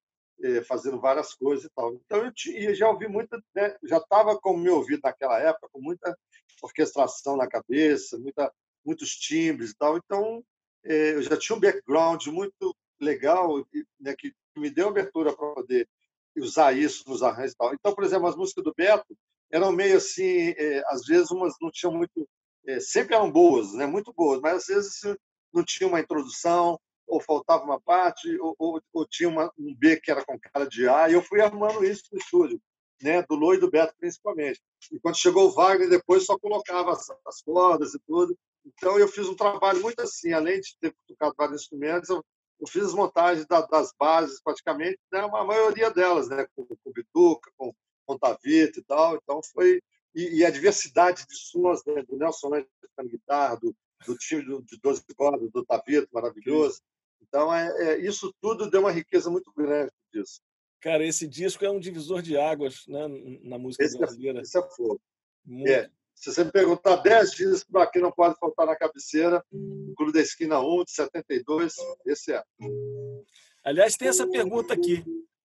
eh, 0.42 0.62
fazendo 0.64 1.00
várias 1.00 1.34
coisas 1.34 1.64
e 1.64 1.70
tal. 1.74 1.94
Então, 1.94 2.24
eu 2.24 2.32
tinha, 2.32 2.74
já 2.74 2.88
ouvi 2.90 3.08
muita, 3.08 3.42
né, 3.54 3.76
já 3.84 3.98
estava 3.98 4.38
com 4.38 4.52
o 4.52 4.58
meu 4.58 4.76
ouvido 4.76 5.00
naquela 5.04 5.38
época, 5.38 5.68
com 5.72 5.80
muita 5.80 6.16
orquestração 6.62 7.36
na 7.36 7.48
cabeça, 7.48 8.18
muita, 8.18 8.52
muitos 8.84 9.10
timbres 9.16 9.70
e 9.70 9.76
tal. 9.76 9.96
Então, 9.96 10.44
eh, 10.84 11.14
eu 11.14 11.22
já 11.22 11.36
tinha 11.36 11.56
um 11.56 11.60
background 11.60 12.26
muito 12.28 12.74
legal, 13.00 13.64
né, 14.00 14.14
que 14.16 14.32
me 14.56 14.70
deu 14.70 14.88
abertura 14.88 15.34
para 15.34 15.54
poder 15.54 15.88
usar 16.36 16.72
isso 16.76 17.08
nos 17.08 17.22
arranjos 17.22 17.52
e 17.52 17.56
tal. 17.56 17.74
Então, 17.74 17.94
por 17.94 18.04
exemplo, 18.04 18.26
as 18.28 18.36
músicas 18.36 18.64
do 18.64 18.74
Beto 18.74 19.16
eram 19.50 19.72
meio 19.72 19.96
assim, 19.96 20.54
eh, 20.56 20.82
às 20.88 21.02
vezes 21.06 21.30
umas 21.30 21.54
não 21.60 21.70
tinham 21.70 21.92
muito 21.94 22.28
é, 22.66 22.80
sempre 22.80 23.14
eram 23.14 23.30
boas, 23.30 23.72
né? 23.74 23.86
muito 23.86 24.12
boas, 24.12 24.40
mas 24.40 24.56
às 24.56 24.66
vezes 24.66 25.00
não 25.52 25.64
tinha 25.64 25.88
uma 25.88 26.00
introdução, 26.00 26.78
ou 27.06 27.20
faltava 27.20 27.64
uma 27.64 27.80
parte, 27.80 28.38
ou, 28.40 28.54
ou, 28.58 28.82
ou 28.92 29.06
tinha 29.06 29.28
uma, 29.28 29.52
um 29.58 29.74
B 29.74 30.00
que 30.00 30.10
era 30.10 30.24
com 30.24 30.38
cara 30.38 30.66
de 30.66 30.88
A, 30.88 31.08
e 31.08 31.14
eu 31.14 31.22
fui 31.22 31.40
arrumando 31.40 31.84
isso 31.84 32.04
no 32.12 32.18
estúdio, 32.18 32.60
né? 33.02 33.22
do 33.22 33.34
Lô 33.34 33.54
e 33.54 33.58
do 33.58 33.70
Beto 33.70 33.94
principalmente. 33.98 34.60
E 34.92 34.98
quando 34.98 35.16
chegou 35.16 35.48
o 35.48 35.52
Wagner, 35.52 35.88
depois 35.88 36.24
só 36.24 36.38
colocava 36.38 36.92
as, 36.92 37.08
as 37.26 37.42
cordas 37.42 37.94
e 37.94 37.98
tudo. 38.06 38.36
Então 38.64 38.98
eu 38.98 39.08
fiz 39.08 39.28
um 39.28 39.36
trabalho 39.36 39.80
muito 39.80 40.00
assim, 40.00 40.32
além 40.32 40.60
de 40.60 40.76
ter 40.80 40.94
tocado 41.06 41.34
vários 41.36 41.62
instrumentos, 41.62 42.08
eu, 42.08 42.24
eu 42.60 42.66
fiz 42.66 42.84
as 42.84 42.94
montagens 42.94 43.46
da, 43.46 43.60
das 43.60 43.92
bases 43.98 44.40
praticamente, 44.42 44.98
né? 45.12 45.20
a 45.20 45.44
maioria 45.44 45.90
delas, 45.90 46.28
né? 46.28 46.46
com, 46.54 46.66
com 46.66 46.92
Bituca, 46.92 47.50
com, 47.56 47.72
com 48.04 48.18
Tavita 48.18 48.80
e 48.80 48.84
tal. 48.84 49.16
Então 49.16 49.40
foi 49.54 49.80
e, 50.16 50.38
e 50.38 50.44
a 50.46 50.50
diversidade 50.50 51.26
de 51.26 51.36
sons 51.36 51.84
né, 51.84 52.02
do 52.02 52.16
Nelson 52.16 52.48
Lange 52.48 52.66
tocando 52.80 53.10
guitarra, 53.10 53.56
do, 53.56 53.76
do 54.06 54.16
time 54.16 54.42
de 54.62 54.78
12 54.80 55.04
cordas, 55.14 55.50
do 55.50 55.62
Tavito, 55.62 56.08
maravilhoso. 56.10 56.80
Então, 57.22 57.52
é, 57.54 57.68
é, 57.82 57.98
isso 58.00 58.32
tudo 58.40 58.70
deu 58.70 58.80
uma 58.80 58.92
riqueza 58.92 59.30
muito 59.30 59.52
grande 59.56 59.92
disso. 60.12 60.40
Cara, 60.80 61.04
esse 61.04 61.26
disco 61.26 61.64
é 61.64 61.70
um 61.70 61.80
divisor 61.80 62.22
de 62.22 62.36
águas 62.36 62.84
né, 62.86 63.06
na 63.42 63.58
música 63.58 63.84
esse 63.84 63.96
é 63.96 63.98
brasileira. 63.98 64.38
É, 64.38 64.42
esse 64.42 64.58
é 64.58 64.62
fogo. 64.62 65.00
É. 65.66 65.90
Se 66.14 66.32
você 66.32 66.44
me 66.44 66.50
perguntar 66.50 66.96
10 66.96 67.30
discos 67.32 67.74
aqui 67.76 68.00
não 68.00 68.10
pode 68.10 68.38
faltar 68.38 68.66
na 68.66 68.76
cabeceira, 68.76 69.44
o 69.52 69.92
Clube 69.96 70.12
da 70.12 70.20
Esquina 70.20 70.60
1, 70.60 70.84
de 70.84 70.92
72, 70.92 71.74
esse 72.06 72.32
é. 72.32 72.42
Aliás, 73.62 73.96
tem 73.96 74.08
essa 74.08 74.26
pergunta 74.26 74.72
aqui. 74.72 75.04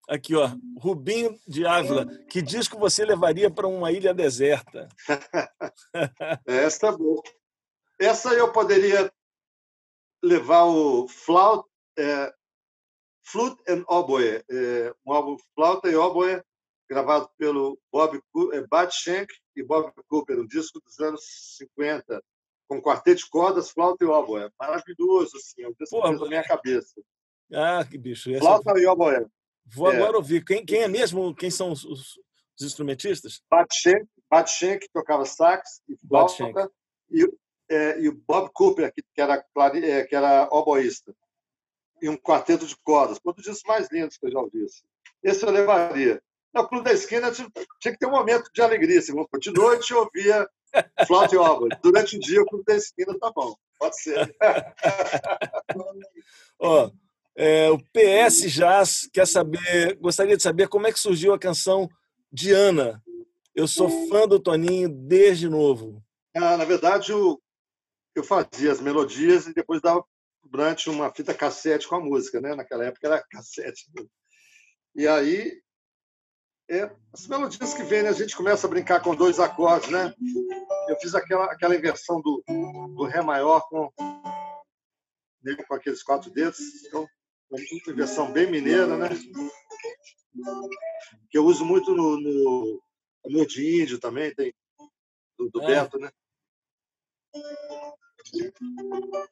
Aqui, 0.08 0.34
ó, 0.34 0.50
Rubinho 0.76 1.38
de 1.46 1.66
Ávila. 1.66 2.06
Que 2.28 2.42
disco 2.42 2.78
você 2.78 3.04
levaria 3.04 3.50
para 3.50 3.66
uma 3.66 3.92
ilha 3.92 4.14
deserta? 4.14 4.88
Essa 6.46 6.88
é 6.88 6.92
boa. 6.92 7.22
Essa 7.98 8.32
eu 8.34 8.50
poderia 8.52 9.12
levar 10.22 10.64
o 10.64 11.08
Flaut, 11.08 11.68
é, 11.98 12.32
Flute 13.22 13.62
and 13.68 13.84
Oboe, 13.88 14.42
é, 14.50 14.94
um 15.06 15.12
álbum 15.12 15.36
Flauta 15.54 15.88
e 15.88 15.96
Oboe, 15.96 16.42
gravado 16.90 17.30
pelo 17.38 17.78
Bob 17.92 18.20
é, 18.52 19.26
e 19.56 19.62
Bob 19.62 19.92
Cooper, 20.08 20.40
um 20.40 20.46
disco 20.46 20.80
dos 20.80 20.98
anos 20.98 21.22
50, 21.56 22.20
com 22.68 22.82
quarteto 22.82 23.22
de 23.22 23.28
cordas, 23.28 23.70
flauta 23.70 24.04
e 24.04 24.08
oboe. 24.08 24.50
Maravilhoso, 24.58 25.36
assim, 25.36 25.62
é 25.62 25.68
um 25.68 25.74
disco 25.78 26.00
da 26.00 26.28
minha 26.28 26.42
cabeça. 26.42 27.00
Ah, 27.52 27.84
que 27.84 27.96
bicho. 27.96 28.30
Essa... 28.30 28.40
Flauta 28.40 28.78
e 28.78 28.86
oboe. 28.86 29.26
Vou 29.66 29.90
é. 29.90 29.96
agora 29.96 30.16
ouvir. 30.16 30.44
Quem, 30.44 30.64
quem 30.64 30.82
é 30.82 30.88
mesmo? 30.88 31.34
Quem 31.34 31.50
são 31.50 31.70
os, 31.70 31.84
os, 31.84 32.18
os 32.58 32.66
instrumentistas? 32.66 33.40
Batchenk, 33.48 34.80
que 34.80 34.92
tocava 34.92 35.24
sax 35.24 35.80
e 35.88 35.96
flauta, 36.08 36.70
e, 37.10 37.26
é, 37.70 38.00
e 38.00 38.08
o 38.08 38.12
Bob 38.26 38.50
Cooper, 38.52 38.92
que, 38.92 39.02
que, 39.14 39.20
era, 39.20 39.44
é, 39.82 40.04
que 40.04 40.16
era 40.16 40.48
oboísta. 40.50 41.14
E 42.02 42.08
um 42.08 42.16
quarteto 42.16 42.66
de 42.66 42.76
cordas. 42.82 43.18
Um 43.24 43.32
dos 43.32 43.44
discos 43.44 43.62
mais 43.66 43.88
lindos 43.90 44.16
que 44.16 44.26
eu 44.26 44.32
já 44.32 44.40
ouvi. 44.40 44.66
Esse 45.22 45.44
eu 45.44 45.50
levaria. 45.50 46.20
No 46.52 46.66
Clube 46.66 46.84
da 46.84 46.92
Esquina 46.92 47.30
tinha, 47.30 47.48
tinha 47.78 47.92
que 47.92 47.98
ter 47.98 48.06
um 48.06 48.10
momento 48.10 48.50
de 48.52 48.60
alegria. 48.60 48.98
Assim, 48.98 49.12
de 49.38 49.52
noite 49.52 49.92
eu 49.92 50.00
ouvia 50.00 50.48
flauta 51.06 51.36
e. 51.36 51.68
Durante 51.82 52.16
o 52.16 52.20
dia 52.20 52.42
o 52.42 52.46
Clube 52.46 52.64
da 52.66 52.74
Esquina 52.74 53.16
tá 53.18 53.30
bom. 53.34 53.54
Pode 53.78 54.00
ser. 54.00 54.36
Oh. 56.62 56.90
É, 57.34 57.70
o 57.70 57.78
PS 57.78 58.52
Jazz 58.52 59.08
quer 59.10 59.26
saber, 59.26 59.96
gostaria 59.98 60.36
de 60.36 60.42
saber 60.42 60.68
como 60.68 60.86
é 60.86 60.92
que 60.92 61.00
surgiu 61.00 61.32
a 61.32 61.38
canção 61.38 61.88
Diana. 62.30 63.02
Eu 63.54 63.66
sou 63.66 63.88
fã 64.08 64.28
do 64.28 64.38
Toninho 64.38 64.86
desde 64.90 65.48
novo. 65.48 66.04
Ah, 66.36 66.58
na 66.58 66.66
verdade, 66.66 67.12
eu, 67.12 67.40
eu 68.14 68.24
fazia 68.24 68.72
as 68.72 68.80
melodias 68.80 69.46
e 69.46 69.54
depois 69.54 69.80
dava 69.80 70.04
durante 70.42 70.90
uma 70.90 71.12
fita 71.12 71.34
cassete 71.34 71.88
com 71.88 71.96
a 71.96 72.00
música, 72.00 72.40
né? 72.40 72.54
Naquela 72.54 72.84
época 72.84 73.06
era 73.06 73.24
cassete. 73.30 73.86
E 74.94 75.06
aí, 75.06 75.60
é, 76.68 76.90
as 77.12 77.26
melodias 77.26 77.74
que 77.74 77.82
vêm, 77.82 78.02
né? 78.02 78.08
a 78.08 78.12
gente 78.12 78.36
começa 78.36 78.66
a 78.66 78.70
brincar 78.70 79.00
com 79.02 79.14
dois 79.14 79.38
acordes, 79.38 79.90
né? 79.90 80.14
Eu 80.88 80.96
fiz 81.00 81.14
aquela, 81.14 81.46
aquela 81.46 81.76
inversão 81.76 82.20
do, 82.20 82.42
do 82.46 83.04
Ré 83.04 83.20
maior 83.22 83.60
com, 83.68 83.92
né, 85.42 85.56
com 85.66 85.74
aqueles 85.74 86.02
quatro 86.02 86.30
dedos. 86.30 86.58
Então, 86.86 87.08
uma 87.50 87.94
versão 87.94 88.30
bem 88.32 88.50
mineira, 88.50 88.96
né? 88.96 89.08
Que 91.28 91.38
eu 91.38 91.44
uso 91.44 91.64
muito 91.64 91.94
no, 91.94 92.20
no 92.20 92.82
amor 93.26 93.46
de 93.46 93.82
índio 93.82 93.98
também, 93.98 94.34
tem 94.34 94.54
do, 95.36 95.50
do 95.50 95.62
é. 95.62 95.66
Beto, 95.66 95.98
né? 95.98 96.10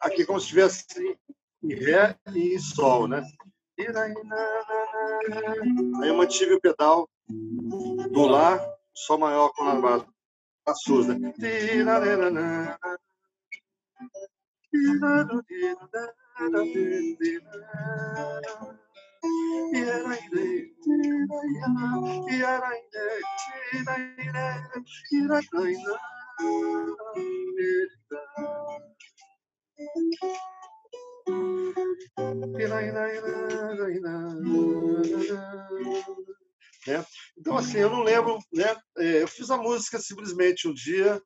Aqui 0.01 0.25
como 0.25 0.41
se 0.41 0.49
tivesse 0.49 0.87
em 1.63 1.75
Ré 1.75 2.17
e 2.35 2.59
Sol, 2.59 3.07
né? 3.09 3.23
Aí 6.03 6.09
eu 6.09 6.17
mantive 6.17 6.55
o 6.55 6.61
pedal 6.61 7.09
do 8.11 8.27
Lá, 8.27 8.59
Sol 8.93 9.19
maior 9.19 9.53
com 9.53 9.65
a 9.65 10.05
Passos, 10.65 11.07
né? 11.07 11.33
Né? 36.87 37.05
Então, 37.37 37.57
assim, 37.57 37.79
eu 37.79 37.91
não 37.91 38.03
lembro. 38.03 38.39
Né? 38.53 38.77
É, 38.99 39.23
eu 39.23 39.29
fiz 39.29 39.51
a 39.51 39.57
música 39.57 39.99
simplesmente 39.99 40.67
um 40.67 40.75
dia. 40.75 41.21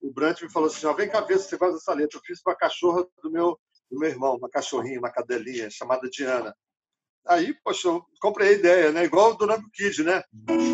O 0.00 0.12
Brant 0.12 0.40
me 0.42 0.50
falou 0.50 0.68
assim: 0.68 0.86
ó, 0.86 0.92
vem 0.92 1.08
cá 1.08 1.20
ver 1.20 1.38
se 1.38 1.48
você 1.48 1.58
faz 1.58 1.74
essa 1.74 1.92
letra. 1.92 2.18
Eu 2.18 2.22
fiz 2.24 2.42
para 2.42 2.52
a 2.52 2.56
cachorra 2.56 3.04
do 3.22 3.30
meu, 3.30 3.58
do 3.90 3.98
meu 3.98 4.08
irmão, 4.08 4.36
uma 4.36 4.48
cachorrinha, 4.48 4.98
uma 4.98 5.12
cadelinha, 5.12 5.68
chamada 5.70 6.08
Diana. 6.08 6.54
Aí, 7.26 7.54
poxa, 7.62 7.88
eu 7.88 8.04
comprei 8.20 8.48
a 8.48 8.52
ideia, 8.52 8.92
né? 8.92 9.04
Igual 9.04 9.32
o 9.32 9.34
Durango 9.36 9.68
Kid, 9.70 10.02
né? 10.02 10.22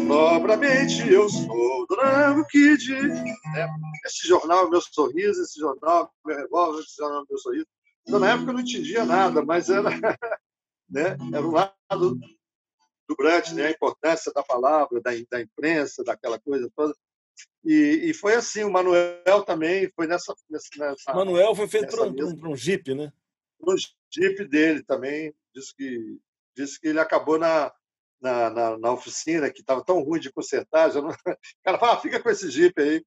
Propriamente 0.07 1.09
eu 1.11 1.29
sou 1.29 1.83
o 1.83 1.87
Durango 1.87 2.47
Kid. 2.47 2.93
Né? 2.93 3.69
Esse 4.07 4.29
jornal 4.29 4.67
é 4.67 4.71
meu 4.71 4.81
sorriso, 4.81 5.43
esse 5.43 5.59
jornal 5.59 6.05
é 6.05 6.29
meu 6.29 6.37
revólver, 6.37 6.81
esse 6.81 6.97
jornal 6.97 7.23
é 7.23 7.25
meu 7.29 7.39
sorriso. 7.39 7.67
Então, 8.07 8.21
na 8.21 8.33
época 8.33 8.51
eu 8.51 8.55
não 8.55 8.61
entendia 8.61 9.05
nada, 9.05 9.43
mas 9.45 9.69
era, 9.69 9.91
né? 10.89 11.17
era 11.33 11.47
um 11.47 11.51
lado 11.51 12.19
do 13.09 13.17
Brant, 13.17 13.51
né? 13.53 13.67
a 13.67 13.71
importância 13.71 14.33
da 14.33 14.43
palavra, 14.43 15.01
da, 15.01 15.11
da 15.31 15.41
imprensa, 15.41 16.05
daquela 16.05 16.39
coisa 16.39 16.71
toda. 16.77 16.95
E, 17.65 18.11
e, 18.11 18.15
foi 18.15 18.35
assim, 18.35 18.63
o 18.63 18.71
Manuel 18.71 19.43
também 19.45 19.91
foi 19.97 20.07
nessa. 20.07 20.35
nessa 20.51 21.15
Manuel 21.15 21.55
foi 21.55 21.67
feito 21.67 21.97
para 21.97 22.05
um, 22.05 22.15
um, 22.15 22.53
um 22.53 22.57
Jeep, 22.57 22.95
né? 22.95 23.13
Um 23.61 23.75
Jeep 24.13 24.45
dele 24.47 24.83
também, 24.85 25.35
disse 25.55 25.75
que 25.75 26.19
disse 26.55 26.81
que 26.81 26.89
ele 26.89 27.01
acabou 27.01 27.39
na, 27.39 27.73
na, 28.21 28.51
na, 28.51 28.79
na 28.79 28.93
oficina, 28.93 29.51
que 29.51 29.61
estava 29.61 29.85
tão 29.85 30.01
ruim 30.01 30.21
de 30.21 30.33
consertar. 30.33 30.91
Já 30.91 31.01
não... 31.01 31.11
O 31.27 31.65
cara 31.65 31.79
fala, 31.79 31.93
ah, 31.95 32.01
fica 32.01 32.21
com 32.21 32.31
esse 32.31 32.51
Jeep 32.51 32.81
aí. 32.81 33.05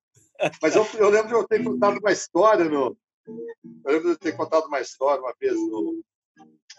Mas 0.62 0.76
eu, 0.76 0.88
eu 0.96 1.10
lembro 1.10 1.30
de 1.30 1.34
eu 1.34 1.48
ter 1.48 1.64
contado 1.64 1.98
uma 1.98 2.12
história 2.12 2.66
no. 2.66 2.98
Eu 3.28 3.92
lembro 3.92 4.04
de 4.04 4.10
eu 4.10 4.18
ter 4.18 4.38
contado 4.38 4.68
uma 4.68 4.80
história 4.80 5.22
uma 5.22 5.34
vez 5.40 5.54
no 5.54 6.02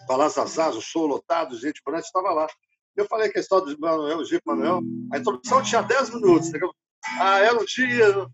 Balança 0.07 0.41
Azaz, 0.41 0.75
o 0.75 0.81
show 0.81 1.05
lotado, 1.05 1.57
gente 1.57 1.81
Brant 1.85 2.03
estava 2.03 2.31
lá. 2.31 2.47
Eu 2.95 3.05
falei 3.05 3.29
que 3.29 3.37
a 3.37 3.41
história 3.41 3.73
do 3.73 3.79
Manuel, 3.79 4.19
o 4.19 4.25
Jeep 4.25 4.41
Manuel, 4.45 4.81
a 5.13 5.17
introdução 5.17 5.61
tinha 5.61 5.81
10 5.81 6.15
minutos. 6.15 6.51
Ah, 7.19 7.39
era 7.39 7.59
um 7.59 7.65
dia, 7.65 8.27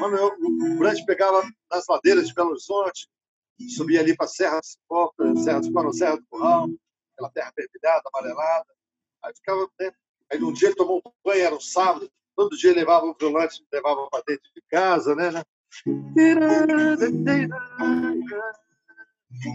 Manuel, 0.00 0.32
o 0.38 0.78
Brant 0.78 1.04
pegava 1.04 1.42
nas 1.70 1.86
ladeiras 1.88 2.28
de 2.28 2.34
Belo 2.34 2.50
Horizonte, 2.50 3.08
subia 3.76 4.00
ali 4.00 4.16
para 4.16 4.26
a 4.26 4.28
Serra 4.28 4.60
do 4.60 5.42
Serra 5.42 5.60
do 5.60 5.92
Serra 5.92 6.16
do 6.16 6.26
Curral, 6.28 6.68
aquela 7.16 7.30
terra 7.30 7.52
fervilhada, 7.54 8.02
amarelada. 8.12 8.66
Aí 9.24 9.34
ficava. 9.34 9.68
Né? 9.80 9.90
Aí 10.30 10.42
um 10.42 10.52
dia 10.52 10.68
ele 10.68 10.76
tomou 10.76 11.02
um 11.04 11.10
banho, 11.24 11.42
era 11.42 11.54
um 11.54 11.60
sábado, 11.60 12.10
todo 12.36 12.56
dia 12.56 12.74
levava 12.74 13.06
o 13.06 13.16
violante, 13.18 13.64
levava 13.72 14.08
para 14.10 14.22
dentro 14.26 14.50
de 14.54 14.62
casa, 14.68 15.14
né, 15.14 15.30
né? 15.30 15.42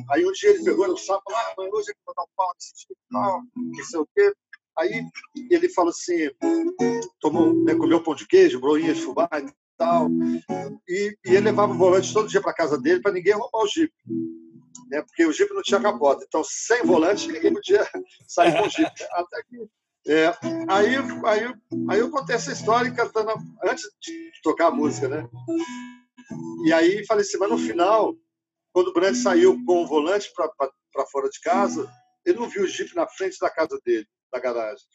Aí 0.09 0.25
um 0.25 0.31
dia 0.31 0.49
ele 0.51 0.63
pegou 0.63 0.87
no 0.87 0.97
sábado, 0.97 1.23
ah, 1.29 1.53
mas 1.57 1.73
hoje 1.73 1.91
eu 1.91 1.95
vou 2.05 2.15
dar 2.15 2.23
um 2.23 2.27
pau 2.35 2.51
nesse 2.55 2.87
não, 3.09 3.47
não 3.55 3.83
sei 3.83 3.99
o 3.99 4.07
quê. 4.15 4.33
Aí 4.77 5.05
ele 5.49 5.69
falou 5.69 5.89
assim, 5.89 6.29
tomou, 7.19 7.53
né, 7.53 7.75
comeu 7.75 8.01
pão 8.01 8.15
de 8.15 8.25
queijo, 8.25 8.59
broinha 8.59 8.93
de 8.93 9.01
fubá 9.01 9.29
e 9.33 9.51
tal, 9.77 10.09
e, 10.87 11.17
e 11.25 11.29
ele 11.29 11.41
levava 11.41 11.73
o 11.73 11.77
volante 11.77 12.13
todo 12.13 12.29
dia 12.29 12.41
para 12.41 12.53
casa 12.53 12.77
dele 12.77 13.01
para 13.01 13.11
ninguém 13.11 13.33
roubar 13.33 13.63
o 13.63 13.67
jipe 13.67 13.93
né? 14.89 15.01
porque 15.01 15.25
o 15.25 15.31
Jeep 15.31 15.53
não 15.53 15.61
tinha 15.61 15.79
capota. 15.79 16.23
Então, 16.27 16.43
sem 16.43 16.83
volante, 16.83 17.27
ninguém 17.27 17.53
podia 17.53 17.87
sair 18.27 18.53
com 18.53 18.67
o 18.67 18.69
Jeep. 18.69 18.91
Até 19.11 19.43
que, 19.43 19.67
é, 20.07 20.27
aí, 20.67 20.95
aí, 21.25 21.53
aí 21.89 21.99
eu 21.99 22.09
contei 22.09 22.35
essa 22.35 22.51
história 22.51 22.91
cantando 22.91 23.31
antes 23.63 23.83
de 24.01 24.31
tocar 24.41 24.67
a 24.67 24.71
música, 24.71 25.07
né? 25.07 25.27
E 26.65 26.73
aí 26.73 27.05
falei 27.05 27.23
assim, 27.23 27.37
mas 27.37 27.49
no 27.49 27.57
final, 27.57 28.15
quando 28.73 28.87
o 28.87 28.93
Brandt 28.93 29.17
saiu 29.19 29.63
com 29.65 29.83
o 29.83 29.87
volante 29.87 30.31
para 30.33 31.05
fora 31.05 31.29
de 31.29 31.39
casa, 31.41 31.87
ele 32.25 32.39
não 32.39 32.49
viu 32.49 32.63
o 32.63 32.67
Jeep 32.67 32.95
na 32.95 33.07
frente 33.07 33.37
da 33.39 33.49
casa 33.49 33.79
dele, 33.85 34.07
da 34.31 34.39
garagem. 34.39 34.85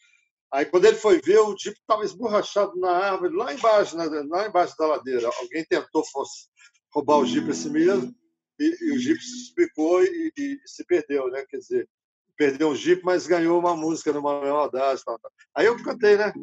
Aí, 0.51 0.65
quando 0.65 0.85
ele 0.85 0.95
foi 0.95 1.19
ver, 1.19 1.39
o 1.39 1.57
Jeep 1.57 1.77
estava 1.77 2.05
esborrachado 2.05 2.77
na 2.79 2.89
árvore, 2.89 3.35
lá 3.35 3.53
embaixo, 3.53 3.97
lá 3.97 4.47
embaixo 4.47 4.75
da 4.77 4.87
ladeira. 4.87 5.29
Alguém 5.41 5.65
tentou 5.65 6.05
fosse, 6.05 6.47
roubar 6.93 7.17
o 7.17 7.25
Jeep 7.25 7.49
assim 7.51 7.69
mesmo 7.69 8.15
e, 8.59 8.77
e 8.81 8.91
o 8.91 8.99
Jeep 8.99 9.21
se 9.21 9.43
explicou 9.43 10.03
e, 10.03 10.31
e, 10.37 10.59
se 10.65 10.83
perdeu, 10.85 11.29
né? 11.29 11.45
Quer 11.45 11.57
dizer, 11.57 11.89
perdeu 12.35 12.69
um 12.69 12.75
Jeep, 12.75 13.03
mas 13.03 13.27
ganhou 13.27 13.59
uma 13.59 13.75
música 13.75 14.13
no 14.13 14.21
Manuel 14.21 14.55
Audaz. 14.55 15.03
Tal, 15.03 15.19
tal. 15.19 15.31
Aí 15.55 15.65
eu 15.65 15.81
cantei, 15.83 16.17
né? 16.17 16.33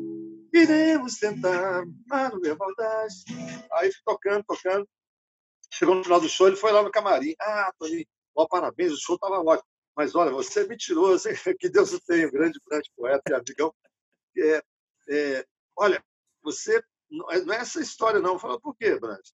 Iremos 0.53 1.15
tentar, 1.17 1.85
minha 2.41 2.55
maldade. 2.57 3.15
Aí 3.73 3.93
fui 3.93 4.03
tocando, 4.05 4.45
tocando. 4.45 4.89
Chegou 5.73 5.95
no 5.95 6.05
final 6.05 6.21
do 6.21 6.29
show, 6.29 6.47
ele 6.47 6.57
foi 6.57 6.73
lá 6.73 6.83
no 6.83 6.91
camarim. 6.91 7.35
Ah, 7.41 7.73
Toninho, 7.79 8.07
ó, 8.37 8.47
parabéns, 8.47 8.93
o 8.93 9.01
show 9.01 9.17
estava 9.17 9.41
ótimo. 9.41 9.69
Mas 9.97 10.15
olha, 10.15 10.31
você 10.31 10.61
é 10.61 10.67
mentiroso, 10.67 11.29
hein? 11.29 11.35
que 11.59 11.69
Deus 11.69 11.93
o 11.93 12.01
tenha, 12.01 12.31
grande, 12.31 12.61
grande 12.69 12.91
poeta 12.97 13.23
e 13.31 13.35
amigão. 13.35 13.75
É, 14.37 14.63
é, 15.09 15.47
olha, 15.77 16.03
você. 16.43 16.83
Não 17.11 17.31
é, 17.31 17.39
é 17.39 17.61
essa 17.61 17.81
história, 17.81 18.21
não. 18.21 18.39
Fala, 18.39 18.61
por 18.61 18.77
quê, 18.77 18.99
Brant? 18.99 19.25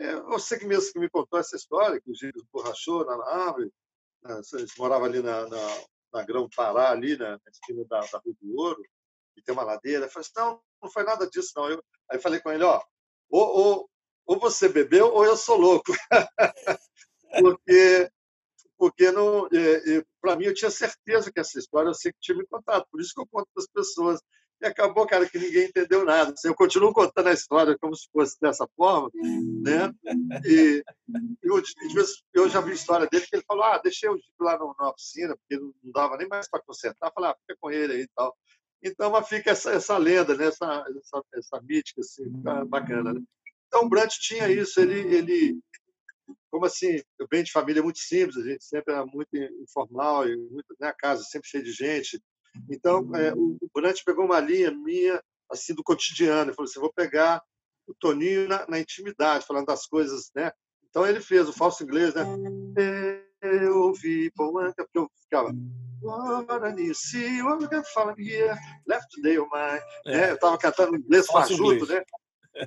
É, 0.00 0.18
você 0.22 0.58
que 0.58 0.64
mesmo 0.64 0.90
que 0.94 0.98
me 0.98 1.10
contou 1.10 1.38
essa 1.38 1.56
história, 1.56 2.00
que 2.00 2.10
o 2.10 2.14
Gílio 2.14 2.42
borrachou 2.50 3.04
na 3.04 3.22
árvore, 3.22 3.70
né, 4.22 4.40
morava 4.78 5.04
ali 5.04 5.20
na, 5.22 5.46
na, 5.46 5.84
na 6.14 6.22
Grão 6.24 6.48
Pará, 6.56 6.90
ali 6.90 7.18
na, 7.18 7.32
na 7.32 7.50
esquina 7.52 7.84
da, 7.84 8.00
da, 8.00 8.18
Rua 8.18 8.34
do 8.40 8.56
Ouro, 8.56 8.82
e 9.36 9.42
tem 9.42 9.52
uma 9.52 9.62
ladeira. 9.62 10.06
Eu 10.06 10.10
falei 10.10 10.26
assim, 10.26 10.32
não, 10.36 10.62
não 10.82 10.90
foi 10.90 11.02
nada 11.02 11.28
disso, 11.28 11.52
não. 11.54 11.68
Eu, 11.68 11.84
aí 12.10 12.18
falei 12.18 12.40
com 12.40 12.50
ele, 12.50 12.64
ó, 12.64 12.82
ou, 13.28 13.46
ou, 13.46 13.90
ou 14.24 14.40
você 14.40 14.70
bebeu 14.70 15.12
ou 15.12 15.22
eu 15.22 15.36
sou 15.36 15.58
louco. 15.58 15.92
porque 17.38 18.10
porque 18.78 19.12
não, 19.12 19.46
é, 19.48 19.98
é, 19.98 20.04
para 20.22 20.34
mim 20.36 20.46
eu 20.46 20.54
tinha 20.54 20.70
certeza 20.70 21.30
que 21.30 21.38
essa 21.38 21.58
história 21.58 21.90
eu 21.90 21.94
sei 21.94 22.10
que 22.12 22.18
tinha 22.18 22.38
me 22.38 22.46
contado, 22.46 22.86
por 22.90 22.98
isso 22.98 23.12
que 23.12 23.20
eu 23.20 23.26
conto 23.26 23.46
para 23.52 23.62
as 23.62 23.68
pessoas. 23.68 24.18
E 24.62 24.66
acabou, 24.66 25.06
cara, 25.06 25.28
que 25.28 25.38
ninguém 25.38 25.68
entendeu 25.68 26.04
nada. 26.04 26.34
Eu 26.44 26.54
continuo 26.54 26.92
contando 26.92 27.28
a 27.28 27.32
história 27.32 27.78
como 27.80 27.94
se 27.96 28.08
fosse 28.12 28.38
dessa 28.40 28.68
forma, 28.76 29.10
né? 29.14 29.90
E 30.44 30.84
eu, 31.42 31.62
eu 32.34 32.48
já 32.48 32.60
vi 32.60 32.72
a 32.72 32.74
história 32.74 33.06
dele 33.06 33.26
que 33.26 33.36
ele 33.36 33.44
falou: 33.46 33.64
ah, 33.64 33.78
deixei 33.78 34.08
o 34.08 34.18
Chico 34.18 34.44
lá 34.44 34.58
na 34.78 34.92
piscina, 34.92 35.34
porque 35.36 35.56
não 35.82 35.92
dava 35.92 36.18
nem 36.18 36.28
mais 36.28 36.48
para 36.48 36.62
consertar. 36.62 37.10
Falei, 37.14 37.30
ah, 37.30 37.36
fica 37.40 37.56
com 37.58 37.70
ele 37.70 37.94
aí 37.94 38.02
e 38.02 38.08
tal. 38.14 38.36
Então, 38.82 39.10
mas 39.10 39.28
fica 39.28 39.50
essa, 39.50 39.72
essa 39.72 39.96
lenda, 39.96 40.34
né? 40.36 40.46
essa, 40.46 40.84
essa, 40.98 41.22
essa 41.34 41.62
mítica 41.62 42.00
assim, 42.00 42.24
bacana. 42.66 43.14
Né? 43.14 43.20
Então, 43.66 43.84
o 43.84 43.88
Brant 43.88 44.10
tinha 44.18 44.48
isso, 44.48 44.80
ele, 44.80 45.00
ele 45.14 45.60
como 46.50 46.66
assim, 46.66 47.00
eu 47.18 47.26
venho 47.30 47.44
de 47.44 47.52
família 47.52 47.82
muito 47.82 47.98
simples, 47.98 48.36
a 48.36 48.48
gente 48.48 48.64
sempre 48.64 48.92
era 48.92 49.06
muito 49.06 49.28
informal, 49.62 50.28
e 50.28 50.36
muito, 50.36 50.74
né, 50.80 50.88
a 50.88 50.92
casa 50.92 51.22
sempre 51.22 51.48
cheia 51.48 51.62
de 51.62 51.72
gente, 51.72 52.20
então, 52.68 53.14
é, 53.14 53.32
o, 53.34 53.56
o 53.60 53.70
Brant 53.74 54.00
pegou 54.04 54.24
uma 54.24 54.40
linha 54.40 54.70
minha, 54.70 55.22
assim, 55.50 55.74
do 55.74 55.82
cotidiano. 55.82 56.50
Ele 56.50 56.56
falou 56.56 56.68
assim: 56.68 56.80
vou 56.80 56.92
pegar 56.92 57.42
o 57.86 57.94
Toninho 57.94 58.48
na, 58.48 58.66
na, 58.68 58.78
intimidade, 58.78 59.46
falando 59.46 59.66
das 59.66 59.86
coisas, 59.86 60.30
né? 60.34 60.52
Então, 60.88 61.06
ele 61.06 61.20
fez 61.20 61.48
o 61.48 61.52
falso 61.52 61.82
inglês, 61.82 62.14
né? 62.14 62.24
Eu 63.42 63.78
ouvi 63.84 64.30
Poanca, 64.32 64.84
porque 64.84 64.98
eu 64.98 65.10
ficava. 65.22 65.52
Left 68.86 69.06
today 69.14 69.38
of 69.38 69.50
mine. 69.52 69.80
É. 70.06 70.30
Eu 70.30 70.34
estava 70.34 70.58
cantando 70.58 70.96
inglês 70.96 71.26
fajuto, 71.26 71.86
né? 71.86 72.02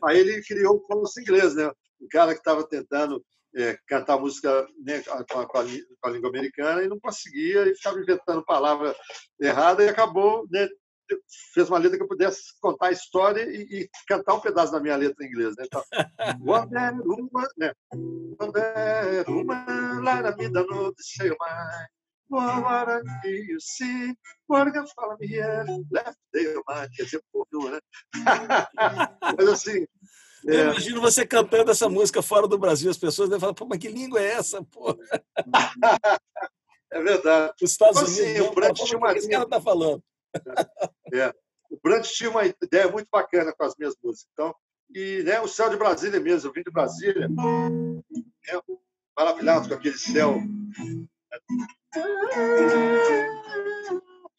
Aí 0.04 0.20
ele 0.20 0.42
criou 0.44 0.78
o 0.78 0.88
falso 0.88 1.20
inglês, 1.20 1.56
né? 1.56 1.70
O 2.00 2.08
cara 2.10 2.34
que 2.34 2.40
estava 2.40 2.68
tentando 2.68 3.24
é, 3.56 3.78
cantar 3.88 4.20
música 4.20 4.68
né, 4.84 5.02
com, 5.02 5.14
a, 5.14 5.26
com, 5.26 5.40
a, 5.40 5.48
com, 5.48 6.08
a, 6.08 6.10
língua 6.10 6.30
americana 6.30 6.84
e 6.84 6.88
não 6.88 7.00
conseguia 7.00 7.68
e 7.68 7.76
ficava 7.76 8.00
inventando 8.00 8.44
palavra 8.44 8.96
errada 9.40 9.84
e 9.84 9.90
acabou 9.90 10.48
né, 10.52 10.68
fez 11.54 11.70
uma 11.70 11.78
letra 11.78 11.98
que 11.98 12.04
eu 12.04 12.08
pudesse 12.08 12.60
contar 12.60 12.88
a 12.88 12.92
história 12.92 13.44
e, 13.44 13.62
e, 13.82 13.90
cantar 14.08 14.34
um 14.36 14.40
pedaço 14.40 14.72
da 14.72 14.80
minha 14.80 14.96
letra 14.96 15.24
em 15.24 15.28
inglês. 15.28 15.56
Né? 15.58 15.66
Então, 15.66 15.84
Wonder 16.42 16.96
Woman, 17.06 17.48
né? 17.58 17.74
Wonder 17.94 19.26
Woman, 19.28 20.02
let 20.04 20.38
me 20.38 20.50
know 20.50 20.94
the 20.94 21.04
show 21.04 21.26
mine. 21.26 21.88
What 22.30 23.04
do 23.22 23.30
you 23.30 23.60
see? 23.60 24.16
What 24.48 24.72
me 25.20 25.28
here? 25.28 25.66
Left. 25.92 26.18
Quer 26.32 27.04
dizer, 27.04 27.22
porra, 27.32 27.72
né? 27.72 27.80
Mas 29.38 29.48
assim, 29.50 29.86
é. 30.48 30.56
Eu 30.56 30.72
imagino 30.72 31.02
você 31.02 31.26
cantando 31.26 31.72
essa 31.72 31.90
música 31.90 32.22
fora 32.22 32.48
do 32.48 32.58
Brasil, 32.58 32.90
as 32.90 32.98
pessoas 32.98 33.30
devem 33.30 33.40
falar, 33.40 33.54
pô, 33.54 33.66
mas 33.66 33.80
que 33.80 33.88
língua 33.88 34.22
é 34.22 34.34
essa, 34.34 34.64
pô? 34.64 34.98
É 36.92 37.02
verdade. 37.02 37.54
Os 37.62 37.72
Estados 37.72 38.00
tipo 38.00 38.12
Unidos, 38.12 38.40
assim, 38.40 38.42
o 38.42 38.54
Brant 38.54 38.78
tinha 38.78 38.98
uma... 38.98 39.14
que 39.14 39.34
ela 39.34 39.46
está 39.46 39.60
falando? 39.60 40.04
É. 41.12 41.34
O 41.72 41.80
Brant 41.82 42.06
tinha 42.06 42.30
uma 42.30 42.46
ideia 42.46 42.88
muito 42.88 43.08
bacana 43.12 43.52
com 43.52 43.64
as 43.64 43.76
minhas 43.78 43.96
músicas. 44.04 44.28
Então, 44.32 44.56
e 44.94 45.24
né, 45.24 45.42
o 45.42 45.48
céu 45.48 45.70
de 45.70 45.78
Brasília 45.78 46.20
mesmo, 46.20 46.50
eu 46.50 46.54
vim 46.54 46.62
de 46.62 46.72
Brasília, 46.72 47.28
é, 48.48 48.62
maravilhado 49.18 49.68
com 49.68 49.74
aquele 49.74 49.98
céu. 49.98 50.36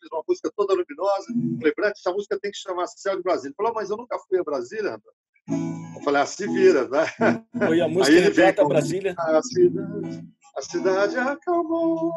Fiz 0.01 0.09
uma 0.13 0.23
música 0.29 0.51
toda 0.57 0.75
luminosa. 0.75 1.27
Falei, 1.59 1.75
Brant, 1.75 1.95
essa 1.97 2.13
música 2.13 2.39
tem 2.39 2.53
que 2.53 2.59
chamar 2.59 2.87
Céu 2.87 3.17
de 3.17 3.23
Brasília. 3.23 3.49
Ele 3.49 3.57
falou, 3.57 3.75
mas 3.75 3.91
eu 3.91 3.97
nunca 3.97 4.17
fui 4.29 4.39
a 4.39 4.45
Brasília, 4.45 4.93
rapaz. 4.93 5.15
Eu 5.95 6.03
falei, 6.03 6.23
ah, 6.23 6.27
se 6.27 6.47
vira, 6.47 6.89
né? 6.89 7.07
Foi 7.67 7.81
a 7.81 7.89
música 7.89 8.17
Aí 8.17 8.23
ele 8.23 8.31
veio 8.31 8.55
com, 8.55 8.69
Brasília. 8.69 9.15
A 9.19 9.43
cidade, 9.43 10.29
a 10.57 10.63
cidade 10.63 11.19
acalmou. 11.19 12.13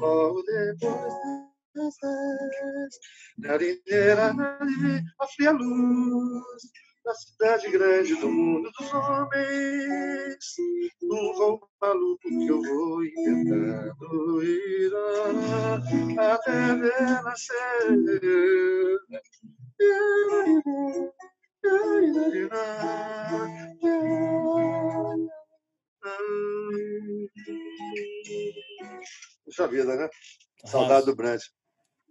Logo 0.00 0.42
depois 0.42 1.38
Narineira, 3.38 4.34
a 5.20 5.26
fria 5.28 5.52
luz 5.52 6.42
da 7.04 7.14
cidade 7.14 7.70
grande 7.70 8.14
do 8.16 8.28
mundo 8.28 8.70
dos 8.78 8.92
homens. 8.92 10.56
Num 11.02 11.32
voo 11.34 11.60
maluco 11.80 12.28
que 12.28 12.46
eu 12.48 12.60
vou 12.60 13.04
inventando 13.04 14.42
ir 14.42 14.92
até 16.18 16.74
ver 16.74 17.22
nascer. 17.22 18.57
Vida, 29.78 29.96
né? 29.96 30.08
Saudade 30.64 31.06
do 31.06 31.14
Brant. 31.14 31.42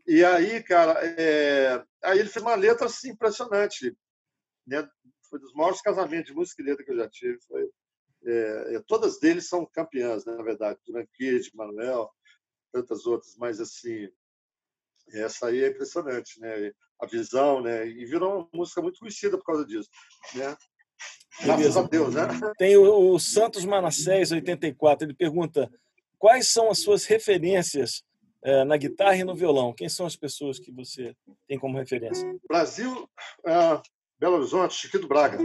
E 0.07 0.23
aí, 0.23 0.63
cara, 0.63 0.99
é... 1.03 1.83
aí 2.03 2.19
ele 2.19 2.29
fez 2.29 2.43
uma 2.43 2.55
letra 2.55 2.87
assim, 2.87 3.09
impressionante. 3.09 3.95
Né? 4.65 4.87
Foi 5.29 5.39
dos 5.39 5.53
maiores 5.53 5.81
casamentos 5.81 6.27
de 6.27 6.33
música 6.33 6.61
e 6.61 6.65
letra 6.65 6.83
que 6.83 6.91
eu 6.91 6.97
já 6.97 7.09
tive. 7.09 7.37
Foi... 7.47 7.69
É... 8.25 8.75
é 8.75 8.81
todas 8.87 9.19
deles 9.19 9.49
são 9.49 9.65
campeãs, 9.65 10.25
né, 10.25 10.35
na 10.35 10.43
verdade. 10.43 10.79
Duran 10.85 11.05
Kid, 11.13 11.51
Manuel, 11.53 12.09
tantas 12.71 13.05
outras, 13.05 13.35
mas 13.35 13.59
assim, 13.59 14.09
essa 15.13 15.47
aí 15.47 15.63
é 15.63 15.69
impressionante, 15.69 16.39
né? 16.39 16.71
A 17.01 17.05
visão, 17.05 17.61
né? 17.61 17.87
E 17.87 18.05
virou 18.05 18.39
uma 18.39 18.49
música 18.53 18.81
muito 18.81 18.99
conhecida 18.99 19.37
por 19.37 19.45
causa 19.45 19.65
disso, 19.65 19.89
né? 20.33 20.55
Graças 21.43 21.77
a 21.77 21.83
Deus, 21.83 22.15
né? 22.15 22.23
Tem 22.57 22.75
o, 22.77 23.13
o 23.13 23.19
Santos 23.19 23.63
Manassés, 23.63 24.31
84, 24.31 25.05
ele 25.05 25.13
pergunta 25.13 25.69
quais 26.17 26.49
são 26.49 26.69
as 26.69 26.79
suas 26.79 27.05
referências 27.05 28.03
é, 28.43 28.63
na 28.63 28.77
guitarra 28.77 29.17
e 29.17 29.23
no 29.23 29.35
violão? 29.35 29.73
Quem 29.73 29.89
são 29.89 30.05
as 30.05 30.15
pessoas 30.15 30.59
que 30.59 30.71
você 30.71 31.15
tem 31.47 31.59
como 31.59 31.77
referência? 31.77 32.27
Brasil, 32.47 33.09
é, 33.45 33.81
Belo 34.19 34.37
Horizonte, 34.37 34.75
Chiquito 34.75 35.07
Braga. 35.07 35.37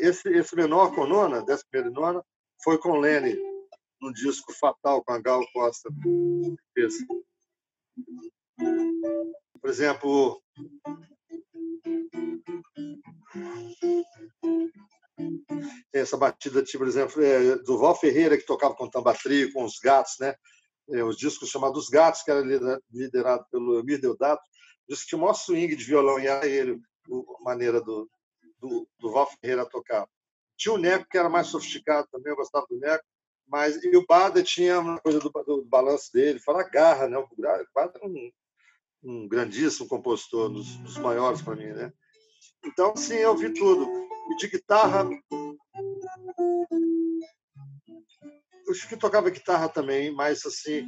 Esse, 0.00 0.28
esse 0.30 0.56
menor 0.56 0.94
com 0.94 1.06
nona, 1.06 1.42
décima 1.44 1.68
primeira 1.70 1.94
nona, 1.94 2.24
foi 2.62 2.78
com 2.78 2.98
Lene, 2.98 3.36
no 4.00 4.12
disco 4.12 4.52
Fatal 4.52 5.02
com 5.04 5.12
a 5.12 5.20
Gal 5.20 5.44
Costa. 5.52 5.88
Esse. 6.76 7.06
Por 9.60 9.70
exemplo, 9.70 10.42
essa 15.92 16.16
batida, 16.16 16.62
tipo, 16.62 16.78
por 16.78 16.88
exemplo, 16.88 17.22
é, 17.22 17.56
do 17.58 17.78
Val 17.78 17.94
Ferreira, 17.94 18.36
que 18.36 18.46
tocava 18.46 18.74
com 18.74 18.88
tambatrio, 18.88 19.52
com 19.52 19.64
os 19.64 19.78
gatos, 19.78 20.16
né? 20.20 20.34
é, 20.90 21.04
os 21.04 21.16
discos 21.16 21.50
chamados 21.50 21.88
Gatos, 21.88 22.22
que 22.22 22.30
era 22.30 22.40
liderado 22.90 23.44
pelo 23.50 23.78
Emir 23.78 24.00
Deodato, 24.00 24.42
disse 24.88 25.06
que 25.06 25.14
o 25.14 25.18
maior 25.18 25.34
swing 25.34 25.74
de 25.74 25.84
violão, 25.84 26.18
e 26.18 26.26
era 26.26 26.46
ele, 26.46 26.80
a 27.10 27.44
maneira 27.44 27.80
do, 27.80 28.08
do, 28.58 28.88
do 28.98 29.10
Val 29.10 29.28
Ferreira 29.40 29.66
tocar. 29.66 30.08
Tinha 30.56 30.74
o 30.74 30.78
Neco, 30.78 31.06
que 31.08 31.18
era 31.18 31.28
mais 31.28 31.48
sofisticado 31.48 32.08
também, 32.10 32.32
eu 32.32 32.36
gostava 32.36 32.66
do 32.68 32.78
Neco, 32.78 33.04
mas 33.46 33.82
e 33.82 33.96
o 33.96 34.06
Bada 34.06 34.42
tinha 34.42 34.80
uma 34.80 34.98
coisa 35.00 35.18
do, 35.18 35.30
do, 35.30 35.64
balanço 35.64 36.12
dele, 36.12 36.38
fala 36.38 36.68
garra, 36.68 37.08
né? 37.08 37.16
O 37.16 37.28
Bada 37.74 37.92
era 37.94 38.06
um, 38.06 38.30
um 39.02 39.28
grandíssimo 39.28 39.88
compositor, 39.88 40.50
dos, 40.50 40.76
dos 40.76 40.98
maiores 40.98 41.40
para 41.40 41.56
mim, 41.56 41.68
né? 41.68 41.92
Então, 42.64 42.96
sim, 42.96 43.14
eu 43.14 43.36
vi 43.36 43.52
tudo. 43.52 43.88
E 44.30 44.36
de 44.36 44.48
guitarra, 44.48 45.08
eu 48.66 48.74
que 48.88 48.96
tocava 48.96 49.30
guitarra 49.30 49.68
também, 49.68 50.14
mas 50.14 50.44
assim, 50.44 50.84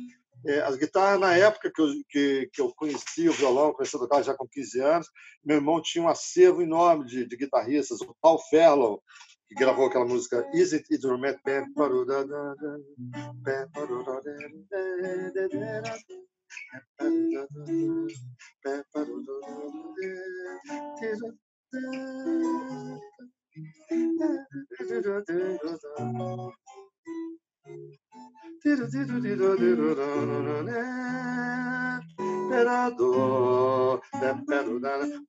é, 0.46 0.60
as 0.60 0.76
guitarras 0.76 1.18
na 1.18 1.34
época 1.34 1.70
que 1.74 1.80
eu, 1.80 1.88
que, 2.08 2.50
que 2.52 2.60
eu 2.60 2.72
conheci 2.74 3.28
o 3.28 3.32
violão, 3.32 3.72
comecei 3.72 3.98
a 3.98 4.02
tocar 4.02 4.22
já 4.22 4.34
com 4.34 4.46
15 4.46 4.80
anos, 4.80 5.08
meu 5.44 5.56
irmão 5.56 5.80
tinha 5.82 6.04
um 6.04 6.08
acervo 6.08 6.62
enorme 6.62 7.06
de, 7.06 7.26
de 7.26 7.36
guitarristas, 7.36 8.00
o 8.00 8.14
Paul 8.20 8.38
Ferlow, 8.50 9.02
que 9.48 9.54
gravou 9.54 9.86
aquela 9.86 10.04
música 10.04 10.48
Isn't 10.54 10.84
It 10.92 11.06
Romantic? 11.06 11.40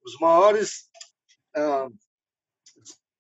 Os 0.04 0.20
maiores, 0.20 0.90
uh, 1.56 1.94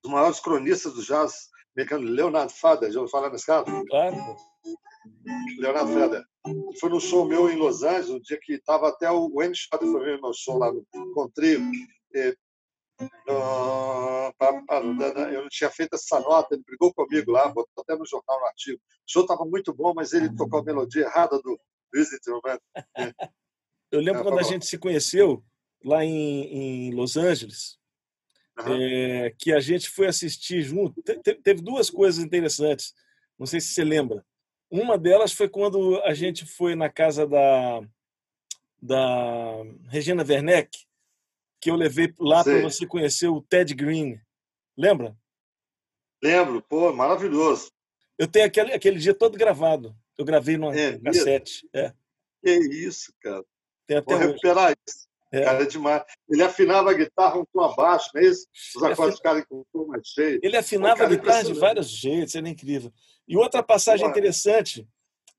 os 0.03 0.11
maiores 0.11 0.39
cronistas 0.39 0.93
do 0.93 1.03
jazz 1.03 1.49
americano, 1.75 2.09
Leonard 2.09 2.53
Fader, 2.53 2.91
já 2.91 2.99
ouviu 2.99 3.11
falar 3.11 3.29
nesse 3.29 3.45
cara? 3.45 3.63
Claro. 3.63 4.35
Leonard 5.59 5.93
Fader. 5.93 6.25
Foi 6.79 6.89
no 6.89 6.99
show 6.99 7.25
meu 7.25 7.49
em 7.49 7.55
Los 7.55 7.83
Angeles, 7.83 8.09
um 8.09 8.19
dia 8.19 8.39
que 8.41 8.53
estava 8.53 8.89
até 8.89 9.09
o 9.11 9.29
Wayne 9.29 9.55
Shorter 9.55 9.89
foi 9.89 10.03
ver 10.03 10.21
meu 10.21 10.33
show 10.33 10.57
lá 10.57 10.71
no 10.71 10.83
Contrio. 11.13 11.61
Eu 15.31 15.41
não 15.41 15.49
tinha 15.49 15.69
feito 15.69 15.95
essa 15.95 16.19
nota, 16.19 16.55
ele 16.55 16.63
brigou 16.63 16.93
comigo 16.93 17.31
lá, 17.31 17.47
botou 17.47 17.83
até 17.83 17.95
no 17.95 18.05
jornal 18.05 18.39
no 18.39 18.45
artigo. 18.45 18.79
O 18.79 19.11
show 19.11 19.21
estava 19.23 19.45
muito 19.45 19.73
bom, 19.73 19.93
mas 19.93 20.13
ele 20.13 20.35
tocou 20.35 20.59
a 20.59 20.63
melodia 20.63 21.03
errada 21.03 21.39
do 21.41 21.59
Visit 21.93 22.21
Eu 23.91 23.99
lembro 23.99 24.23
quando 24.23 24.39
a 24.39 24.43
gente 24.43 24.65
se 24.65 24.77
conheceu 24.77 25.43
lá 25.83 26.03
em, 26.03 26.89
em 26.89 26.91
Los 26.93 27.17
Angeles, 27.17 27.77
uhum. 28.59 28.73
é, 28.73 29.33
que 29.37 29.51
a 29.51 29.59
gente 29.59 29.89
foi 29.89 30.07
assistir 30.07 30.61
junto. 30.61 31.01
Te, 31.01 31.35
teve 31.35 31.61
duas 31.61 31.89
coisas 31.89 32.23
interessantes, 32.23 32.93
não 33.37 33.45
sei 33.45 33.59
se 33.59 33.73
você 33.73 33.83
lembra. 33.83 34.25
Uma 34.69 34.97
delas 34.97 35.33
foi 35.33 35.49
quando 35.49 36.01
a 36.03 36.13
gente 36.13 36.45
foi 36.45 36.75
na 36.75 36.89
casa 36.89 37.27
da, 37.27 37.81
da 38.81 39.63
Regina 39.89 40.23
Werneck, 40.23 40.69
que 41.61 41.69
eu 41.69 41.75
levei 41.75 42.13
lá 42.19 42.43
para 42.43 42.61
você 42.61 42.87
conhecer 42.87 43.27
o 43.27 43.41
Ted 43.41 43.73
Green. 43.75 44.19
Lembra? 44.75 45.15
Lembro, 46.21 46.61
pô, 46.63 46.91
maravilhoso. 46.91 47.71
Eu 48.17 48.27
tenho 48.27 48.45
aquele, 48.45 48.73
aquele 48.73 48.99
dia 48.99 49.13
todo 49.13 49.37
gravado. 49.37 49.95
Eu 50.17 50.25
gravei 50.25 50.57
no 50.57 50.73
é, 50.73 50.99
cassete. 50.99 51.67
É. 51.73 51.93
Que 52.43 52.51
isso, 52.51 53.13
cara. 53.21 53.43
Tem 53.87 53.97
até 53.97 54.15
Vou 54.15 54.27
recuperar 54.27 54.73
isso. 54.87 55.07
É. 55.31 55.45
Cara, 55.45 55.63
é 55.63 55.65
demais. 55.65 56.03
Ele 56.29 56.43
afinava 56.43 56.91
a 56.91 56.93
guitarra 56.93 57.39
um 57.39 57.45
tom 57.45 57.61
abaixo, 57.61 58.09
não 58.13 58.21
é 58.21 58.25
isso? 58.25 58.47
Os 58.75 58.83
acordes 58.83 59.17
ficarem 59.17 59.43
com 59.47 59.59
um 59.59 59.65
tom 59.71 59.85
mais 59.87 60.05
cheio. 60.07 60.39
Ele 60.43 60.57
afinava 60.57 60.95
Pô, 60.95 61.03
cara, 61.03 61.13
a 61.13 61.15
guitarra 61.15 61.43
de 61.43 61.53
vários 61.53 61.89
jeitos, 61.89 62.35
era 62.35 62.49
incrível. 62.49 62.91
E 63.27 63.37
outra 63.37 63.63
passagem 63.63 64.07
interessante, 64.07 64.87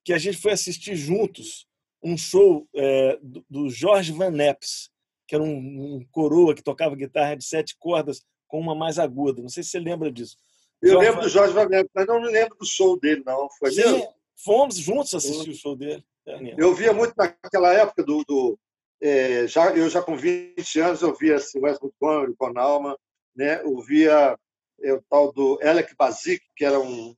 que 0.04 0.12
a 0.12 0.18
gente 0.18 0.38
foi 0.38 0.52
assistir 0.52 0.96
juntos, 0.96 1.66
um 2.02 2.16
show 2.16 2.66
é, 2.74 3.18
do, 3.22 3.44
do 3.50 3.70
Jorge 3.70 4.12
Van 4.12 4.30
Neps 4.30 4.90
que 5.32 5.36
era 5.36 5.42
um, 5.42 5.96
um, 5.96 6.06
coroa 6.10 6.54
que 6.54 6.62
tocava 6.62 6.94
guitarra 6.94 7.34
de 7.34 7.44
sete 7.46 7.74
cordas 7.78 8.22
com 8.46 8.60
uma 8.60 8.74
mais 8.74 8.98
aguda. 8.98 9.40
Não 9.40 9.48
sei 9.48 9.62
se 9.62 9.70
você 9.70 9.78
lembra 9.78 10.12
disso. 10.12 10.36
Eu 10.82 10.90
Jorge 10.90 11.08
lembro 11.08 11.22
do 11.22 11.28
Jorge 11.30 11.54
Wagner, 11.54 11.88
mas 11.94 12.06
não 12.06 12.20
me 12.20 12.28
lembro 12.28 12.54
do 12.58 12.66
show 12.66 13.00
dele, 13.00 13.22
não. 13.24 13.48
Foi 13.58 13.70
Sim, 13.70 13.80
mesmo? 13.80 14.14
fomos 14.44 14.76
juntos 14.76 15.14
assistir 15.14 15.48
o 15.48 15.54
show 15.54 15.74
dele. 15.74 16.04
Daniel. 16.26 16.56
Eu 16.58 16.74
via 16.74 16.92
muito 16.92 17.14
naquela 17.16 17.72
época 17.72 18.02
do. 18.02 18.22
do 18.28 18.58
é, 19.00 19.46
já, 19.46 19.74
eu 19.74 19.88
já 19.88 20.02
com 20.02 20.14
20 20.14 20.80
anos 20.80 21.00
eu 21.00 21.16
via 21.16 21.36
assim, 21.36 21.58
Wes 21.60 21.78
Montgomery, 21.80 22.36
Con 22.36 22.52
Alma, 22.58 22.98
né? 23.34 23.62
eu 23.62 23.80
via 23.80 24.38
é, 24.82 24.92
o 24.92 25.02
tal 25.08 25.32
do 25.32 25.58
Alec 25.62 25.96
Bazik, 25.96 26.44
que 26.54 26.62
era 26.62 26.78
um. 26.78 27.16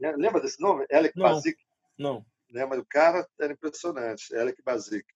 Né? 0.00 0.12
Lembra 0.16 0.40
desse 0.40 0.60
nome? 0.60 0.84
Alec 0.90 1.16
não, 1.16 1.26
Bazik? 1.26 1.56
Não. 1.96 2.26
Né? 2.50 2.66
Mas 2.66 2.80
o 2.80 2.84
cara 2.84 3.24
era 3.40 3.52
impressionante, 3.52 4.34
Alec 4.34 4.60
Bazik. 4.64 5.06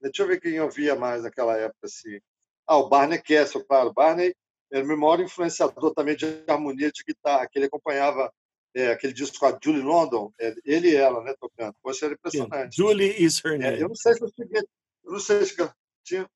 Deixa 0.00 0.22
eu 0.22 0.26
ver 0.26 0.40
quem 0.40 0.54
eu 0.54 0.70
via 0.70 0.94
mais 0.96 1.22
naquela 1.22 1.56
época. 1.56 1.86
Assim. 1.86 2.18
Ah, 2.66 2.78
o 2.78 2.88
Barney 2.88 3.20
Kessel, 3.20 3.64
claro. 3.64 3.92
Barney 3.92 4.34
era 4.72 4.84
o 4.84 4.86
meu 4.86 4.96
maior 4.96 5.20
influenciador 5.20 5.92
também 5.92 6.16
de 6.16 6.26
harmonia 6.46 6.90
de 6.92 7.02
guitarra, 7.02 7.46
que 7.48 7.58
ele 7.58 7.66
acompanhava 7.66 8.32
é, 8.74 8.92
aquele 8.92 9.12
disco 9.12 9.38
com 9.38 9.46
a 9.46 9.58
Julie 9.62 9.82
London, 9.82 10.32
é, 10.40 10.54
ele 10.64 10.90
e 10.90 10.96
ela, 10.96 11.22
né, 11.22 11.34
tocando. 11.40 11.74
Poxa, 11.82 12.06
era 12.06 12.14
impressionante. 12.14 12.76
Julie 12.76 13.22
is 13.22 13.42
her 13.44 13.58
name. 13.58 13.78
É, 13.78 13.82
eu 13.82 13.88
não 13.88 13.96
sei 13.96 14.14
se 14.14 14.22
eu 14.22 14.28
cheguei, 14.28 14.62
eu 15.04 15.12
não 15.12 15.18
sei 15.18 15.44
se 15.44 15.56
tinha, 16.04 16.30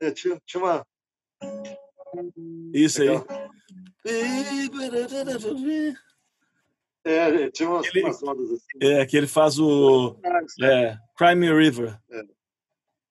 é, 0.00 0.10
tinha, 0.10 0.40
tinha 0.46 0.62
uma... 0.62 0.86
Isso 2.72 3.00
Legal. 3.00 3.26
aí. 3.28 3.46
É, 7.06 7.48
tinha 7.52 7.70
umas, 7.70 7.86
ele, 7.86 8.02
umas 8.02 8.20
ondas 8.20 8.50
assim. 8.50 8.78
É, 8.82 9.06
que 9.06 9.16
ele 9.16 9.28
faz 9.28 9.60
o 9.60 10.16
é, 10.60 10.98
Crime 11.16 11.52
River. 11.52 11.96
É. 12.10 12.22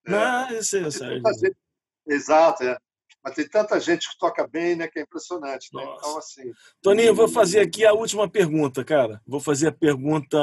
Não, 0.05 0.49
esse 0.51 0.79
é 0.79 0.81
o 0.81 2.13
Exato, 2.13 2.63
é. 2.63 2.77
mas 3.23 3.35
tem 3.35 3.47
tanta 3.47 3.79
gente 3.79 4.11
que 4.11 4.17
toca 4.19 4.45
bem, 4.45 4.75
né, 4.75 4.89
que 4.89 4.99
é 4.99 5.03
impressionante. 5.03 5.69
Né? 5.73 5.81
Então, 5.81 6.17
assim. 6.17 6.51
Toninho, 6.81 7.07
eu 7.07 7.15
vou 7.15 7.29
fazer 7.29 7.61
aqui 7.61 7.85
a 7.85 7.93
última 7.93 8.29
pergunta, 8.29 8.83
cara. 8.83 9.21
Vou 9.25 9.39
fazer 9.39 9.69
a 9.69 9.71
pergunta 9.71 10.37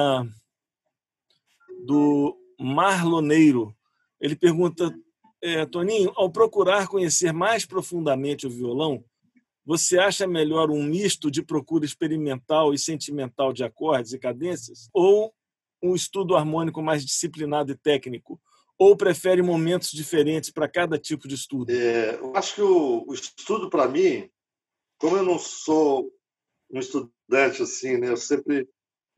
do 1.84 2.34
Marloneiro. 2.58 3.76
Ele 4.18 4.34
pergunta, 4.34 4.90
é, 5.42 5.66
Toninho, 5.66 6.10
ao 6.16 6.32
procurar 6.32 6.88
conhecer 6.88 7.32
mais 7.32 7.66
profundamente 7.66 8.46
o 8.46 8.50
violão, 8.50 9.04
você 9.64 9.98
acha 9.98 10.26
melhor 10.26 10.70
um 10.70 10.82
misto 10.82 11.30
de 11.30 11.42
procura 11.42 11.84
experimental 11.84 12.74
e 12.74 12.78
sentimental 12.78 13.52
de 13.52 13.64
acordes 13.64 14.12
e 14.12 14.18
cadências? 14.18 14.88
Ou 14.92 15.32
um 15.82 15.94
estudo 15.94 16.36
harmônico 16.36 16.82
mais 16.82 17.04
disciplinado 17.04 17.72
e 17.72 17.76
técnico? 17.76 18.40
ou 18.82 18.96
prefere 18.96 19.42
momentos 19.42 19.92
diferentes 19.92 20.50
para 20.50 20.68
cada 20.68 20.98
tipo 20.98 21.28
de 21.28 21.36
estudo? 21.36 21.70
É, 21.70 22.16
eu 22.16 22.34
acho 22.34 22.56
que 22.56 22.62
o, 22.62 23.04
o 23.06 23.14
estudo, 23.14 23.70
para 23.70 23.86
mim, 23.86 24.28
como 24.98 25.16
eu 25.16 25.22
não 25.22 25.38
sou 25.38 26.10
um 26.68 26.80
estudante 26.80 27.62
assim, 27.62 27.96
né, 27.98 28.08
eu 28.08 28.16
sempre 28.16 28.68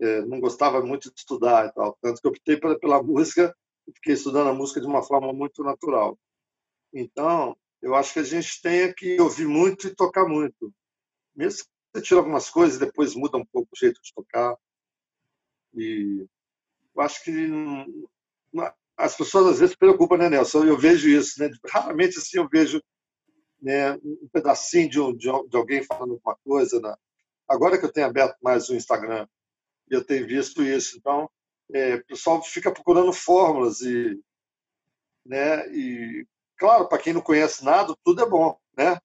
é, 0.00 0.20
não 0.26 0.38
gostava 0.38 0.84
muito 0.84 1.10
de 1.10 1.18
estudar 1.18 1.66
e 1.66 1.72
tal, 1.72 1.96
tanto 2.02 2.20
que 2.20 2.28
optei 2.28 2.58
pela, 2.58 2.78
pela 2.78 3.02
música 3.02 3.56
e 3.88 3.92
fiquei 3.92 4.12
estudando 4.12 4.50
a 4.50 4.54
música 4.54 4.82
de 4.82 4.86
uma 4.86 5.02
forma 5.02 5.32
muito 5.32 5.62
natural. 5.62 6.18
Então, 6.92 7.56
eu 7.84 7.94
acho 7.94 8.14
que 8.14 8.18
a 8.18 8.24
gente 8.24 8.62
tem 8.62 8.94
que 8.94 9.20
ouvir 9.20 9.46
muito 9.46 9.86
e 9.86 9.94
tocar 9.94 10.26
muito. 10.26 10.72
Mesmo 11.36 11.64
que 11.64 11.68
você 11.92 12.02
tira 12.02 12.20
algumas 12.20 12.48
coisas 12.48 12.78
depois 12.78 13.14
muda 13.14 13.36
um 13.36 13.44
pouco 13.44 13.68
o 13.70 13.78
jeito 13.78 14.00
de 14.02 14.10
tocar. 14.14 14.56
E 15.74 16.26
eu 16.96 17.02
acho 17.02 17.22
que 17.22 17.30
as 18.96 19.14
pessoas 19.14 19.52
às 19.52 19.60
vezes 19.60 19.76
preocupam, 19.76 20.16
né, 20.16 20.30
Nelson? 20.30 20.64
Eu 20.64 20.78
vejo 20.78 21.10
isso, 21.10 21.38
né? 21.38 21.50
Raramente 21.70 22.16
assim 22.16 22.38
eu 22.38 22.48
vejo 22.48 22.82
né, 23.60 23.92
um 23.96 24.28
pedacinho 24.32 24.88
de, 24.88 24.98
um, 24.98 25.14
de, 25.14 25.28
alguém 25.28 25.82
falando 25.82 26.12
alguma 26.12 26.36
coisa. 26.42 26.80
Né? 26.80 26.94
Agora 27.46 27.78
que 27.78 27.84
eu 27.84 27.92
tenho 27.92 28.06
aberto 28.06 28.38
mais 28.42 28.70
o 28.70 28.74
Instagram, 28.74 29.28
eu 29.90 30.02
tenho 30.02 30.26
visto 30.26 30.62
isso. 30.62 30.96
Então, 30.96 31.30
é, 31.74 31.96
o 31.96 32.06
pessoal 32.06 32.42
fica 32.42 32.72
procurando 32.72 33.12
fórmulas 33.12 33.82
e, 33.82 34.18
né? 35.26 35.68
E 35.70 36.26
claro, 36.56 36.88
para 36.88 36.98
quem 37.02 37.12
não 37.12 37.20
conhece 37.20 37.64
nada, 37.64 37.94
tudo 38.04 38.22
é 38.22 38.28
bom, 38.28 38.58
né? 38.76 38.98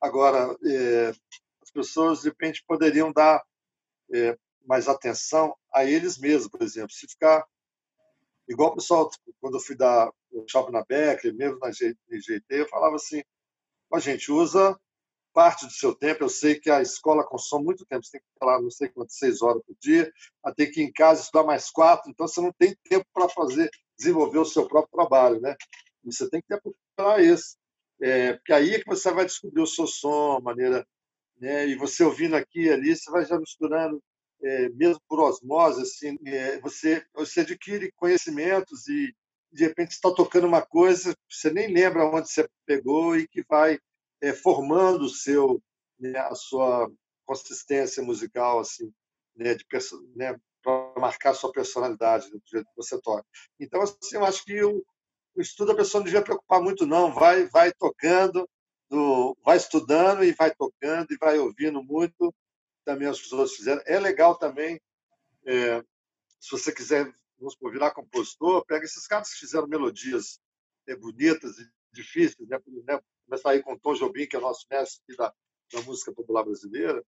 Agora, 0.00 0.56
é, 0.64 1.10
as 1.62 1.70
pessoas 1.72 2.22
de 2.22 2.28
repente 2.28 2.64
poderiam 2.66 3.12
dar 3.12 3.42
é, 4.12 4.36
mais 4.66 4.88
atenção 4.88 5.54
a 5.72 5.84
eles 5.84 6.18
mesmos, 6.18 6.48
por 6.48 6.62
exemplo. 6.62 6.90
Se 6.90 7.06
ficar 7.06 7.44
Igual 8.50 8.70
o 8.70 8.74
pessoal, 8.74 9.08
tipo, 9.08 9.32
quando 9.40 9.54
eu 9.54 9.60
fui 9.60 9.76
dar 9.76 10.10
shopping 10.48 10.72
na 10.72 10.84
Becker, 10.84 11.32
mesmo 11.32 11.60
na 11.60 11.70
GT, 11.70 12.44
eu 12.50 12.68
falava 12.68 12.96
assim: 12.96 13.22
a 13.92 14.00
gente 14.00 14.32
usa 14.32 14.76
parte 15.32 15.66
do 15.66 15.72
seu 15.72 15.94
tempo. 15.94 16.24
Eu 16.24 16.28
sei 16.28 16.58
que 16.58 16.68
a 16.68 16.82
escola 16.82 17.24
consome 17.24 17.64
muito 17.66 17.86
tempo, 17.86 18.04
você 18.04 18.18
tem 18.18 18.20
que 18.20 18.44
lá 18.44 18.60
não 18.60 18.68
sei 18.68 18.88
quantas, 18.88 19.16
seis 19.16 19.40
horas 19.40 19.62
por 19.64 19.76
dia, 19.80 20.12
a 20.44 20.52
ter 20.52 20.66
que 20.66 20.80
ir 20.80 20.84
em 20.84 20.92
casa 20.92 21.22
estudar 21.22 21.44
mais 21.44 21.70
quatro, 21.70 22.10
então 22.10 22.26
você 22.26 22.40
não 22.40 22.52
tem 22.52 22.76
tempo 22.88 23.06
para 23.14 23.28
fazer, 23.28 23.70
desenvolver 23.96 24.38
o 24.40 24.44
seu 24.44 24.66
próprio 24.66 24.90
trabalho, 24.98 25.40
né? 25.40 25.54
Você 26.04 26.28
tem 26.30 26.40
que 26.40 26.48
ter 26.48 26.60
para 26.96 27.22
isso. 27.22 27.56
É, 28.00 28.34
porque 28.34 28.52
aí 28.52 28.74
é 28.74 28.78
que 28.78 28.86
você 28.86 29.12
vai 29.12 29.26
descobrir 29.26 29.60
o 29.62 29.66
seu 29.66 29.86
som, 29.86 30.36
a 30.36 30.40
maneira. 30.40 30.86
Né? 31.38 31.68
E 31.68 31.76
você 31.76 32.04
ouvindo 32.04 32.36
aqui 32.36 32.62
e 32.62 32.70
ali, 32.70 32.96
você 32.96 33.10
vai 33.10 33.24
já 33.24 33.38
misturando 33.38 34.02
é, 34.42 34.68
mesmo 34.70 35.00
por 35.08 35.20
osmose, 35.20 35.82
assim, 35.82 36.18
é, 36.26 36.58
você, 36.60 37.04
você 37.14 37.40
adquire 37.40 37.92
conhecimentos 37.92 38.88
e, 38.88 39.14
de 39.52 39.64
repente, 39.64 39.90
está 39.92 40.12
tocando 40.12 40.46
uma 40.46 40.62
coisa, 40.62 41.14
você 41.28 41.50
nem 41.50 41.72
lembra 41.72 42.06
onde 42.06 42.30
você 42.30 42.48
pegou 42.66 43.16
e 43.16 43.28
que 43.28 43.42
vai 43.48 43.78
é, 44.20 44.32
formando 44.32 45.02
o 45.02 45.08
seu, 45.08 45.62
né, 45.98 46.18
a 46.18 46.34
sua 46.34 46.90
consistência 47.26 48.02
musical, 48.02 48.60
assim, 48.60 48.92
né, 49.36 49.54
de, 49.54 49.64
né, 50.16 50.36
para 50.62 51.00
marcar 51.00 51.34
sua 51.34 51.52
personalidade 51.52 52.30
do 52.30 52.40
jeito 52.46 52.66
que 52.66 52.76
você 52.76 53.00
toca. 53.00 53.24
Então, 53.58 53.82
assim, 53.82 54.16
eu 54.16 54.24
acho 54.24 54.44
que 54.44 54.62
o, 54.62 54.84
o 55.34 55.40
estudo 55.40 55.72
a 55.72 55.76
pessoa 55.76 56.00
não 56.00 56.06
devia 56.06 56.22
preocupar 56.22 56.60
muito, 56.60 56.86
não. 56.86 57.12
Vai, 57.12 57.46
vai 57.46 57.72
tocando, 57.72 58.48
do, 58.88 59.36
vai 59.44 59.56
estudando 59.56 60.24
e 60.24 60.32
vai 60.32 60.54
tocando 60.54 61.12
e 61.12 61.16
vai 61.16 61.38
ouvindo 61.38 61.82
muito 61.82 62.34
também 62.84 63.08
as 63.08 63.20
pessoas 63.20 63.54
fizeram. 63.54 63.82
É 63.86 63.98
legal 63.98 64.36
também, 64.36 64.80
é, 65.46 65.80
se 66.40 66.50
você 66.50 66.72
quiser, 66.72 67.04
vamos 67.38 67.54
supor, 67.54 67.72
virar 67.72 67.92
compositor, 67.92 68.64
pega 68.66 68.84
esses 68.84 69.06
caras 69.06 69.32
que 69.32 69.40
fizeram 69.40 69.68
melodias 69.68 70.40
é, 70.88 70.96
bonitas 70.96 71.58
e 71.58 71.70
difíceis, 71.92 72.48
né? 72.48 72.58
Começar 73.24 73.50
aí 73.50 73.62
com 73.62 73.78
Tom 73.78 73.94
Jobim, 73.94 74.26
que 74.26 74.36
é 74.36 74.38
o 74.38 74.42
nosso 74.42 74.66
mestre 74.70 75.16
da, 75.16 75.32
da 75.72 75.82
música 75.82 76.12
popular 76.12 76.44
brasileira, 76.44 77.04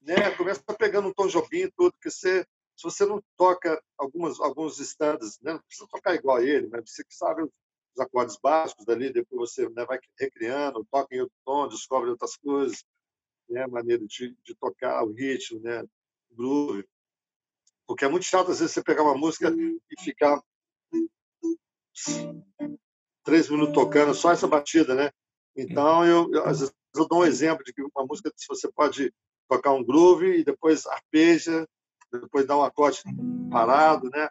né? 0.00 0.30
Começa 0.36 0.62
pegando 0.78 1.08
um 1.08 1.12
Tom 1.12 1.26
Jobim 1.26 1.70
tudo, 1.76 1.92
porque 1.92 2.10
você, 2.10 2.46
se 2.76 2.82
você 2.82 3.04
não 3.04 3.22
toca 3.36 3.82
algumas, 3.98 4.38
alguns 4.40 4.78
standards, 4.78 5.40
né? 5.40 5.54
não 5.54 5.62
precisa 5.62 5.88
tocar 5.88 6.14
igual 6.14 6.36
a 6.36 6.44
ele, 6.44 6.68
mas 6.68 6.90
você 6.90 7.02
que 7.04 7.14
sabe 7.14 7.42
os 7.94 8.00
acordes 8.00 8.36
básicos 8.36 8.84
dali, 8.84 9.12
depois 9.12 9.52
você 9.52 9.68
né, 9.70 9.84
vai 9.84 9.98
recriando, 10.18 10.86
toca 10.90 11.14
em 11.14 11.20
outro 11.20 11.36
tom, 11.44 11.68
descobre 11.68 12.10
outras 12.10 12.36
coisas, 12.36 12.84
né, 13.48 13.66
maneira 13.66 14.04
de, 14.06 14.36
de 14.44 14.54
tocar 14.56 15.04
o 15.04 15.12
ritmo, 15.12 15.60
né, 15.60 15.82
o 16.30 16.36
groove. 16.36 16.84
Porque 17.86 18.04
é 18.04 18.08
muito 18.08 18.24
chato, 18.24 18.50
às 18.50 18.58
vezes, 18.58 18.74
você 18.74 18.82
pegar 18.82 19.02
uma 19.02 19.16
música 19.16 19.50
e 19.50 20.02
ficar 20.02 20.42
três 23.22 23.48
minutos 23.48 23.74
tocando 23.74 24.14
só 24.14 24.32
essa 24.32 24.48
batida, 24.48 24.94
né? 24.94 25.10
Então, 25.56 26.04
eu, 26.04 26.30
eu, 26.32 26.44
às 26.44 26.60
vezes, 26.60 26.74
eu 26.96 27.06
dou 27.06 27.20
um 27.20 27.24
exemplo 27.24 27.62
de 27.64 27.72
que 27.72 27.82
uma 27.82 28.06
música, 28.06 28.32
se 28.34 28.46
você 28.48 28.70
pode 28.72 29.12
tocar 29.48 29.72
um 29.72 29.84
groove 29.84 30.38
e 30.38 30.44
depois 30.44 30.86
arpeja, 30.86 31.68
depois 32.10 32.46
dá 32.46 32.56
um 32.56 32.62
acorde 32.62 33.02
parado, 33.50 34.08
né? 34.10 34.28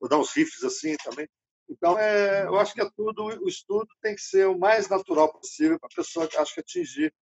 Ou 0.00 0.08
dar 0.08 0.18
uns 0.18 0.32
riffs 0.32 0.62
assim 0.62 0.96
também. 1.02 1.28
Então, 1.76 1.98
é, 1.98 2.44
eu 2.44 2.56
acho 2.56 2.72
que 2.72 2.80
é 2.80 2.88
tudo, 2.96 3.24
o 3.24 3.48
estudo 3.48 3.88
tem 4.00 4.14
que 4.14 4.20
ser 4.22 4.46
o 4.46 4.56
mais 4.56 4.88
natural 4.88 5.32
possível 5.32 5.78
para 5.78 5.88
a 5.92 5.96
pessoa, 5.96 6.28
acho 6.38 6.54
que 6.54 6.60
atingir 6.60 7.12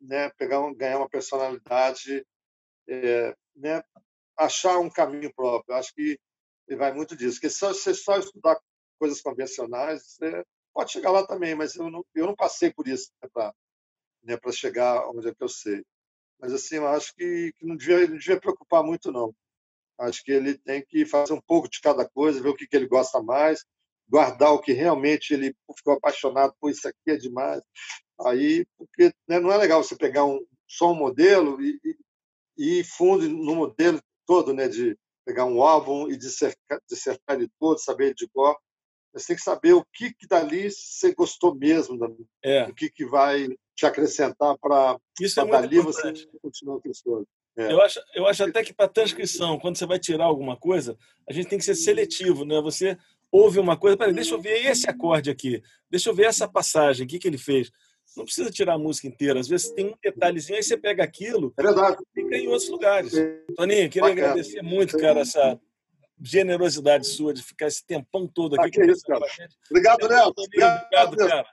né, 0.00 0.30
pegar 0.30 0.60
um, 0.60 0.74
ganhar 0.74 0.98
uma 0.98 1.08
personalidade, 1.08 2.26
é, 2.88 3.36
né, 3.54 3.82
achar 4.36 4.78
um 4.78 4.90
caminho 4.90 5.32
próprio. 5.34 5.76
Acho 5.76 5.94
que 5.94 6.18
vai 6.76 6.92
muito 6.92 7.16
disso. 7.16 7.36
Porque 7.36 7.50
se 7.50 7.60
você 7.60 7.94
só 7.94 8.18
estudar 8.18 8.58
coisas 8.98 9.20
convencionais, 9.20 10.02
você 10.02 10.44
pode 10.72 10.90
chegar 10.90 11.10
lá 11.12 11.24
também, 11.26 11.54
mas 11.54 11.76
eu 11.76 11.88
não, 11.90 12.04
eu 12.14 12.26
não 12.26 12.34
passei 12.34 12.72
por 12.72 12.88
isso 12.88 13.12
né, 13.22 13.28
para 13.32 13.54
né, 14.24 14.38
chegar 14.52 15.08
onde 15.10 15.28
é 15.28 15.34
que 15.34 15.42
eu 15.42 15.48
sei. 15.48 15.84
Mas 16.40 16.52
assim, 16.52 16.76
eu 16.76 16.88
acho 16.88 17.14
que, 17.14 17.52
que 17.56 17.66
não, 17.66 17.76
devia, 17.76 18.08
não 18.08 18.16
devia 18.16 18.40
preocupar 18.40 18.82
muito, 18.82 19.12
não. 19.12 19.32
Acho 19.98 20.22
que 20.24 20.32
ele 20.32 20.58
tem 20.58 20.84
que 20.84 21.06
fazer 21.06 21.32
um 21.32 21.40
pouco 21.40 21.68
de 21.68 21.80
cada 21.80 22.08
coisa, 22.08 22.42
ver 22.42 22.48
o 22.48 22.56
que, 22.56 22.66
que 22.66 22.76
ele 22.76 22.86
gosta 22.86 23.22
mais, 23.22 23.64
guardar 24.08 24.52
o 24.52 24.60
que 24.60 24.72
realmente 24.72 25.32
ele 25.32 25.54
ficou 25.76 25.94
apaixonado 25.94 26.54
por 26.60 26.70
isso 26.70 26.86
aqui 26.88 27.10
é 27.10 27.16
demais. 27.16 27.62
Aí, 28.26 28.66
porque 28.76 29.12
né, 29.28 29.40
não 29.40 29.52
é 29.52 29.56
legal 29.56 29.82
você 29.82 29.96
pegar 29.96 30.24
um, 30.24 30.44
só 30.68 30.92
um 30.92 30.94
modelo 30.94 31.60
e, 31.62 31.78
e, 32.56 32.80
e 32.80 32.84
fundo 32.84 33.28
no 33.28 33.54
modelo 33.54 34.00
todo, 34.26 34.52
né, 34.52 34.68
de 34.68 34.96
pegar 35.24 35.44
um 35.46 35.62
álbum 35.62 36.08
e 36.08 36.16
dissertar, 36.16 36.80
dissertar 36.88 37.36
ele 37.36 37.50
todo, 37.58 37.78
saber 37.78 38.06
ele 38.06 38.14
de 38.14 38.28
cor. 38.28 38.56
Você 39.12 39.28
tem 39.28 39.36
que 39.36 39.42
saber 39.42 39.72
o 39.72 39.84
que, 39.92 40.12
que 40.12 40.26
dali 40.26 40.70
você 40.70 41.14
gostou 41.14 41.54
mesmo, 41.54 41.96
é. 42.42 42.64
o 42.64 42.74
que, 42.74 42.90
que 42.90 43.06
vai 43.06 43.48
te 43.76 43.86
acrescentar 43.86 44.56
para 44.58 44.98
é 45.20 45.46
dali 45.46 45.78
importante. 45.78 46.24
você 46.24 46.38
continuar 46.40 46.80
crescendo. 46.80 47.26
É. 47.56 47.72
Eu, 47.72 47.80
acho, 47.80 48.00
eu 48.14 48.26
acho 48.26 48.42
até 48.44 48.64
que 48.64 48.72
para 48.72 48.88
transcrição, 48.88 49.58
quando 49.58 49.76
você 49.76 49.86
vai 49.86 49.98
tirar 49.98 50.24
alguma 50.24 50.56
coisa, 50.56 50.98
a 51.28 51.32
gente 51.32 51.48
tem 51.48 51.58
que 51.58 51.64
ser 51.64 51.74
seletivo, 51.74 52.44
né? 52.44 52.60
Você 52.60 52.98
ouve 53.30 53.58
uma 53.58 53.76
coisa, 53.76 53.96
peraí, 53.96 54.12
deixa 54.12 54.34
eu 54.34 54.40
ver 54.40 54.66
esse 54.66 54.88
acorde 54.88 55.30
aqui, 55.30 55.62
deixa 55.90 56.10
eu 56.10 56.14
ver 56.14 56.26
essa 56.26 56.48
passagem, 56.48 57.04
o 57.04 57.08
que, 57.08 57.18
que 57.18 57.28
ele 57.28 57.38
fez. 57.38 57.70
Não 58.16 58.24
precisa 58.24 58.50
tirar 58.50 58.74
a 58.74 58.78
música 58.78 59.08
inteira. 59.08 59.40
Às 59.40 59.48
vezes 59.48 59.70
tem 59.70 59.86
um 59.86 59.94
detalhezinho, 60.02 60.56
aí 60.56 60.62
você 60.62 60.76
pega 60.76 61.02
aquilo 61.02 61.52
é 61.58 61.62
verdade. 61.62 61.96
e 62.16 62.22
fica 62.22 62.36
em 62.36 62.46
outros 62.48 62.68
lugares. 62.68 63.12
Toninho, 63.56 63.90
queria 63.90 64.08
Bacana. 64.08 64.28
agradecer 64.28 64.62
muito, 64.62 64.96
cara, 64.98 65.20
essa 65.20 65.58
generosidade 66.22 67.06
sua 67.06 67.34
de 67.34 67.42
ficar 67.42 67.66
esse 67.66 67.84
tempão 67.84 68.26
todo 68.26 68.54
aqui. 68.54 68.80
Ah, 68.80 68.84
que 68.84 68.90
isso, 68.90 69.02
cara. 69.04 69.26
Obrigado, 69.68 70.06
Léo. 70.06 70.32
Obrigado, 70.36 71.16
cara. 71.16 71.46